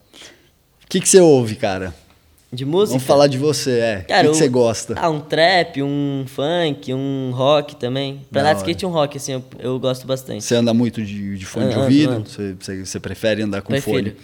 O 0.83 0.87
que, 0.89 0.99
que 0.99 1.07
você 1.07 1.19
ouve, 1.19 1.55
cara? 1.55 1.93
De 2.53 2.65
música? 2.65 2.89
Vamos 2.91 3.03
falar 3.07 3.25
de 3.25 3.37
você, 3.37 3.79
é. 3.79 4.05
O 4.07 4.31
que, 4.31 4.37
você 4.37 4.47
gosta? 4.47 4.93
Ah, 4.95 5.09
um 5.09 5.19
trap, 5.19 5.81
um 5.81 6.23
funk, 6.27 6.93
um 6.93 7.31
rock 7.33 7.75
também. 7.77 8.21
Pra 8.31 8.41
Da 8.43 8.49
andar 8.49 8.53
de 8.53 8.59
hora. 8.61 8.69
skate, 8.71 8.85
um 8.85 8.89
rock, 8.89 9.17
assim, 9.17 9.31
eu, 9.33 9.43
eu 9.57 9.79
gosto 9.79 10.05
bastante. 10.05 10.43
Você 10.43 10.53
anda 10.53 10.71
muito 10.71 11.01
de, 11.03 11.35
de 11.35 11.45
fone 11.47 11.69
de 11.69 11.79
ouvido? 11.79 12.13
ando. 12.13 12.29
Você, 12.29 12.55
você, 12.59 12.85
você 12.85 12.99
prefere 12.99 13.41
andar 13.41 13.63
com 13.63 13.69
Prefiro. 13.69 13.97
fone? 13.97 14.15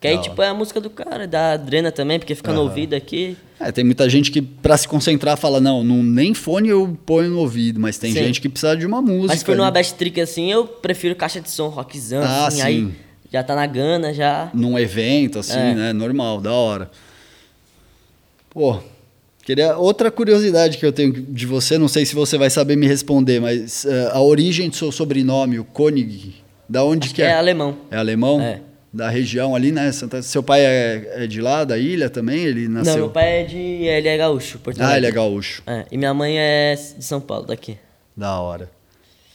Que 0.00 0.08
aí, 0.08 0.20
tipo, 0.20 0.42
é 0.42 0.48
a 0.48 0.54
música 0.54 0.80
do 0.80 0.90
cara, 0.90 1.26
da 1.28 1.52
adrena 1.52 1.90
também, 1.92 2.18
porque 2.18 2.34
fica 2.34 2.52
no 2.52 2.62
ouvido 2.62 2.92
aqui. 2.94 3.36
É, 3.58 3.70
tem 3.72 3.82
muita 3.84 4.08
gente 4.10 4.30
que, 4.30 4.42
pra 4.42 4.76
se 4.76 4.86
concentrar, 4.86 5.36
fala: 5.38 5.58
não, 5.60 5.82
não 5.84 6.02
nem 6.02 6.34
fone 6.34 6.68
eu 6.68 6.98
ponho 7.06 7.30
no 7.30 7.38
ouvido, 7.38 7.80
mas 7.80 7.96
tem 7.96 8.12
Sim. 8.12 8.18
gente 8.24 8.40
que 8.40 8.48
precisa 8.48 8.76
de 8.76 8.84
uma 8.84 9.00
música. 9.00 9.28
Mas 9.28 9.38
se 9.38 9.44
for 9.46 9.56
numa 9.56 9.70
best 9.70 9.94
trick 9.94 10.20
assim, 10.20 10.50
eu 10.52 10.66
prefiro 10.66 11.14
caixa 11.14 11.40
de 11.40 11.50
som, 11.50 11.68
rockzão, 11.68 12.22
Ah, 12.22 12.46
assim, 12.48 12.56
sim. 12.58 12.62
aí 12.62 12.92
já 13.32 13.42
tá 13.42 13.54
na 13.54 13.64
gana, 13.66 14.12
já. 14.12 14.50
Num 14.52 14.78
evento, 14.78 15.38
assim, 15.38 15.56
É. 15.58 15.74
né? 15.74 15.92
Normal, 15.94 16.40
da 16.42 16.52
hora. 16.52 16.90
Pô, 18.56 18.78
queria. 19.44 19.76
Outra 19.76 20.10
curiosidade 20.10 20.78
que 20.78 20.86
eu 20.86 20.90
tenho 20.90 21.12
de 21.12 21.44
você, 21.44 21.76
não 21.76 21.88
sei 21.88 22.06
se 22.06 22.14
você 22.14 22.38
vai 22.38 22.48
saber 22.48 22.74
me 22.74 22.86
responder, 22.86 23.38
mas 23.38 23.84
eh, 23.84 24.08
a 24.10 24.22
origem 24.22 24.70
do 24.70 24.74
seu 24.76 24.90
sobrenome, 24.90 25.58
o 25.58 25.64
Koenig, 25.64 26.36
da 26.66 26.82
onde 26.82 27.10
que 27.10 27.20
É 27.20 27.26
é? 27.26 27.32
alemão. 27.34 27.76
É 27.90 27.98
alemão? 27.98 28.40
É. 28.40 28.62
Da 28.90 29.10
região 29.10 29.54
ali, 29.54 29.72
né? 29.72 29.92
Santa... 29.92 30.22
Seu 30.22 30.42
pai 30.42 30.64
é, 30.64 31.24
é 31.24 31.26
de 31.26 31.42
lá, 31.42 31.64
da 31.64 31.76
ilha 31.76 32.08
também? 32.08 32.44
Ele 32.44 32.66
nasceu. 32.66 32.94
Não, 32.94 33.00
meu 33.00 33.10
pai 33.10 33.42
é 33.42 33.44
de. 33.44 33.58
Ele 33.58 34.08
é 34.08 34.16
gaúcho, 34.16 34.58
Porto 34.58 34.80
Ah, 34.80 34.96
ele 34.96 35.04
é 35.04 35.10
gaúcho. 35.10 35.62
É, 35.66 35.84
e 35.92 35.98
minha 35.98 36.14
mãe 36.14 36.38
é 36.38 36.74
de 36.74 37.04
São 37.04 37.20
Paulo, 37.20 37.44
daqui. 37.44 37.76
Da 38.16 38.40
hora. 38.40 38.70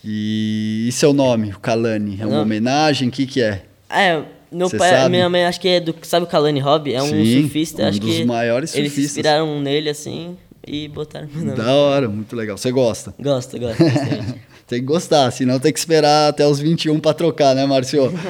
E, 0.03 0.87
e 0.87 0.91
seu 0.91 1.13
nome, 1.13 1.51
o 1.51 1.59
Kalani? 1.59 2.17
É 2.19 2.25
uma 2.25 2.37
Não. 2.37 2.41
homenagem? 2.41 3.09
O 3.09 3.11
que, 3.11 3.27
que 3.27 3.39
é? 3.39 3.61
É, 3.87 4.23
meu 4.51 4.69
Cê 4.69 4.77
pai, 4.77 4.89
sabe? 4.89 5.09
minha 5.11 5.29
mãe 5.29 5.45
acho 5.45 5.59
que 5.61 5.67
é 5.67 5.79
do. 5.79 5.95
Sabe 6.01 6.25
o 6.25 6.29
Kalani 6.29 6.59
Hobby? 6.59 6.93
É 6.93 7.01
um 7.01 7.07
Sim, 7.07 7.41
surfista, 7.43 7.83
um 7.83 7.87
acho 7.87 7.99
dos 7.99 8.15
que. 8.15 8.25
maiores 8.25 8.75
Eles 8.75 8.91
se 8.91 8.95
surfistas. 8.95 9.17
inspiraram 9.17 9.61
nele, 9.61 9.89
assim. 9.89 10.37
e 10.67 10.87
botaram 10.89 11.27
meu 11.33 11.45
nome. 11.45 11.57
Da 11.57 11.73
hora, 11.73 12.07
muito 12.09 12.35
legal. 12.35 12.57
Você 12.57 12.71
gosta? 12.71 13.13
Gosto, 13.19 13.57
gosto 13.59 13.79
bastante. 13.83 14.41
tem 14.67 14.79
que 14.79 14.85
gostar, 14.85 15.31
senão 15.31 15.59
tem 15.59 15.71
que 15.73 15.79
esperar 15.79 16.29
até 16.29 16.45
os 16.45 16.59
21 16.59 16.99
para 16.99 17.13
trocar, 17.13 17.55
né, 17.55 17.65
Márcio? 17.65 18.11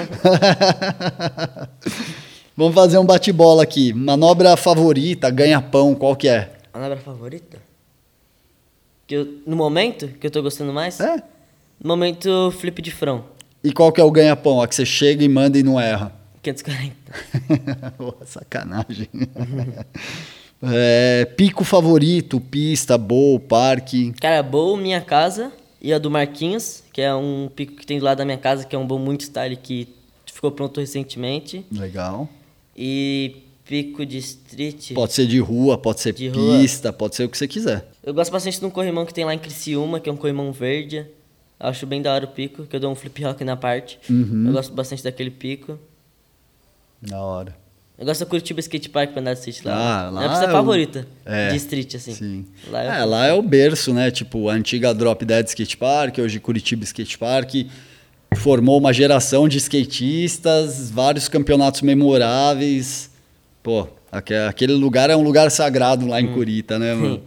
Vamos 2.56 2.76
fazer 2.76 2.98
um 2.98 3.06
bate-bola 3.06 3.64
aqui. 3.64 3.94
Manobra 3.94 4.56
favorita, 4.58 5.30
ganha-pão, 5.30 5.96
qual 5.96 6.16
que 6.16 6.28
é? 6.28 6.52
Manobra 6.74 6.98
favorita? 6.98 7.58
Que 9.08 9.16
eu, 9.16 9.28
no 9.46 9.56
momento, 9.56 10.08
que 10.08 10.28
eu 10.28 10.32
tô 10.32 10.42
gostando 10.42 10.72
mais? 10.72 11.00
É? 11.00 11.16
No 11.84 11.88
momento, 11.90 12.52
flip 12.60 12.82
de 12.82 12.92
front. 12.92 13.24
E 13.64 13.72
qual 13.72 13.92
que 13.92 14.02
é 14.02 14.04
o 14.04 14.12
ganha-pão? 14.12 14.62
A 14.62 14.68
que 14.68 14.74
você 14.76 14.86
chega 14.86 15.24
e 15.24 15.30
manda 15.30 15.58
e 15.58 15.64
não 15.64 15.80
erra? 15.80 16.14
540. 16.42 16.96
oh, 18.00 18.26
sacanagem. 18.26 19.08
é, 20.64 21.26
pico 21.38 21.64
favorito, 21.64 22.40
pista, 22.40 22.98
bowl, 22.98 23.40
parque. 23.40 24.12
Cara, 24.20 24.42
bowl, 24.42 24.76
minha 24.78 25.02
casa 25.02 25.52
e 25.80 25.94
a 25.94 26.00
do 26.00 26.10
Marquinhos, 26.10 26.84
que 26.92 27.02
é 27.02 27.14
um 27.14 27.50
pico 27.56 27.76
que 27.76 27.86
tem 27.86 28.00
do 28.00 28.06
lado 28.06 28.20
da 28.20 28.26
minha 28.26 28.38
casa, 28.38 28.66
que 28.66 28.76
é 28.76 28.80
um 28.80 28.86
bowl 28.86 29.00
muito 29.00 29.24
style 29.24 29.56
que 29.56 29.88
ficou 30.26 30.52
pronto 30.52 30.80
recentemente. 30.80 31.64
Legal. 31.72 32.28
E 32.76 33.44
pico 33.66 34.06
de 34.06 34.18
street. 34.18 34.94
Pode 34.94 35.14
ser 35.14 35.28
de 35.28 35.40
rua, 35.40 35.78
pode 35.78 36.02
ser 36.02 36.14
De 36.14 36.30
pista, 36.30 36.90
rua. 36.90 36.98
pode 36.98 37.16
ser 37.16 37.26
o 37.26 37.30
que 37.30 37.38
você 37.38 37.48
quiser. 37.48 37.88
Eu 38.04 38.14
gosto 38.14 38.32
bastante 38.32 38.60
de 38.60 38.66
um 38.66 38.70
corrimão 38.70 39.06
que 39.06 39.14
tem 39.14 39.24
lá 39.24 39.34
em 39.34 39.40
Criciúma, 39.40 40.00
que 40.00 40.10
é 40.10 40.14
um 40.14 40.18
corrimão 40.18 40.52
verde. 40.52 41.06
Eu 41.62 41.70
acho 41.70 41.86
bem 41.86 42.02
da 42.02 42.14
hora 42.14 42.26
o 42.26 42.28
pico, 42.30 42.64
que 42.66 42.76
eu 42.76 42.80
dou 42.80 42.92
um 42.92 42.96
flip 42.96 43.24
rock 43.24 43.44
na 43.44 43.56
parte. 43.56 44.00
Uhum. 44.10 44.46
Eu 44.48 44.54
gosto 44.54 44.74
bastante 44.74 45.04
daquele 45.04 45.30
pico. 45.30 45.78
Da 47.02 47.22
hora. 47.22 47.56
Eu 48.00 48.06
gosto 48.06 48.22
da 48.22 48.26
Curitiba 48.26 48.60
Skate 48.60 48.90
Park 48.90 49.12
pra 49.12 49.22
andar 49.22 49.34
de 49.36 49.40
street 49.42 49.64
lá. 49.64 49.74
Ah, 49.76 50.08
é 50.08 50.10
lá 50.10 50.26
a 50.26 50.30
pista 50.30 50.46
é 50.46 50.48
o- 50.48 50.52
favorita 50.52 51.08
é. 51.24 51.50
de 51.50 51.58
street, 51.58 51.96
assim. 51.96 52.14
Sim. 52.16 52.46
Lá 52.70 52.84
é, 53.00 53.02
eu- 53.02 53.06
lá 53.08 53.28
é 53.28 53.34
o 53.34 53.42
berço, 53.44 53.94
né? 53.94 54.10
Tipo, 54.10 54.50
a 54.50 54.54
antiga 54.54 54.92
Drop 54.94 55.24
Dead 55.24 55.48
Skate 55.48 55.78
Park, 55.78 56.18
hoje 56.18 56.40
Curitiba 56.40 56.84
Skate 56.84 57.18
Park. 57.20 57.54
Formou 58.38 58.80
uma 58.80 58.92
geração 58.94 59.48
de 59.48 59.58
skatistas, 59.58 60.90
vários 60.90 61.28
campeonatos 61.28 61.82
memoráveis. 61.82 63.12
Pô, 63.62 63.88
aque- 64.12 64.34
aquele 64.34 64.74
lugar 64.74 65.10
é 65.12 65.16
um 65.16 65.22
lugar 65.22 65.52
sagrado 65.52 66.08
lá 66.08 66.20
em 66.20 66.30
Hum. 66.30 66.34
Curita, 66.34 66.80
né, 66.80 66.96
mano? 66.96 67.22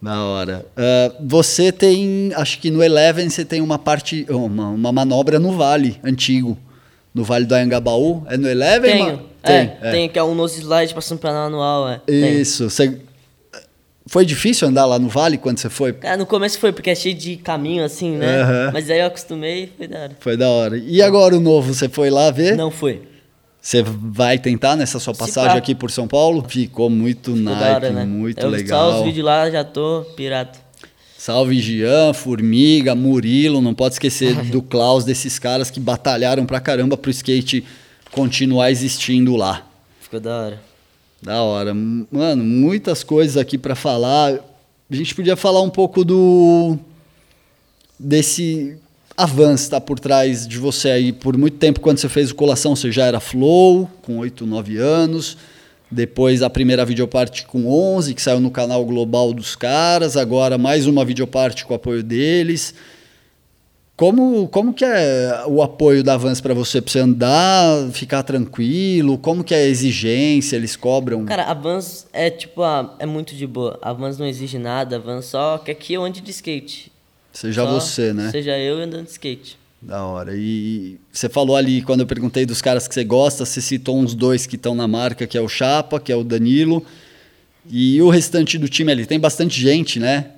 Na 0.00 0.24
hora. 0.24 0.64
Ah, 0.76 1.12
você 1.20 1.70
tem, 1.70 2.32
acho 2.34 2.58
que 2.58 2.70
no 2.70 2.82
Eleven 2.82 3.28
você 3.28 3.44
tem 3.44 3.60
uma 3.60 3.78
parte, 3.78 4.26
uma, 4.30 4.68
uma 4.68 4.92
manobra 4.92 5.38
no 5.38 5.52
vale 5.52 5.98
antigo. 6.02 6.56
No 7.12 7.24
Vale 7.24 7.44
do 7.44 7.54
Anhangabaú. 7.56 8.22
É 8.28 8.36
no 8.36 8.48
Eleven? 8.48 8.92
Tenho. 8.92 9.16
ma- 9.16 9.22
é, 9.42 9.76
é. 9.82 9.90
tem, 9.90 10.08
que 10.08 10.16
é 10.16 10.22
um 10.22 10.32
nose 10.34 10.60
slide 10.60 10.94
passando 10.94 11.18
pra 11.18 11.30
anual, 11.46 11.88
é. 11.88 12.00
Tem. 12.06 12.40
Isso. 12.40 12.70
Você... 12.70 13.00
Foi 14.06 14.24
difícil 14.24 14.68
andar 14.68 14.86
lá 14.86 14.98
no 14.98 15.08
vale 15.08 15.36
quando 15.36 15.58
você 15.58 15.68
foi? 15.68 15.92
Cara, 15.92 16.16
no 16.16 16.24
começo 16.26 16.58
foi, 16.58 16.72
porque 16.72 16.90
é 16.90 16.94
cheio 16.94 17.14
de 17.14 17.36
caminho, 17.36 17.84
assim, 17.84 18.16
né? 18.16 18.70
Mas 18.72 18.88
aí 18.90 19.00
eu 19.00 19.06
acostumei 19.06 19.64
e 19.64 19.66
foi 19.76 19.86
da 19.88 19.98
hora. 20.00 20.16
Foi 20.20 20.36
da 20.36 20.48
hora. 20.48 20.76
E 20.78 21.02
agora 21.02 21.36
o 21.36 21.40
novo, 21.40 21.72
você 21.74 21.88
foi 21.88 22.10
lá 22.10 22.30
ver? 22.30 22.56
Não 22.56 22.70
foi. 22.70 23.02
Você 23.60 23.82
vai 23.82 24.38
tentar 24.38 24.74
nessa 24.74 24.98
sua 24.98 25.14
passagem 25.14 25.56
aqui 25.56 25.74
por 25.74 25.90
São 25.90 26.08
Paulo? 26.08 26.44
Ficou 26.48 26.88
muito 26.88 27.36
Ficou 27.36 27.54
da 27.54 27.74
hora, 27.74 27.90
né? 27.90 28.04
muito 28.04 28.40
eu 28.40 28.48
legal. 28.48 28.92
Só 28.92 28.98
os 29.00 29.04
vídeos 29.04 29.24
lá, 29.26 29.50
já 29.50 29.62
tô 29.62 30.04
pirata. 30.16 30.58
Salve 31.18 31.60
Gian, 31.60 32.14
Formiga, 32.14 32.94
Murilo, 32.94 33.60
não 33.60 33.74
pode 33.74 33.96
esquecer 33.96 34.34
do 34.50 34.62
Klaus, 34.62 35.04
desses 35.04 35.38
caras 35.38 35.70
que 35.70 35.78
batalharam 35.78 36.46
pra 36.46 36.58
caramba 36.60 36.96
pro 36.96 37.10
skate 37.10 37.62
continuar 38.10 38.70
existindo 38.70 39.36
lá. 39.36 39.66
Ficou 40.00 40.18
da 40.18 40.36
hora. 40.38 40.62
Da 41.22 41.42
hora. 41.42 41.74
Mano, 41.74 42.42
muitas 42.42 43.04
coisas 43.04 43.36
aqui 43.36 43.58
pra 43.58 43.74
falar. 43.74 44.32
A 44.90 44.96
gente 44.96 45.14
podia 45.14 45.36
falar 45.36 45.60
um 45.60 45.68
pouco 45.68 46.02
do 46.02 46.78
desse 47.98 48.78
avanço 49.22 49.64
que 49.64 49.70
tá 49.70 49.80
por 49.80 49.98
trás 50.00 50.46
de 50.46 50.58
você 50.58 50.90
aí. 50.90 51.12
Por 51.12 51.36
muito 51.36 51.56
tempo, 51.58 51.80
quando 51.80 51.98
você 51.98 52.08
fez 52.08 52.30
o 52.30 52.34
Colação, 52.34 52.74
você 52.76 52.90
já 52.90 53.04
era 53.04 53.20
Flow, 53.20 53.88
com 54.02 54.18
8, 54.18 54.46
9 54.46 54.76
anos. 54.78 55.36
Depois 55.90 56.40
a 56.42 56.48
primeira 56.48 56.84
videoparte 56.84 57.44
com 57.46 57.66
11, 57.66 58.14
que 58.14 58.22
saiu 58.22 58.38
no 58.40 58.50
canal 58.50 58.84
global 58.84 59.32
dos 59.32 59.56
caras. 59.56 60.16
Agora 60.16 60.56
mais 60.56 60.86
uma 60.86 61.04
videoparte 61.04 61.64
com 61.64 61.72
o 61.72 61.76
apoio 61.76 62.02
deles. 62.02 62.72
Como, 63.96 64.48
como 64.48 64.72
que 64.72 64.82
é 64.82 65.42
o 65.46 65.62
apoio 65.62 66.02
da 66.02 66.16
Vans 66.16 66.40
para 66.40 66.54
você? 66.54 66.80
Pra 66.80 66.90
você 66.90 67.00
andar, 67.00 67.90
ficar 67.92 68.22
tranquilo? 68.22 69.18
Como 69.18 69.44
que 69.44 69.52
é 69.54 69.58
a 69.58 69.66
exigência? 69.66 70.56
Eles 70.56 70.74
cobram? 70.74 71.26
Cara, 71.26 71.44
a 71.44 71.52
Vans 71.52 72.06
é 72.10 72.30
tipo, 72.30 72.62
a- 72.62 72.96
é 72.98 73.04
muito 73.04 73.34
de 73.34 73.46
boa. 73.46 73.78
A 73.82 73.92
Vans 73.92 74.16
não 74.16 74.26
exige 74.26 74.58
nada, 74.58 74.96
a 74.96 74.98
Vans 74.98 75.26
só 75.26 75.58
quer 75.58 75.74
que 75.74 75.92
eu 75.92 76.02
ande 76.02 76.22
de 76.22 76.30
skate. 76.30 76.90
Seja 77.32 77.62
Só 77.64 77.72
você, 77.72 78.12
né? 78.12 78.30
Seja 78.30 78.58
eu 78.58 78.76
andando 78.78 79.04
de 79.04 79.10
skate. 79.10 79.58
Da 79.80 80.04
hora. 80.04 80.32
E 80.36 80.98
você 81.10 81.28
falou 81.28 81.56
ali, 81.56 81.80
quando 81.80 82.00
eu 82.00 82.06
perguntei 82.06 82.44
dos 82.44 82.60
caras 82.60 82.86
que 82.86 82.94
você 82.94 83.02
gosta, 83.04 83.46
você 83.46 83.60
citou 83.62 83.98
uns 83.98 84.14
dois 84.14 84.46
que 84.46 84.56
estão 84.56 84.74
na 84.74 84.86
marca, 84.86 85.26
que 85.26 85.38
é 85.38 85.40
o 85.40 85.48
Chapa, 85.48 85.98
que 85.98 86.12
é 86.12 86.16
o 86.16 86.22
Danilo. 86.22 86.84
E 87.70 88.00
o 88.02 88.10
restante 88.10 88.58
do 88.58 88.68
time 88.68 88.90
ali, 88.92 89.06
tem 89.06 89.18
bastante 89.18 89.58
gente, 89.60 89.98
né? 89.98 90.32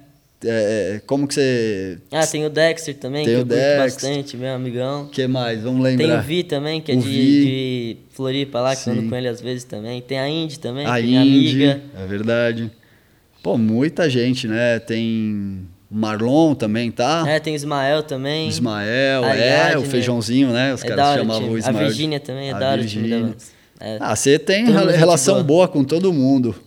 É, 0.45 1.01
como 1.07 1.27
que 1.29 1.35
você... 1.35 1.99
Ah, 2.11 2.27
tem 2.27 2.45
o 2.45 2.51
Dexter 2.51 2.97
também, 2.97 3.25
Tem 3.25 3.35
que 3.35 3.39
o 3.39 3.43
eu 3.43 3.45
Dexter. 3.45 3.79
bastante, 3.79 4.37
meu 4.37 4.53
amigão. 4.55 5.05
O 5.05 5.09
que 5.09 5.25
mais? 5.29 5.63
Vamos 5.63 5.85
Tem 5.87 5.97
lembrar. 5.97 6.19
o 6.21 6.23
Vi 6.23 6.43
também, 6.43 6.81
que 6.81 6.91
é 6.91 6.97
de, 6.97 7.03
de 7.03 7.97
Floripa 8.11 8.61
lá, 8.61 8.75
que 8.75 8.89
eu 8.89 8.93
Sim. 8.95 8.99
ando 9.01 9.09
com 9.09 9.15
ele 9.17 9.29
às 9.29 9.41
vezes 9.41 9.63
também. 9.65 10.01
Tem 10.03 10.19
a 10.19 10.29
Indy 10.29 10.59
também, 10.59 10.85
A 10.85 10.95
que 10.95 10.99
é 10.99 11.03
minha 11.03 11.25
Indy, 11.25 11.65
amiga. 11.65 11.81
é 11.97 12.07
verdade. 12.07 12.71
Pô, 13.41 13.57
muita 13.57 14.11
gente, 14.11 14.49
né? 14.49 14.81
Tem 14.81 15.61
Marlon 15.93 16.55
também, 16.55 16.91
tá? 16.91 17.25
É, 17.27 17.39
tem 17.39 17.55
Ismael 17.55 18.03
também. 18.03 18.49
Ismael, 18.49 19.25
A 19.25 19.37
é, 19.37 19.77
o 19.77 19.83
feijãozinho, 19.83 20.49
né? 20.49 20.73
Os 20.73 20.83
é 20.83 20.89
caras 20.89 21.19
chamavam 21.19 21.51
o 21.51 21.59
Ismael. 21.59 21.77
A 21.77 21.89
Virgínia 21.89 22.19
também 22.19 22.49
é 22.49 22.53
A 22.53 22.59
da 22.59 22.71
hora. 22.71 22.83
Vans. 22.83 23.53
É. 23.79 23.99
Ah, 24.01 24.15
você 24.15 24.39
tem 24.39 24.67
gente 24.67 24.97
relação 24.97 25.35
boa. 25.35 25.45
boa 25.45 25.69
com 25.69 25.85
todo 25.85 26.13
mundo. 26.13 26.55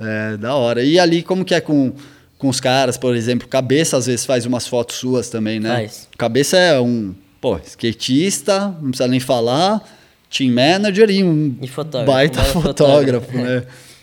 É, 0.00 0.36
da 0.36 0.54
hora. 0.54 0.82
E 0.82 0.98
ali, 0.98 1.22
como 1.22 1.44
que 1.44 1.54
é 1.54 1.60
com, 1.60 1.92
com 2.38 2.48
os 2.48 2.60
caras, 2.60 2.96
por 2.96 3.14
exemplo? 3.14 3.48
Cabeça 3.48 3.96
às 3.96 4.06
vezes 4.06 4.24
faz 4.24 4.46
umas 4.46 4.66
fotos 4.66 4.96
suas 4.96 5.28
também, 5.28 5.58
né? 5.58 5.74
Faz. 5.74 6.08
Cabeça 6.16 6.56
é 6.56 6.80
um, 6.80 7.14
pô, 7.40 7.58
skatista, 7.64 8.74
não 8.80 8.90
precisa 8.90 9.08
nem 9.08 9.20
falar, 9.20 9.82
team 10.30 10.52
manager 10.52 11.10
e 11.10 11.24
um 11.24 11.56
E 11.60 11.66
fotógrafo, 11.68 12.12
baita 12.12 12.42
fotógrafo, 12.44 13.26
fotógrafo. 13.26 13.36
né? 13.36 13.64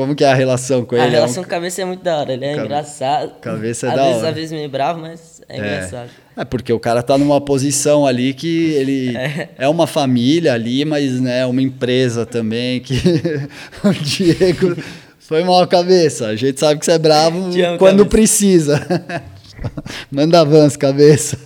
Como 0.00 0.14
que 0.14 0.24
é 0.24 0.28
a 0.30 0.34
relação 0.34 0.82
com 0.84 0.94
A 0.96 0.98
ele? 0.98 1.08
É 1.08 1.08
um- 1.10 1.12
relação 1.12 1.42
com 1.42 1.48
a 1.48 1.50
cabeça 1.50 1.82
é 1.82 1.84
muito 1.84 2.02
da 2.02 2.16
hora, 2.16 2.32
ele 2.32 2.44
é 2.46 2.54
Cabe- 2.54 2.64
engraçado. 2.64 3.32
cabeça 3.40 3.86
é 3.86 3.90
às 3.90 3.96
da 3.96 4.02
vezes, 4.04 4.18
hora. 4.18 4.28
Às 4.30 4.34
vezes 4.34 4.52
meio 4.52 4.68
bravo, 4.70 5.00
mas 5.00 5.42
é, 5.46 5.56
engraçado. 5.58 6.08
É, 6.36 6.44
porque 6.44 6.72
o 6.72 6.80
cara 6.80 7.02
tá 7.02 7.18
numa 7.18 7.38
posição 7.38 8.06
ali 8.06 8.32
que 8.32 8.70
ele 8.72 9.14
é, 9.58 9.68
uma 9.68 9.86
família 9.86 10.54
ali, 10.54 10.86
mas 10.86 11.20
né, 11.20 11.44
uma 11.44 11.60
empresa 11.60 12.24
também 12.24 12.80
que 12.80 12.94
o 13.84 13.92
Diego 13.92 14.74
foi 15.18 15.44
mal 15.44 15.60
a 15.60 15.66
cabeça. 15.66 16.28
A 16.28 16.34
gente 16.36 16.58
sabe 16.58 16.80
que 16.80 16.86
você 16.86 16.92
é 16.92 16.98
bravo 16.98 17.36
amo, 17.38 17.78
quando 17.78 17.98
cabeça. 17.98 18.08
precisa. 18.08 18.86
Manda 20.10 20.40
avanço, 20.40 20.78
cabeça. 20.78 21.36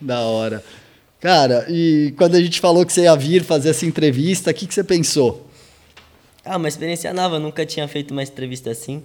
da 0.00 0.20
hora. 0.20 0.62
Cara, 1.20 1.66
e 1.68 2.14
quando 2.16 2.34
a 2.34 2.40
gente 2.40 2.58
falou 2.60 2.84
que 2.86 2.92
você 2.92 3.02
ia 3.02 3.14
vir 3.14 3.44
fazer 3.44 3.68
essa 3.70 3.84
entrevista, 3.84 4.50
o 4.50 4.54
que, 4.54 4.66
que 4.66 4.72
você 4.74 4.82
pensou? 4.82 5.46
Ah, 6.52 6.56
uma 6.56 6.66
experiência 6.68 7.12
nova, 7.14 7.38
nunca 7.38 7.64
tinha 7.64 7.86
feito 7.86 8.10
uma 8.10 8.22
entrevista 8.24 8.70
assim. 8.70 9.02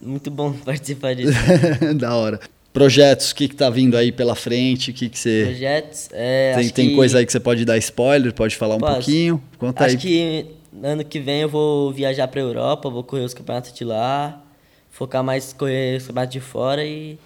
Muito 0.00 0.30
bom 0.30 0.52
participar 0.64 1.14
disso. 1.14 1.32
da 1.98 2.14
hora. 2.16 2.40
Projetos, 2.72 3.30
o 3.30 3.34
que, 3.34 3.48
que 3.48 3.54
tá 3.54 3.68
vindo 3.70 3.96
aí 3.96 4.10
pela 4.10 4.34
frente? 4.34 4.90
O 4.90 4.94
que, 4.94 5.08
que 5.10 5.18
você. 5.18 5.44
Projetos, 5.44 6.08
é, 6.12 6.54
Tem, 6.54 6.64
acho 6.64 6.72
tem 6.74 6.88
que- 6.88 6.94
coisa 6.96 7.18
aí 7.18 7.26
que 7.26 7.30
você 7.32 7.38
pode 7.38 7.64
dar 7.66 7.76
spoiler, 7.78 8.32
pode 8.32 8.56
falar 8.56 8.76
um 8.76 8.80
Posso. 8.80 8.94
pouquinho? 8.94 9.42
Conta 9.58 9.84
Acho 9.84 9.96
aí. 9.96 10.00
que 10.00 10.46
ano 10.82 11.04
que 11.04 11.20
vem 11.20 11.42
eu 11.42 11.48
vou 11.48 11.92
viajar 11.92 12.26
pra 12.28 12.40
Europa, 12.40 12.88
vou 12.90 13.04
correr 13.04 13.24
os 13.24 13.34
campeonatos 13.34 13.72
de 13.72 13.84
lá, 13.84 14.42
focar 14.90 15.22
mais 15.22 15.52
em 15.52 15.56
correr 15.56 15.98
os 15.98 16.06
campeonatos 16.06 16.32
de 16.32 16.40
fora 16.40 16.84
e 16.84 17.16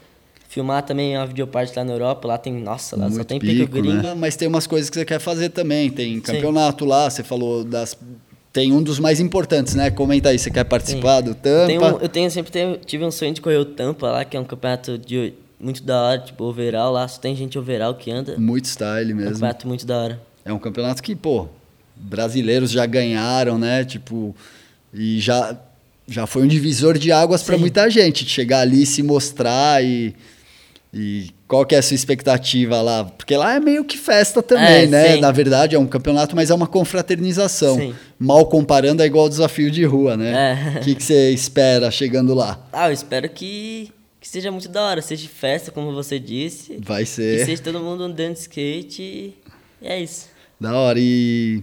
filmar 0.49 0.83
também 0.83 1.17
uma 1.17 1.27
videoparte 1.27 1.73
lá 1.77 1.85
na 1.85 1.93
Europa. 1.93 2.27
Lá 2.29 2.37
tem, 2.39 2.53
nossa, 2.55 2.97
lá 2.97 3.09
só 3.09 3.15
Muito 3.17 3.25
tem 3.29 3.39
pico, 3.39 3.71
pico, 3.71 3.73
gringo. 3.83 4.03
né? 4.03 4.15
Mas 4.15 4.35
tem 4.37 4.49
umas 4.49 4.67
coisas 4.67 4.91
que 4.91 4.99
você 4.99 5.05
quer 5.05 5.21
fazer 5.21 5.49
também. 5.51 5.89
Tem 5.91 6.21
campeonato 6.21 6.85
lá, 6.85 7.09
você 7.09 7.23
falou 7.23 7.63
das. 7.65 7.97
Tem 8.53 8.73
um 8.73 8.83
dos 8.83 8.99
mais 8.99 9.21
importantes, 9.21 9.75
né? 9.75 9.91
Comenta 9.91 10.31
aí, 10.31 10.39
você 10.39 10.51
quer 10.51 10.65
participar 10.65 11.21
do 11.21 11.35
Tampa? 11.35 11.67
Tem 11.67 11.79
um- 11.79 11.99
eu 12.01 12.09
tenho 12.09 12.31
sempre 12.31 12.51
tive 12.85 13.05
um 13.05 13.11
sonho 13.11 13.33
de 13.35 13.41
correr 13.41 13.59
o 13.59 13.65
Tampa 13.65 14.11
lá, 14.11 14.25
que 14.25 14.37
é 14.37 14.41
um 14.41 14.45
campeonato 14.45 14.97
de, 14.99 15.35
muito 15.61 15.83
da 15.83 16.01
hora, 16.03 16.21
tipo 16.21 16.45
overall 16.45 16.93
lá, 16.93 17.07
só 17.07 17.21
tem 17.21 17.37
gente 17.37 17.59
overall 17.59 17.95
que 17.95 18.11
anda. 18.11 18.37
Muito 18.39 18.65
style 18.67 19.11
É 19.11 19.15
um 19.15 19.17
mesmo. 19.17 19.33
campeonato 19.35 19.69
muito 19.69 19.87
da 19.87 19.99
hora. 19.99 20.21
É 20.45 20.53
um 20.53 20.59
campeonato 20.59 21.03
que, 21.03 21.15
pô, 21.15 21.47
brasileiros 21.95 22.71
já 22.71 22.87
ganharam, 22.87 23.59
né? 23.59 23.85
Tipo, 23.85 24.35
e 24.95 25.21
já, 25.21 25.55
já 26.07 26.27
foi 26.27 26.43
um 26.43 26.47
divisor 26.49 26.97
de 26.97 27.13
águas 27.13 27.43
para 27.43 27.55
Sim. 27.57 27.61
muita 27.61 27.91
gente. 27.91 28.25
Chegar 28.27 28.61
ali, 28.61 28.87
se 28.87 29.03
mostrar 29.03 29.85
e. 29.85 30.15
E 30.93 31.31
qual 31.47 31.67
que 31.67 31.75
é 31.75 31.79
a 31.79 31.83
sua 31.83 31.95
expectativa 31.95 32.81
lá? 32.81 33.05
Porque 33.05 33.37
lá 33.37 33.55
é 33.55 33.61
meio 33.61 33.85
que 33.85 33.99
festa 33.99 34.43
também, 34.43 34.85
É, 34.85 34.87
né? 34.87 35.15
sim. 35.17 35.21
Na 35.21 35.31
verdade 35.31 35.77
é 35.77 35.79
um 35.79 35.87
campeonato, 35.87 36.35
mas 36.35 36.51
é 36.51 36.55
uma 36.55 36.67
confraternização. 36.67 37.77
Sim. 37.77 37.95
Mal 38.19 38.47
comparando 38.47 39.03
é 39.03 39.07
igual 39.07 39.25
ao 39.25 39.29
desafio 39.29 39.71
de 39.71 39.85
rua, 39.85 40.17
né? 40.17 40.77
É. 40.77 40.79
O 40.81 40.85
que, 40.85 40.95
que 40.95 41.03
você 41.03 41.31
espera 41.31 41.91
chegando 41.91 42.35
lá? 42.35 42.67
Ah, 42.73 42.89
eu 42.89 42.93
espero 42.95 43.29
que, 43.29 43.93
que 44.21 44.27
seja 44.29 44.51
muito 44.51 44.69
da 44.69 44.83
hora, 44.83 45.03
seja 45.03 45.29
festa, 45.29 45.71
como 45.71 45.93
você 45.93 46.19
disse. 46.19 46.79
Vai 46.83 47.03
Que 47.05 47.11
ser 47.11 47.45
seja 47.45 47.63
todo 47.63 47.81
mundo 47.81 48.05
andando 48.05 48.33
de 48.35 48.41
skate 48.41 49.03
e 49.03 49.35
é 49.83 50.01
isso. 50.01 50.27
da 50.59 50.73
hora. 50.75 50.99
E 50.99 51.63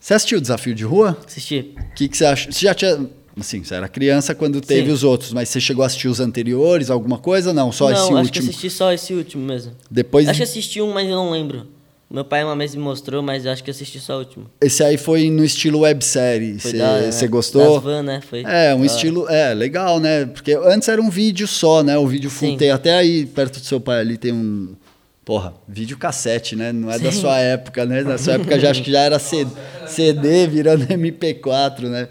você 0.00 0.14
assistiu 0.14 0.38
o 0.38 0.40
desafio 0.40 0.74
de 0.74 0.84
rua? 0.84 1.16
Assistir. 1.24 1.74
O 1.78 1.94
que, 1.94 2.08
que 2.08 2.16
você 2.16 2.24
acha? 2.24 2.50
Você 2.50 2.66
já 2.66 2.74
tinha. 2.74 3.08
Assim, 3.38 3.64
você 3.64 3.74
era 3.74 3.88
criança 3.88 4.34
quando 4.34 4.60
teve 4.60 4.86
Sim. 4.86 4.92
os 4.92 5.02
outros, 5.02 5.32
mas 5.32 5.48
você 5.48 5.60
chegou 5.60 5.82
a 5.82 5.86
assistir 5.86 6.06
os 6.08 6.20
anteriores, 6.20 6.88
alguma 6.90 7.18
coisa? 7.18 7.52
Não, 7.52 7.72
só 7.72 7.86
não, 7.86 7.92
esse 7.92 8.02
acho 8.02 8.12
último. 8.14 8.30
que 8.32 8.38
assisti 8.38 8.70
só 8.70 8.92
esse 8.92 9.12
último 9.12 9.44
mesmo. 9.44 9.72
Depois, 9.90 10.28
Acho 10.28 10.38
que 10.38 10.44
assisti 10.44 10.80
um, 10.80 10.92
mas 10.92 11.08
eu 11.08 11.16
não 11.16 11.30
lembro. 11.32 11.66
Meu 12.08 12.24
pai 12.24 12.44
uma 12.44 12.54
vez 12.54 12.74
me 12.76 12.80
mostrou, 12.82 13.22
mas 13.22 13.44
acho 13.44 13.64
que 13.64 13.70
assisti 13.72 13.98
só 13.98 14.16
o 14.16 14.18
último. 14.20 14.46
esse 14.60 14.84
aí 14.84 14.96
foi 14.96 15.28
no 15.30 15.42
estilo 15.44 15.80
websérie. 15.80 16.60
Você 16.60 16.78
da 16.78 17.00
né? 17.00 17.26
gostou? 17.26 17.74
Das 17.74 17.82
van, 17.82 18.02
né? 18.04 18.20
Foi 18.20 18.44
É, 18.46 18.72
um 18.72 18.80
da 18.80 18.86
estilo. 18.86 19.28
É, 19.28 19.52
legal, 19.52 19.98
né? 19.98 20.26
Porque 20.26 20.52
antes 20.64 20.86
era 20.88 21.02
um 21.02 21.10
vídeo 21.10 21.48
só, 21.48 21.82
né? 21.82 21.98
O 21.98 22.06
vídeo 22.06 22.30
full 22.30 22.56
tem 22.56 22.70
até 22.70 22.94
aí 22.94 23.26
perto 23.26 23.58
do 23.58 23.66
seu 23.66 23.80
pai 23.80 23.98
ali 24.00 24.16
tem 24.16 24.32
um. 24.32 24.76
Porra, 25.24 25.54
vídeo 25.66 25.96
cassete, 25.96 26.54
né? 26.54 26.70
Não 26.70 26.88
é 26.92 26.98
da 27.00 27.10
Sim. 27.10 27.20
sua 27.22 27.38
época, 27.38 27.84
né? 27.86 28.04
Da 28.04 28.16
sua 28.18 28.34
época 28.34 28.60
já 28.60 28.70
acho 28.70 28.82
que 28.82 28.92
já 28.92 29.00
era 29.00 29.18
C- 29.18 29.46
CD 29.86 30.46
virando 30.46 30.86
MP4, 30.86 31.88
né? 31.88 32.06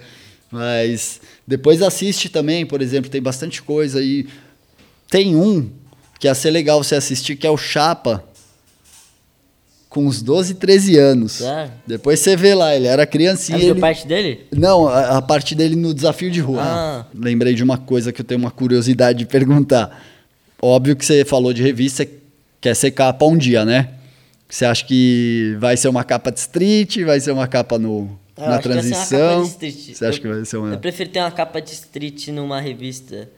Mas 0.53 1.19
depois 1.47 1.81
assiste 1.81 2.29
também, 2.29 2.63
por 2.63 2.79
exemplo, 2.79 3.09
tem 3.09 3.19
bastante 3.19 3.59
coisa 3.59 3.97
aí. 3.97 4.27
Tem 5.09 5.35
um 5.35 5.67
que 6.19 6.27
ia 6.27 6.35
ser 6.35 6.51
legal 6.51 6.83
você 6.83 6.93
assistir, 6.93 7.35
que 7.35 7.47
é 7.47 7.49
o 7.49 7.57
Chapa, 7.57 8.23
com 9.89 10.05
uns 10.05 10.21
12, 10.21 10.53
13 10.53 10.97
anos. 10.99 11.39
Tá. 11.39 11.71
Depois 11.87 12.19
você 12.19 12.35
vê 12.35 12.53
lá, 12.53 12.75
ele 12.75 12.85
era 12.85 13.07
criancinha. 13.07 13.57
Ele... 13.57 13.79
parte 13.79 14.05
dele? 14.05 14.45
Não, 14.51 14.87
a, 14.87 15.17
a 15.17 15.21
parte 15.23 15.55
dele 15.55 15.75
no 15.75 15.91
desafio 15.91 16.29
de 16.29 16.39
rua. 16.39 16.61
Ah. 16.61 17.05
Lembrei 17.15 17.55
de 17.55 17.63
uma 17.63 17.79
coisa 17.79 18.13
que 18.13 18.21
eu 18.21 18.25
tenho 18.25 18.39
uma 18.39 18.51
curiosidade 18.51 19.17
de 19.17 19.25
perguntar. 19.25 20.03
Óbvio 20.61 20.95
que 20.95 21.03
você 21.03 21.25
falou 21.25 21.51
de 21.51 21.63
revista, 21.63 22.07
quer 22.61 22.75
ser 22.75 22.91
capa 22.91 23.25
um 23.25 23.35
dia, 23.35 23.65
né? 23.65 23.89
Você 24.47 24.65
acha 24.65 24.85
que 24.85 25.57
vai 25.59 25.75
ser 25.75 25.87
uma 25.87 26.03
capa 26.03 26.31
de 26.31 26.39
street, 26.39 26.99
vai 26.99 27.19
ser 27.19 27.31
uma 27.31 27.47
capa 27.47 27.79
no, 27.79 28.19
Na 28.37 28.45
uma 28.47 28.59
transição? 28.59 29.45
Você 29.45 30.05
acha 30.05 30.19
que 30.19 30.27
vai 30.27 30.43
ser 30.45 30.57
uma. 30.57 30.73
Eu 30.73 30.79
prefiro 30.79 31.09
ter 31.09 31.19
uma 31.19 31.31
capa 31.31 31.61
de 31.61 31.71
street 31.71 32.29
numa 32.29 32.59
revista. 32.59 33.29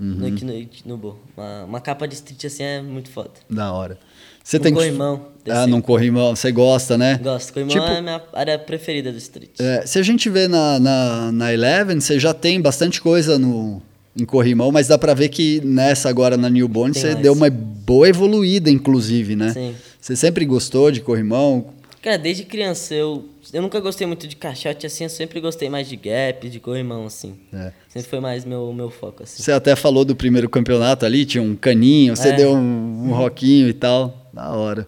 Uhum. 0.00 0.06
No, 0.06 0.28
no, 0.30 0.66
no 0.86 0.96
Bo. 0.96 1.18
Uma, 1.36 1.64
uma 1.64 1.80
capa 1.80 2.06
de 2.08 2.14
street 2.14 2.44
assim 2.44 2.62
é 2.64 2.82
muito 2.82 3.08
foda. 3.10 3.30
Da 3.48 3.72
hora. 3.72 3.96
Você 4.42 4.58
Num 4.58 4.62
tem 4.64 4.74
corrimão, 4.74 5.26
Ah, 5.48 5.66
num 5.66 5.80
corrimão, 5.80 6.36
você 6.36 6.52
gosta, 6.52 6.98
né? 6.98 7.18
Gosto. 7.22 7.52
Corrimão 7.54 7.72
Tipo- 7.74 7.86
é 7.86 7.98
a 7.98 8.02
minha 8.02 8.22
área 8.34 8.58
preferida 8.58 9.10
do 9.10 9.16
street. 9.18 9.52
É, 9.58 9.86
se 9.86 9.98
a 9.98 10.02
gente 10.02 10.28
vê 10.28 10.48
na, 10.48 10.78
na, 10.78 11.32
na 11.32 11.52
Eleven, 11.54 11.98
você 11.98 12.18
já 12.18 12.34
tem 12.34 12.60
bastante 12.60 13.00
coisa 13.00 13.38
no, 13.38 13.80
em 14.14 14.26
corrimão, 14.26 14.70
mas 14.70 14.88
dá 14.88 14.98
pra 14.98 15.14
ver 15.14 15.30
que 15.30 15.62
nessa 15.64 16.10
agora 16.10 16.36
na 16.36 16.50
Newborn 16.50 16.92
Tem 16.92 17.00
você 17.00 17.10
mais. 17.12 17.22
deu 17.22 17.32
uma 17.32 17.48
boa 17.48 18.06
evoluída, 18.08 18.68
inclusive, 18.68 19.34
né? 19.34 19.52
Sim. 19.54 19.74
Você 19.98 20.14
sempre 20.14 20.44
gostou 20.44 20.90
de 20.90 21.00
corrimão? 21.00 21.68
Cara, 22.04 22.18
desde 22.18 22.44
criança 22.44 22.94
eu, 22.94 23.24
eu 23.50 23.62
nunca 23.62 23.80
gostei 23.80 24.06
muito 24.06 24.28
de 24.28 24.36
caixote 24.36 24.84
assim, 24.84 25.04
eu 25.04 25.08
sempre 25.10 25.40
gostei 25.40 25.70
mais 25.70 25.88
de 25.88 25.96
gap, 25.96 26.50
de 26.50 26.60
corrimão 26.60 27.06
assim. 27.06 27.34
É. 27.50 27.72
Sempre 27.88 28.10
foi 28.10 28.20
mais 28.20 28.44
meu, 28.44 28.70
meu 28.74 28.90
foco 28.90 29.22
assim. 29.22 29.42
Você 29.42 29.50
até 29.50 29.74
falou 29.74 30.04
do 30.04 30.14
primeiro 30.14 30.46
campeonato 30.46 31.06
ali, 31.06 31.24
tinha 31.24 31.42
um 31.42 31.56
caninho, 31.56 32.14
você 32.14 32.28
É. 32.28 32.32
deu 32.32 32.52
um, 32.52 33.08
um 33.08 33.14
roquinho 33.14 33.70
e 33.70 33.72
tal. 33.72 34.28
Da 34.34 34.50
hora. 34.50 34.86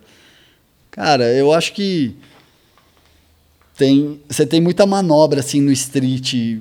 Cara, 0.91 1.33
eu 1.33 1.55
acho 1.55 1.73
que 1.73 2.15
tem, 3.79 4.21
você 4.29 4.45
tem 4.45 4.61
muita 4.61 4.85
manobra 4.85 5.41
assim 5.41 5.63
no 5.63 5.73
street 5.73 6.59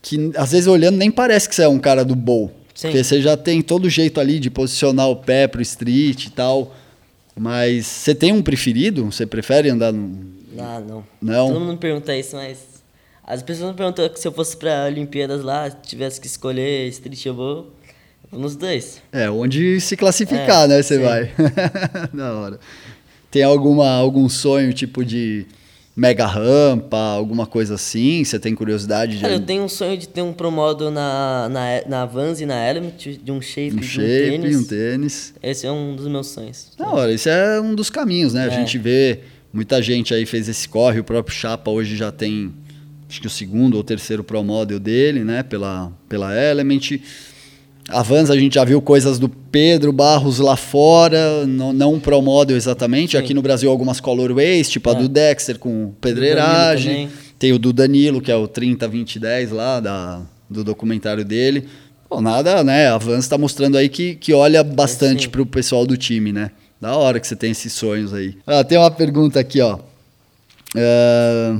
que 0.00 0.30
às 0.36 0.52
vezes 0.52 0.68
olhando 0.68 0.96
nem 0.96 1.10
parece 1.10 1.48
que 1.48 1.56
você 1.56 1.62
é 1.64 1.68
um 1.68 1.80
cara 1.80 2.04
do 2.04 2.14
bowl. 2.14 2.52
Sim. 2.72 2.86
Porque 2.86 3.02
você 3.02 3.20
já 3.20 3.36
tem 3.36 3.60
todo 3.60 3.90
jeito 3.90 4.20
ali 4.20 4.38
de 4.38 4.48
posicionar 4.48 5.08
o 5.08 5.16
pé 5.16 5.48
pro 5.48 5.60
street 5.60 6.26
e 6.26 6.30
tal. 6.30 6.72
Mas 7.36 7.86
você 7.86 8.14
tem 8.14 8.32
um 8.32 8.42
preferido? 8.42 9.06
Você 9.06 9.26
prefere 9.26 9.70
andar 9.70 9.92
no. 9.92 10.32
Ah, 10.58 10.80
não. 10.86 11.04
Não? 11.20 11.48
Todo 11.52 11.60
mundo 11.64 11.78
pergunta 11.78 12.14
isso, 12.16 12.36
mas. 12.36 12.72
As 13.24 13.42
pessoas 13.42 13.70
me 13.70 13.76
perguntam 13.76 14.08
que 14.08 14.18
se 14.20 14.26
eu 14.26 14.32
fosse 14.32 14.56
pra 14.56 14.84
Olimpíadas 14.86 15.42
lá, 15.42 15.70
tivesse 15.70 16.20
que 16.20 16.26
escolher 16.26 16.88
street, 16.88 17.24
eu 17.24 17.34
vou. 17.34 17.72
nos 18.30 18.56
dois. 18.56 19.00
É, 19.12 19.30
onde 19.30 19.80
se 19.80 19.96
classificar, 19.96 20.64
É, 20.64 20.68
né? 20.68 20.82
Você 20.82 20.98
vai. 20.98 21.32
da 22.12 22.34
hora. 22.34 22.60
Tem 23.30 23.42
alguma, 23.42 23.88
algum 23.90 24.28
sonho 24.28 24.72
tipo 24.74 25.04
de 25.04 25.46
mega 25.94 26.26
rampa, 26.26 26.96
alguma 26.96 27.46
coisa 27.46 27.74
assim? 27.74 28.24
Você 28.24 28.38
tem 28.38 28.54
curiosidade 28.54 29.16
de 29.16 29.20
Cara, 29.22 29.34
eu 29.34 29.40
tenho 29.40 29.62
um 29.64 29.68
sonho 29.68 29.96
de 29.98 30.08
ter 30.08 30.22
um 30.22 30.32
promodo 30.32 30.90
na, 30.90 31.48
na, 31.50 31.66
na 31.86 32.06
Vans 32.06 32.40
e 32.40 32.46
na 32.46 32.68
Element, 32.68 32.92
de 33.22 33.30
um 33.32 33.40
shape, 33.42 33.74
um 33.76 33.80
de 33.80 33.84
um 33.84 33.88
shape, 33.88 34.06
tênis. 34.40 34.56
um 34.56 34.64
tênis? 34.64 35.34
Esse 35.42 35.66
é 35.66 35.72
um 35.72 35.94
dos 35.94 36.08
meus 36.08 36.28
sonhos. 36.28 36.68
Da 36.78 36.88
hora, 36.88 37.12
isso 37.12 37.28
é 37.28 37.60
um 37.60 37.74
dos 37.74 37.90
caminhos, 37.90 38.32
né? 38.34 38.44
A 38.44 38.46
É. 38.46 38.50
gente 38.50 38.78
vê 38.78 39.20
muita 39.52 39.82
gente 39.82 40.14
aí 40.14 40.24
fez 40.24 40.48
esse 40.48 40.68
corre, 40.68 41.00
o 41.00 41.04
próprio 41.04 41.34
Chapa 41.36 41.70
hoje 41.70 41.94
já 41.96 42.10
tem 42.10 42.52
acho 43.08 43.20
que 43.20 43.26
o 43.26 43.30
segundo 43.30 43.74
ou 43.76 43.84
terceiro 43.84 44.24
Pro 44.24 44.42
Model 44.42 44.80
dele, 44.80 45.22
né? 45.22 45.42
Pela, 45.42 45.92
pela 46.08 46.34
Element. 46.34 46.98
A 47.92 48.02
Vans 48.02 48.30
a 48.30 48.36
gente 48.36 48.54
já 48.54 48.64
viu 48.64 48.80
coisas 48.80 49.18
do 49.18 49.28
Pedro 49.28 49.92
Barros 49.92 50.38
lá 50.38 50.56
fora, 50.56 51.46
não, 51.46 51.72
não 51.72 52.00
Pro 52.00 52.22
Model 52.22 52.56
exatamente. 52.56 53.12
Sim. 53.12 53.18
Aqui 53.18 53.34
no 53.34 53.42
Brasil 53.42 53.70
algumas 53.70 54.00
Colorways, 54.00 54.68
tipo 54.68 54.88
a 54.90 54.92
É. 54.92 54.96
do 54.96 55.08
Dexter 55.08 55.58
com 55.58 55.92
pedreiragem. 56.00 57.10
Tem 57.38 57.52
o 57.52 57.58
do 57.58 57.72
Danilo, 57.72 58.20
que 58.20 58.30
é 58.30 58.36
o 58.36 58.48
30 58.48 58.88
2010 58.88 59.50
lá 59.50 59.80
da, 59.80 60.22
do 60.48 60.64
documentário 60.64 61.24
dele. 61.24 61.68
Pô, 62.08 62.20
nada, 62.20 62.62
né? 62.64 62.88
A 62.88 62.98
Vans 62.98 63.26
tá 63.28 63.36
mostrando 63.36 63.76
aí 63.76 63.88
que, 63.88 64.14
que 64.14 64.32
olha 64.32 64.62
bastante 64.62 65.24
sim. 65.24 65.28
pro 65.28 65.44
pessoal 65.44 65.86
do 65.86 65.96
time, 65.96 66.32
né? 66.32 66.50
Da 66.80 66.96
hora 66.96 67.20
que 67.20 67.26
você 67.26 67.36
tem 67.36 67.50
esses 67.50 67.72
sonhos 67.72 68.12
aí. 68.12 68.36
Ah, 68.46 68.64
tem 68.64 68.78
uma 68.78 68.90
pergunta 68.90 69.38
aqui, 69.38 69.60
ó. 69.60 69.78
Ah, 70.76 71.58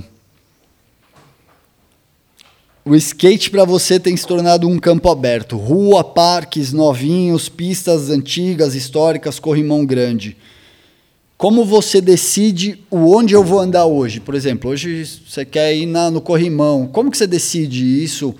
O 2.84 2.96
skate 2.96 3.48
para 3.50 3.64
você 3.64 4.00
tem 4.00 4.16
se 4.16 4.26
tornado 4.26 4.68
um 4.68 4.78
campo 4.78 5.08
aberto. 5.08 5.56
Rua, 5.56 6.02
parques, 6.02 6.72
novinhos, 6.72 7.48
pistas 7.48 8.10
antigas, 8.10 8.74
históricas, 8.74 9.38
corrimão 9.38 9.86
grande. 9.86 10.36
Como 11.38 11.64
você 11.64 12.00
decide 12.00 12.80
o 12.90 13.16
onde 13.16 13.34
eu 13.34 13.44
vou 13.44 13.60
andar 13.60 13.86
hoje? 13.86 14.18
Por 14.20 14.34
exemplo, 14.34 14.70
hoje 14.70 15.04
você 15.28 15.44
quer 15.44 15.74
ir 15.74 15.86
na- 15.86 16.10
no 16.10 16.20
corrimão. 16.20 16.86
Como 16.86 17.10
que 17.10 17.16
você 17.16 17.26
decide 17.26 18.02
isso? 18.02 18.34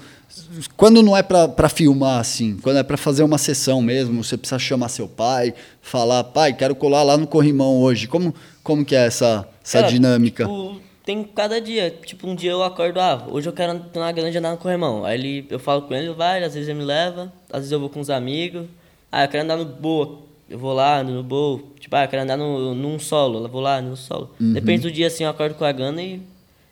Quando 0.77 1.03
não 1.03 1.17
é 1.17 1.23
para 1.23 1.69
filmar 1.69 2.21
assim, 2.21 2.57
quando 2.63 2.79
é 2.79 2.83
para 2.83 2.97
fazer 2.97 3.23
uma 3.23 3.39
sessão 3.39 3.81
mesmo, 3.81 4.23
você 4.23 4.37
precisa 4.37 4.59
chamar 4.59 4.89
seu 4.89 5.09
pai, 5.09 5.55
falar, 5.81 6.25
pai, 6.25 6.53
quero 6.53 6.75
colar 6.75 7.03
lá 7.03 7.17
no 7.17 7.27
corrimão 7.27 7.79
hoje. 7.79 8.07
Como, 8.07 8.35
como 8.63 8.85
que 8.85 8.95
é 8.95 9.07
essa, 9.07 9.49
essa 9.65 9.79
Cara, 9.81 9.91
dinâmica? 9.93 10.45
Tipo, 10.45 10.81
tem 11.05 11.23
cada 11.25 11.61
dia. 11.61 11.91
Tipo, 12.05 12.27
um 12.29 12.35
dia 12.35 12.51
eu 12.53 12.63
acordo, 12.63 13.01
ah, 13.01 13.27
hoje 13.31 13.49
eu 13.49 13.53
quero 13.53 13.79
ter 13.81 13.99
uma 13.99 14.13
grana 14.13 14.31
de 14.31 14.39
andar 14.39 14.51
no 14.53 14.57
corrimão. 14.57 15.05
Aí 15.05 15.19
ele, 15.19 15.47
eu 15.51 15.59
falo 15.59 15.83
com 15.83 15.95
ele, 15.95 16.11
vai, 16.15 16.43
às 16.45 16.55
vezes 16.55 16.69
ele 16.69 16.79
me 16.79 16.85
leva, 16.85 17.33
às 17.51 17.61
vezes 17.61 17.73
eu 17.73 17.81
vou 17.81 17.89
com 17.89 18.01
os 18.01 18.11
amigos. 18.11 18.67
Ah, 19.11 19.25
eu 19.25 19.29
quero 19.29 19.45
andar 19.45 19.57
no 19.57 19.65
boa. 19.65 20.19
Eu 20.49 20.59
vou 20.59 20.73
lá, 20.75 20.99
ando 21.01 21.13
no 21.13 21.23
boa. 21.23 21.61
Tipo, 21.81 21.97
ah, 21.97 22.05
eu 22.05 22.09
quero 22.09 22.23
andar 22.23 22.37
no, 22.37 22.75
num 22.75 22.99
solo. 22.99 23.45
Eu 23.45 23.49
vou 23.49 23.61
lá, 23.61 23.81
no 23.81 23.97
solo. 23.97 24.31
Depende 24.39 24.83
do 24.83 24.91
dia, 24.91 25.07
assim, 25.07 25.25
eu 25.25 25.31
acordo 25.31 25.55
com 25.55 25.65
a 25.65 25.73
gana 25.73 26.01
e, 26.03 26.21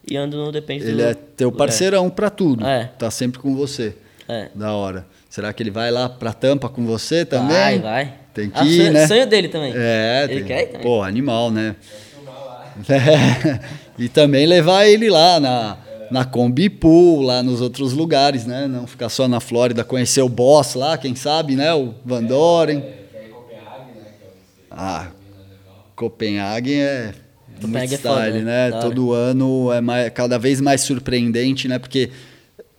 e 0.08 0.16
ando 0.16 0.36
no 0.36 0.52
depende 0.52 0.84
Ele 0.84 1.02
do 1.02 1.08
é 1.08 1.14
teu 1.14 1.48
lugar. 1.48 1.66
parceirão 1.66 2.08
pra 2.10 2.28
tudo. 2.30 2.66
É. 2.66 2.84
Tá 2.98 3.10
sempre 3.10 3.38
com 3.40 3.54
você. 3.56 3.96
É. 4.28 4.48
Da 4.54 4.72
hora. 4.74 5.06
Será 5.28 5.52
que 5.52 5.62
ele 5.62 5.70
vai 5.70 5.90
lá 5.90 6.08
pra 6.08 6.32
tampa 6.32 6.68
com 6.68 6.84
você 6.86 7.24
também? 7.24 7.56
Vai, 7.56 7.78
vai. 7.78 8.14
Tem 8.34 8.48
que 8.50 8.58
Ah, 8.60 8.64
ir, 8.64 8.76
sonho, 8.76 8.92
né? 8.92 9.06
sonho 9.06 9.26
dele 9.26 9.48
também. 9.48 9.72
É, 9.76 10.24
Ele 10.24 10.34
tem- 10.36 10.44
quer 10.44 10.62
ir 10.62 10.66
também. 10.66 10.82
Pô, 10.82 11.02
animal, 11.02 11.50
né? 11.50 11.74
É. 12.88 13.60
E 14.00 14.08
também 14.08 14.46
levar 14.46 14.86
ele 14.86 15.10
lá 15.10 15.38
na, 15.38 15.76
na 16.10 16.24
Combi 16.24 16.70
Pool, 16.70 17.20
lá 17.20 17.42
nos 17.42 17.60
outros 17.60 17.92
lugares, 17.92 18.46
né? 18.46 18.66
Não 18.66 18.86
ficar 18.86 19.10
só 19.10 19.28
na 19.28 19.40
Flórida, 19.40 19.84
conhecer 19.84 20.22
o 20.22 20.28
boss 20.28 20.74
lá, 20.74 20.96
quem 20.96 21.14
sabe, 21.14 21.54
né? 21.54 21.74
O 21.74 21.94
Van 22.02 22.24
Doren. 22.24 22.82
Ah, 24.70 25.08
Copenhague 25.94 26.72
é 26.80 27.12
muito 27.48 27.66
Copenhague 27.66 27.94
é 27.94 27.98
style, 27.98 28.32
foda, 28.32 28.44
né? 28.44 28.70
hora. 28.70 28.80
Todo 28.80 29.12
ano 29.12 29.70
é 29.70 29.82
mais, 29.82 30.10
cada 30.14 30.38
vez 30.38 30.62
mais 30.62 30.80
surpreendente, 30.80 31.68
né? 31.68 31.78
Porque 31.78 32.10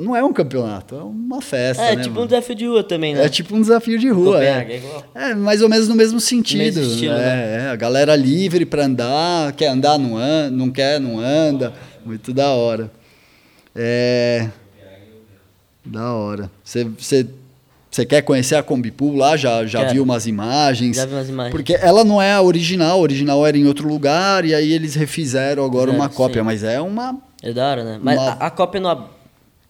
não 0.01 0.15
é 0.15 0.23
um 0.23 0.33
campeonato, 0.33 0.95
é 0.95 1.03
uma 1.03 1.41
festa, 1.41 1.83
É, 1.83 1.95
né? 1.95 2.01
tipo 2.03 2.15
um 2.15 2.15
mano? 2.15 2.27
desafio 2.27 2.55
de 2.55 2.65
rua 2.67 2.83
também, 2.83 3.13
né? 3.15 3.25
É 3.25 3.29
tipo 3.29 3.55
um 3.55 3.61
desafio 3.61 3.97
de 3.99 4.09
rua, 4.09 4.33
Copenhague, 4.33 4.71
é. 4.71 4.75
é 4.75 4.77
igual. 4.79 5.03
É, 5.15 5.33
mais 5.35 5.61
ou 5.61 5.69
menos 5.69 5.87
no 5.87 5.95
mesmo 5.95 6.19
sentido. 6.19 6.59
Mesmo 6.59 6.83
estilo, 6.83 7.13
é, 7.13 7.17
né? 7.17 7.57
é, 7.65 7.69
a 7.69 7.75
galera 7.75 8.15
livre 8.15 8.65
pra 8.65 8.85
andar, 8.85 9.51
quer 9.53 9.67
andar, 9.67 9.97
não 9.97 10.17
anda, 10.17 10.49
não 10.51 10.69
quer, 10.71 10.99
não 10.99 11.19
anda. 11.19 11.73
Muito 12.05 12.33
da 12.33 12.49
hora. 12.49 12.91
É. 13.75 14.49
Da 15.85 16.13
hora. 16.13 16.49
Você, 16.63 16.87
você 17.89 18.05
quer 18.05 18.21
conhecer 18.21 18.55
a 18.55 18.63
Combipool 18.63 19.15
lá? 19.15 19.35
Já, 19.35 19.65
já 19.65 19.79
Quero. 19.81 19.93
viu 19.93 20.03
umas 20.03 20.27
imagens? 20.27 20.95
Já 20.97 21.05
vi 21.05 21.13
umas 21.13 21.29
imagens. 21.29 21.51
Porque 21.51 21.73
ela 21.73 22.03
não 22.03 22.21
é 22.21 22.33
a 22.33 22.41
original, 22.41 22.91
a 22.99 23.01
original 23.01 23.45
era 23.45 23.57
em 23.57 23.65
outro 23.65 23.87
lugar 23.87 24.45
e 24.45 24.53
aí 24.53 24.71
eles 24.71 24.95
refizeram 24.95 25.65
agora 25.65 25.91
Fizeram, 25.91 26.03
uma 26.05 26.09
cópia, 26.09 26.41
sim. 26.41 26.45
mas 26.45 26.63
é 26.63 26.79
uma. 26.79 27.17
É 27.43 27.51
da 27.51 27.69
hora, 27.69 27.83
né? 27.83 27.99
Mas 28.01 28.19
Uma- 28.19 28.31
a, 28.31 28.47
a 28.47 28.49
cópia 28.51 28.77
eu 28.79 28.81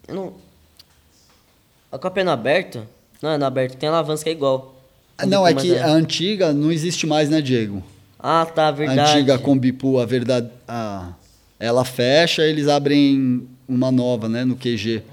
não. 0.07 0.33
A 1.91 1.97
cópia 1.97 2.23
no 2.23 2.31
aberto? 2.31 2.85
Não 3.21 3.29
é 3.31 3.37
no 3.37 3.45
aberto, 3.45 3.77
tem 3.77 3.89
alavanca 3.89 4.23
que 4.23 4.29
é 4.29 4.31
igual. 4.31 4.75
Não, 5.27 5.45
é 5.45 5.53
que 5.53 5.77
a 5.77 5.87
antiga 5.89 6.51
não 6.53 6.71
existe 6.71 7.05
mais, 7.05 7.29
né, 7.29 7.41
Diego? 7.41 7.83
Ah, 8.19 8.45
tá, 8.45 8.67
A 8.69 8.71
verdade. 8.71 8.99
antiga 9.19 9.37
Combipool, 9.37 9.99
a 9.99 10.05
verdade. 10.05 10.49
A, 10.67 11.13
ela 11.59 11.83
fecha, 11.85 12.41
eles 12.43 12.67
abrem 12.67 13.47
uma 13.67 13.91
nova, 13.91 14.27
né, 14.27 14.43
no 14.43 14.55
QG. 14.55 15.03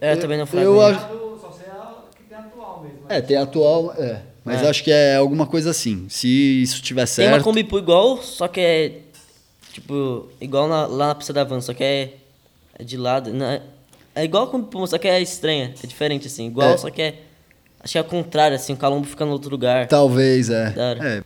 É, 0.00 0.12
eu 0.12 0.20
também 0.20 0.38
não 0.38 0.46
falei. 0.46 0.64
Eu 0.66 0.80
acho- 0.80 1.00
Só 1.40 1.50
sei 1.52 1.66
a 1.70 1.94
que 2.16 2.22
tem 2.28 2.36
atual 2.38 2.82
mesmo. 2.82 2.98
É, 3.08 3.20
tem 3.20 3.36
a 3.36 3.42
atual, 3.42 3.92
é. 3.98 4.22
Mas 4.44 4.62
É. 4.62 4.68
acho 4.68 4.84
que 4.84 4.90
é 4.92 5.16
alguma 5.16 5.46
coisa 5.46 5.70
assim. 5.70 6.06
Se 6.08 6.28
isso 6.62 6.80
tiver 6.82 7.06
Tem 7.08 7.24
uma 7.26 7.32
certo. 7.32 7.44
Combipool 7.44 7.78
igual, 7.78 8.22
só 8.22 8.46
que 8.46 8.60
é. 8.60 9.00
Tipo, 9.72 10.28
igual 10.40 10.68
na- 10.68 10.86
lá 10.86 11.06
na 11.08 11.14
pista 11.14 11.32
da 11.32 11.44
van, 11.44 11.60
só 11.60 11.74
que 11.74 11.82
é, 11.84 12.14
é 12.78 12.84
de 12.84 12.96
lado. 12.96 13.32
não 13.32 13.46
é, 13.46 13.62
é 14.14 14.24
igual 14.24 14.44
a 14.44 14.46
Combipool, 14.46 14.86
só 14.86 14.98
que 14.98 15.08
é 15.08 15.20
estranha. 15.20 15.74
É 15.82 15.86
diferente, 15.86 16.26
assim. 16.26 16.46
Igual, 16.46 16.70
É. 16.70 16.76
só 16.76 16.90
que 16.90 17.02
é. 17.02 17.14
Acho 17.80 17.92
que 17.92 17.98
é 17.98 18.00
o 18.00 18.04
contrário, 18.04 18.56
assim, 18.56 18.72
o 18.72 18.76
calombo 18.76 19.06
fica 19.06 19.24
no 19.24 19.32
outro 19.32 19.50
lugar. 19.50 19.86
Talvez, 19.86 20.50
é. 20.50 20.74
É. 20.76 21.22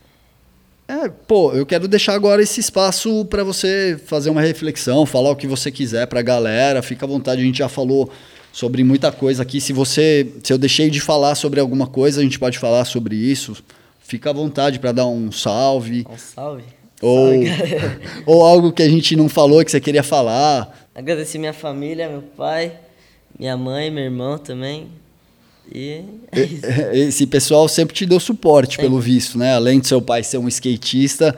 É, 0.87 1.09
pô, 1.09 1.53
eu 1.53 1.65
quero 1.65 1.87
deixar 1.87 2.13
agora 2.13 2.41
esse 2.41 2.59
espaço 2.59 3.23
para 3.25 3.43
você 3.43 3.99
fazer 4.05 4.29
uma 4.29 4.41
reflexão, 4.41 5.05
falar 5.05 5.31
o 5.31 5.35
que 5.35 5.47
você 5.47 5.71
quiser 5.71 6.05
pra 6.07 6.21
galera, 6.21 6.81
fica 6.81 7.05
à 7.05 7.07
vontade, 7.07 7.41
a 7.41 7.45
gente 7.45 7.59
já 7.59 7.69
falou 7.69 8.11
sobre 8.51 8.83
muita 8.83 9.09
coisa 9.11 9.41
aqui. 9.41 9.61
Se 9.61 9.71
você, 9.71 10.29
se 10.43 10.51
eu 10.51 10.57
deixei 10.57 10.89
de 10.89 10.99
falar 10.99 11.35
sobre 11.35 11.61
alguma 11.61 11.87
coisa, 11.87 12.19
a 12.19 12.23
gente 12.23 12.37
pode 12.37 12.59
falar 12.59 12.83
sobre 12.83 13.15
isso. 13.15 13.55
Fica 13.99 14.31
à 14.31 14.33
vontade 14.33 14.79
para 14.79 14.91
dar 14.91 15.07
um 15.07 15.31
salve 15.31 16.05
Um 16.09 16.17
salve. 16.17 16.63
Ou 17.01 17.31
ou 18.25 18.45
algo 18.45 18.71
que 18.71 18.83
a 18.83 18.89
gente 18.89 19.15
não 19.15 19.27
falou 19.27 19.63
que 19.65 19.71
você 19.71 19.79
queria 19.81 20.03
falar. 20.03 20.87
Agradecer 20.93 21.37
minha 21.37 21.53
família, 21.53 22.09
meu 22.09 22.21
pai, 22.21 22.73
minha 23.39 23.55
mãe, 23.57 23.89
meu 23.89 24.03
irmão 24.03 24.37
também. 24.37 24.87
E 25.73 26.03
é 26.31 26.41
isso. 26.41 26.65
Esse 26.91 27.25
pessoal 27.27 27.67
sempre 27.67 27.95
te 27.95 28.05
deu 28.05 28.19
suporte, 28.19 28.71
Sempre. 28.75 28.87
pelo 28.87 28.99
visto, 28.99 29.37
né? 29.37 29.53
Além 29.55 29.79
de 29.79 29.87
seu 29.87 30.01
pai 30.01 30.21
ser 30.21 30.37
um 30.37 30.47
skatista, 30.49 31.35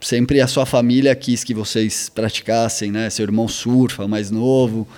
sempre 0.00 0.40
a 0.40 0.46
sua 0.48 0.66
família 0.66 1.14
quis 1.14 1.44
que 1.44 1.54
vocês 1.54 2.08
praticassem, 2.08 2.90
né? 2.90 3.08
Seu 3.10 3.22
irmão 3.24 3.46
surfa, 3.46 4.08
mais 4.08 4.30
novo. 4.30 4.88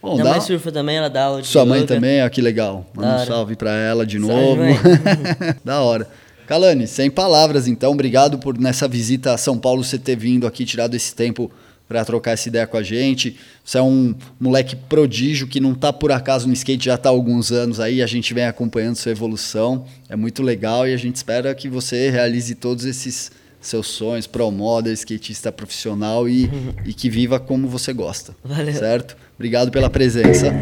Bom, 0.00 0.12
Minha 0.12 0.24
dá... 0.24 0.30
mãe 0.30 0.40
surfa 0.40 0.70
também, 0.70 0.96
ela 0.98 1.10
dá 1.10 1.24
aula 1.24 1.42
de 1.42 1.48
Sua 1.48 1.64
mãe 1.66 1.80
yoga. 1.80 1.88
também, 1.94 2.22
ó, 2.22 2.28
que 2.28 2.40
legal. 2.40 2.86
Manda 2.94 3.16
Da 3.16 3.22
um 3.22 3.26
salve 3.26 3.56
pra 3.56 3.72
ela 3.74 4.06
de 4.06 4.20
Salve, 4.20 4.34
novo. 4.34 4.56
mãe. 4.62 4.76
da 5.64 5.80
hora. 5.80 6.08
Kalani, 6.46 6.86
sem 6.86 7.10
palavras, 7.10 7.66
então, 7.66 7.92
obrigado 7.92 8.38
por 8.38 8.56
nessa 8.58 8.86
visita 8.86 9.34
a 9.34 9.36
São 9.38 9.58
Paulo 9.58 9.82
você 9.82 9.98
ter 9.98 10.16
vindo 10.16 10.46
aqui, 10.46 10.64
tirado 10.64 10.94
esse 10.94 11.14
tempo 11.14 11.50
para 11.88 12.04
trocar 12.04 12.32
essa 12.32 12.48
ideia 12.48 12.66
com 12.66 12.76
a 12.76 12.82
gente. 12.82 13.36
Você 13.64 13.78
é 13.78 13.82
um 13.82 14.14
moleque 14.38 14.76
prodígio 14.76 15.46
que 15.46 15.60
não 15.60 15.74
tá 15.74 15.92
por 15.92 16.10
acaso 16.10 16.46
no 16.46 16.52
skate, 16.52 16.86
já 16.86 16.96
tá 16.96 17.08
há 17.08 17.12
alguns 17.12 17.52
anos 17.52 17.80
aí, 17.80 18.02
a 18.02 18.06
gente 18.06 18.32
vem 18.32 18.44
acompanhando 18.44 18.96
sua 18.96 19.12
evolução. 19.12 19.84
É 20.08 20.16
muito 20.16 20.42
legal 20.42 20.86
e 20.86 20.94
a 20.94 20.96
gente 20.96 21.16
espera 21.16 21.54
que 21.54 21.68
você 21.68 22.10
realize 22.10 22.54
todos 22.54 22.84
esses 22.84 23.30
seus 23.60 23.88
sonhos, 23.88 24.26
pro 24.26 24.50
model, 24.50 24.92
skatista 24.92 25.50
profissional 25.50 26.28
e, 26.28 26.48
e 26.86 26.94
que 26.94 27.10
viva 27.10 27.40
como 27.40 27.68
você 27.68 27.92
gosta. 27.92 28.36
Valeu. 28.44 28.74
Certo? 28.74 29.16
Obrigado 29.34 29.70
pela 29.70 29.90
presença. 29.90 30.52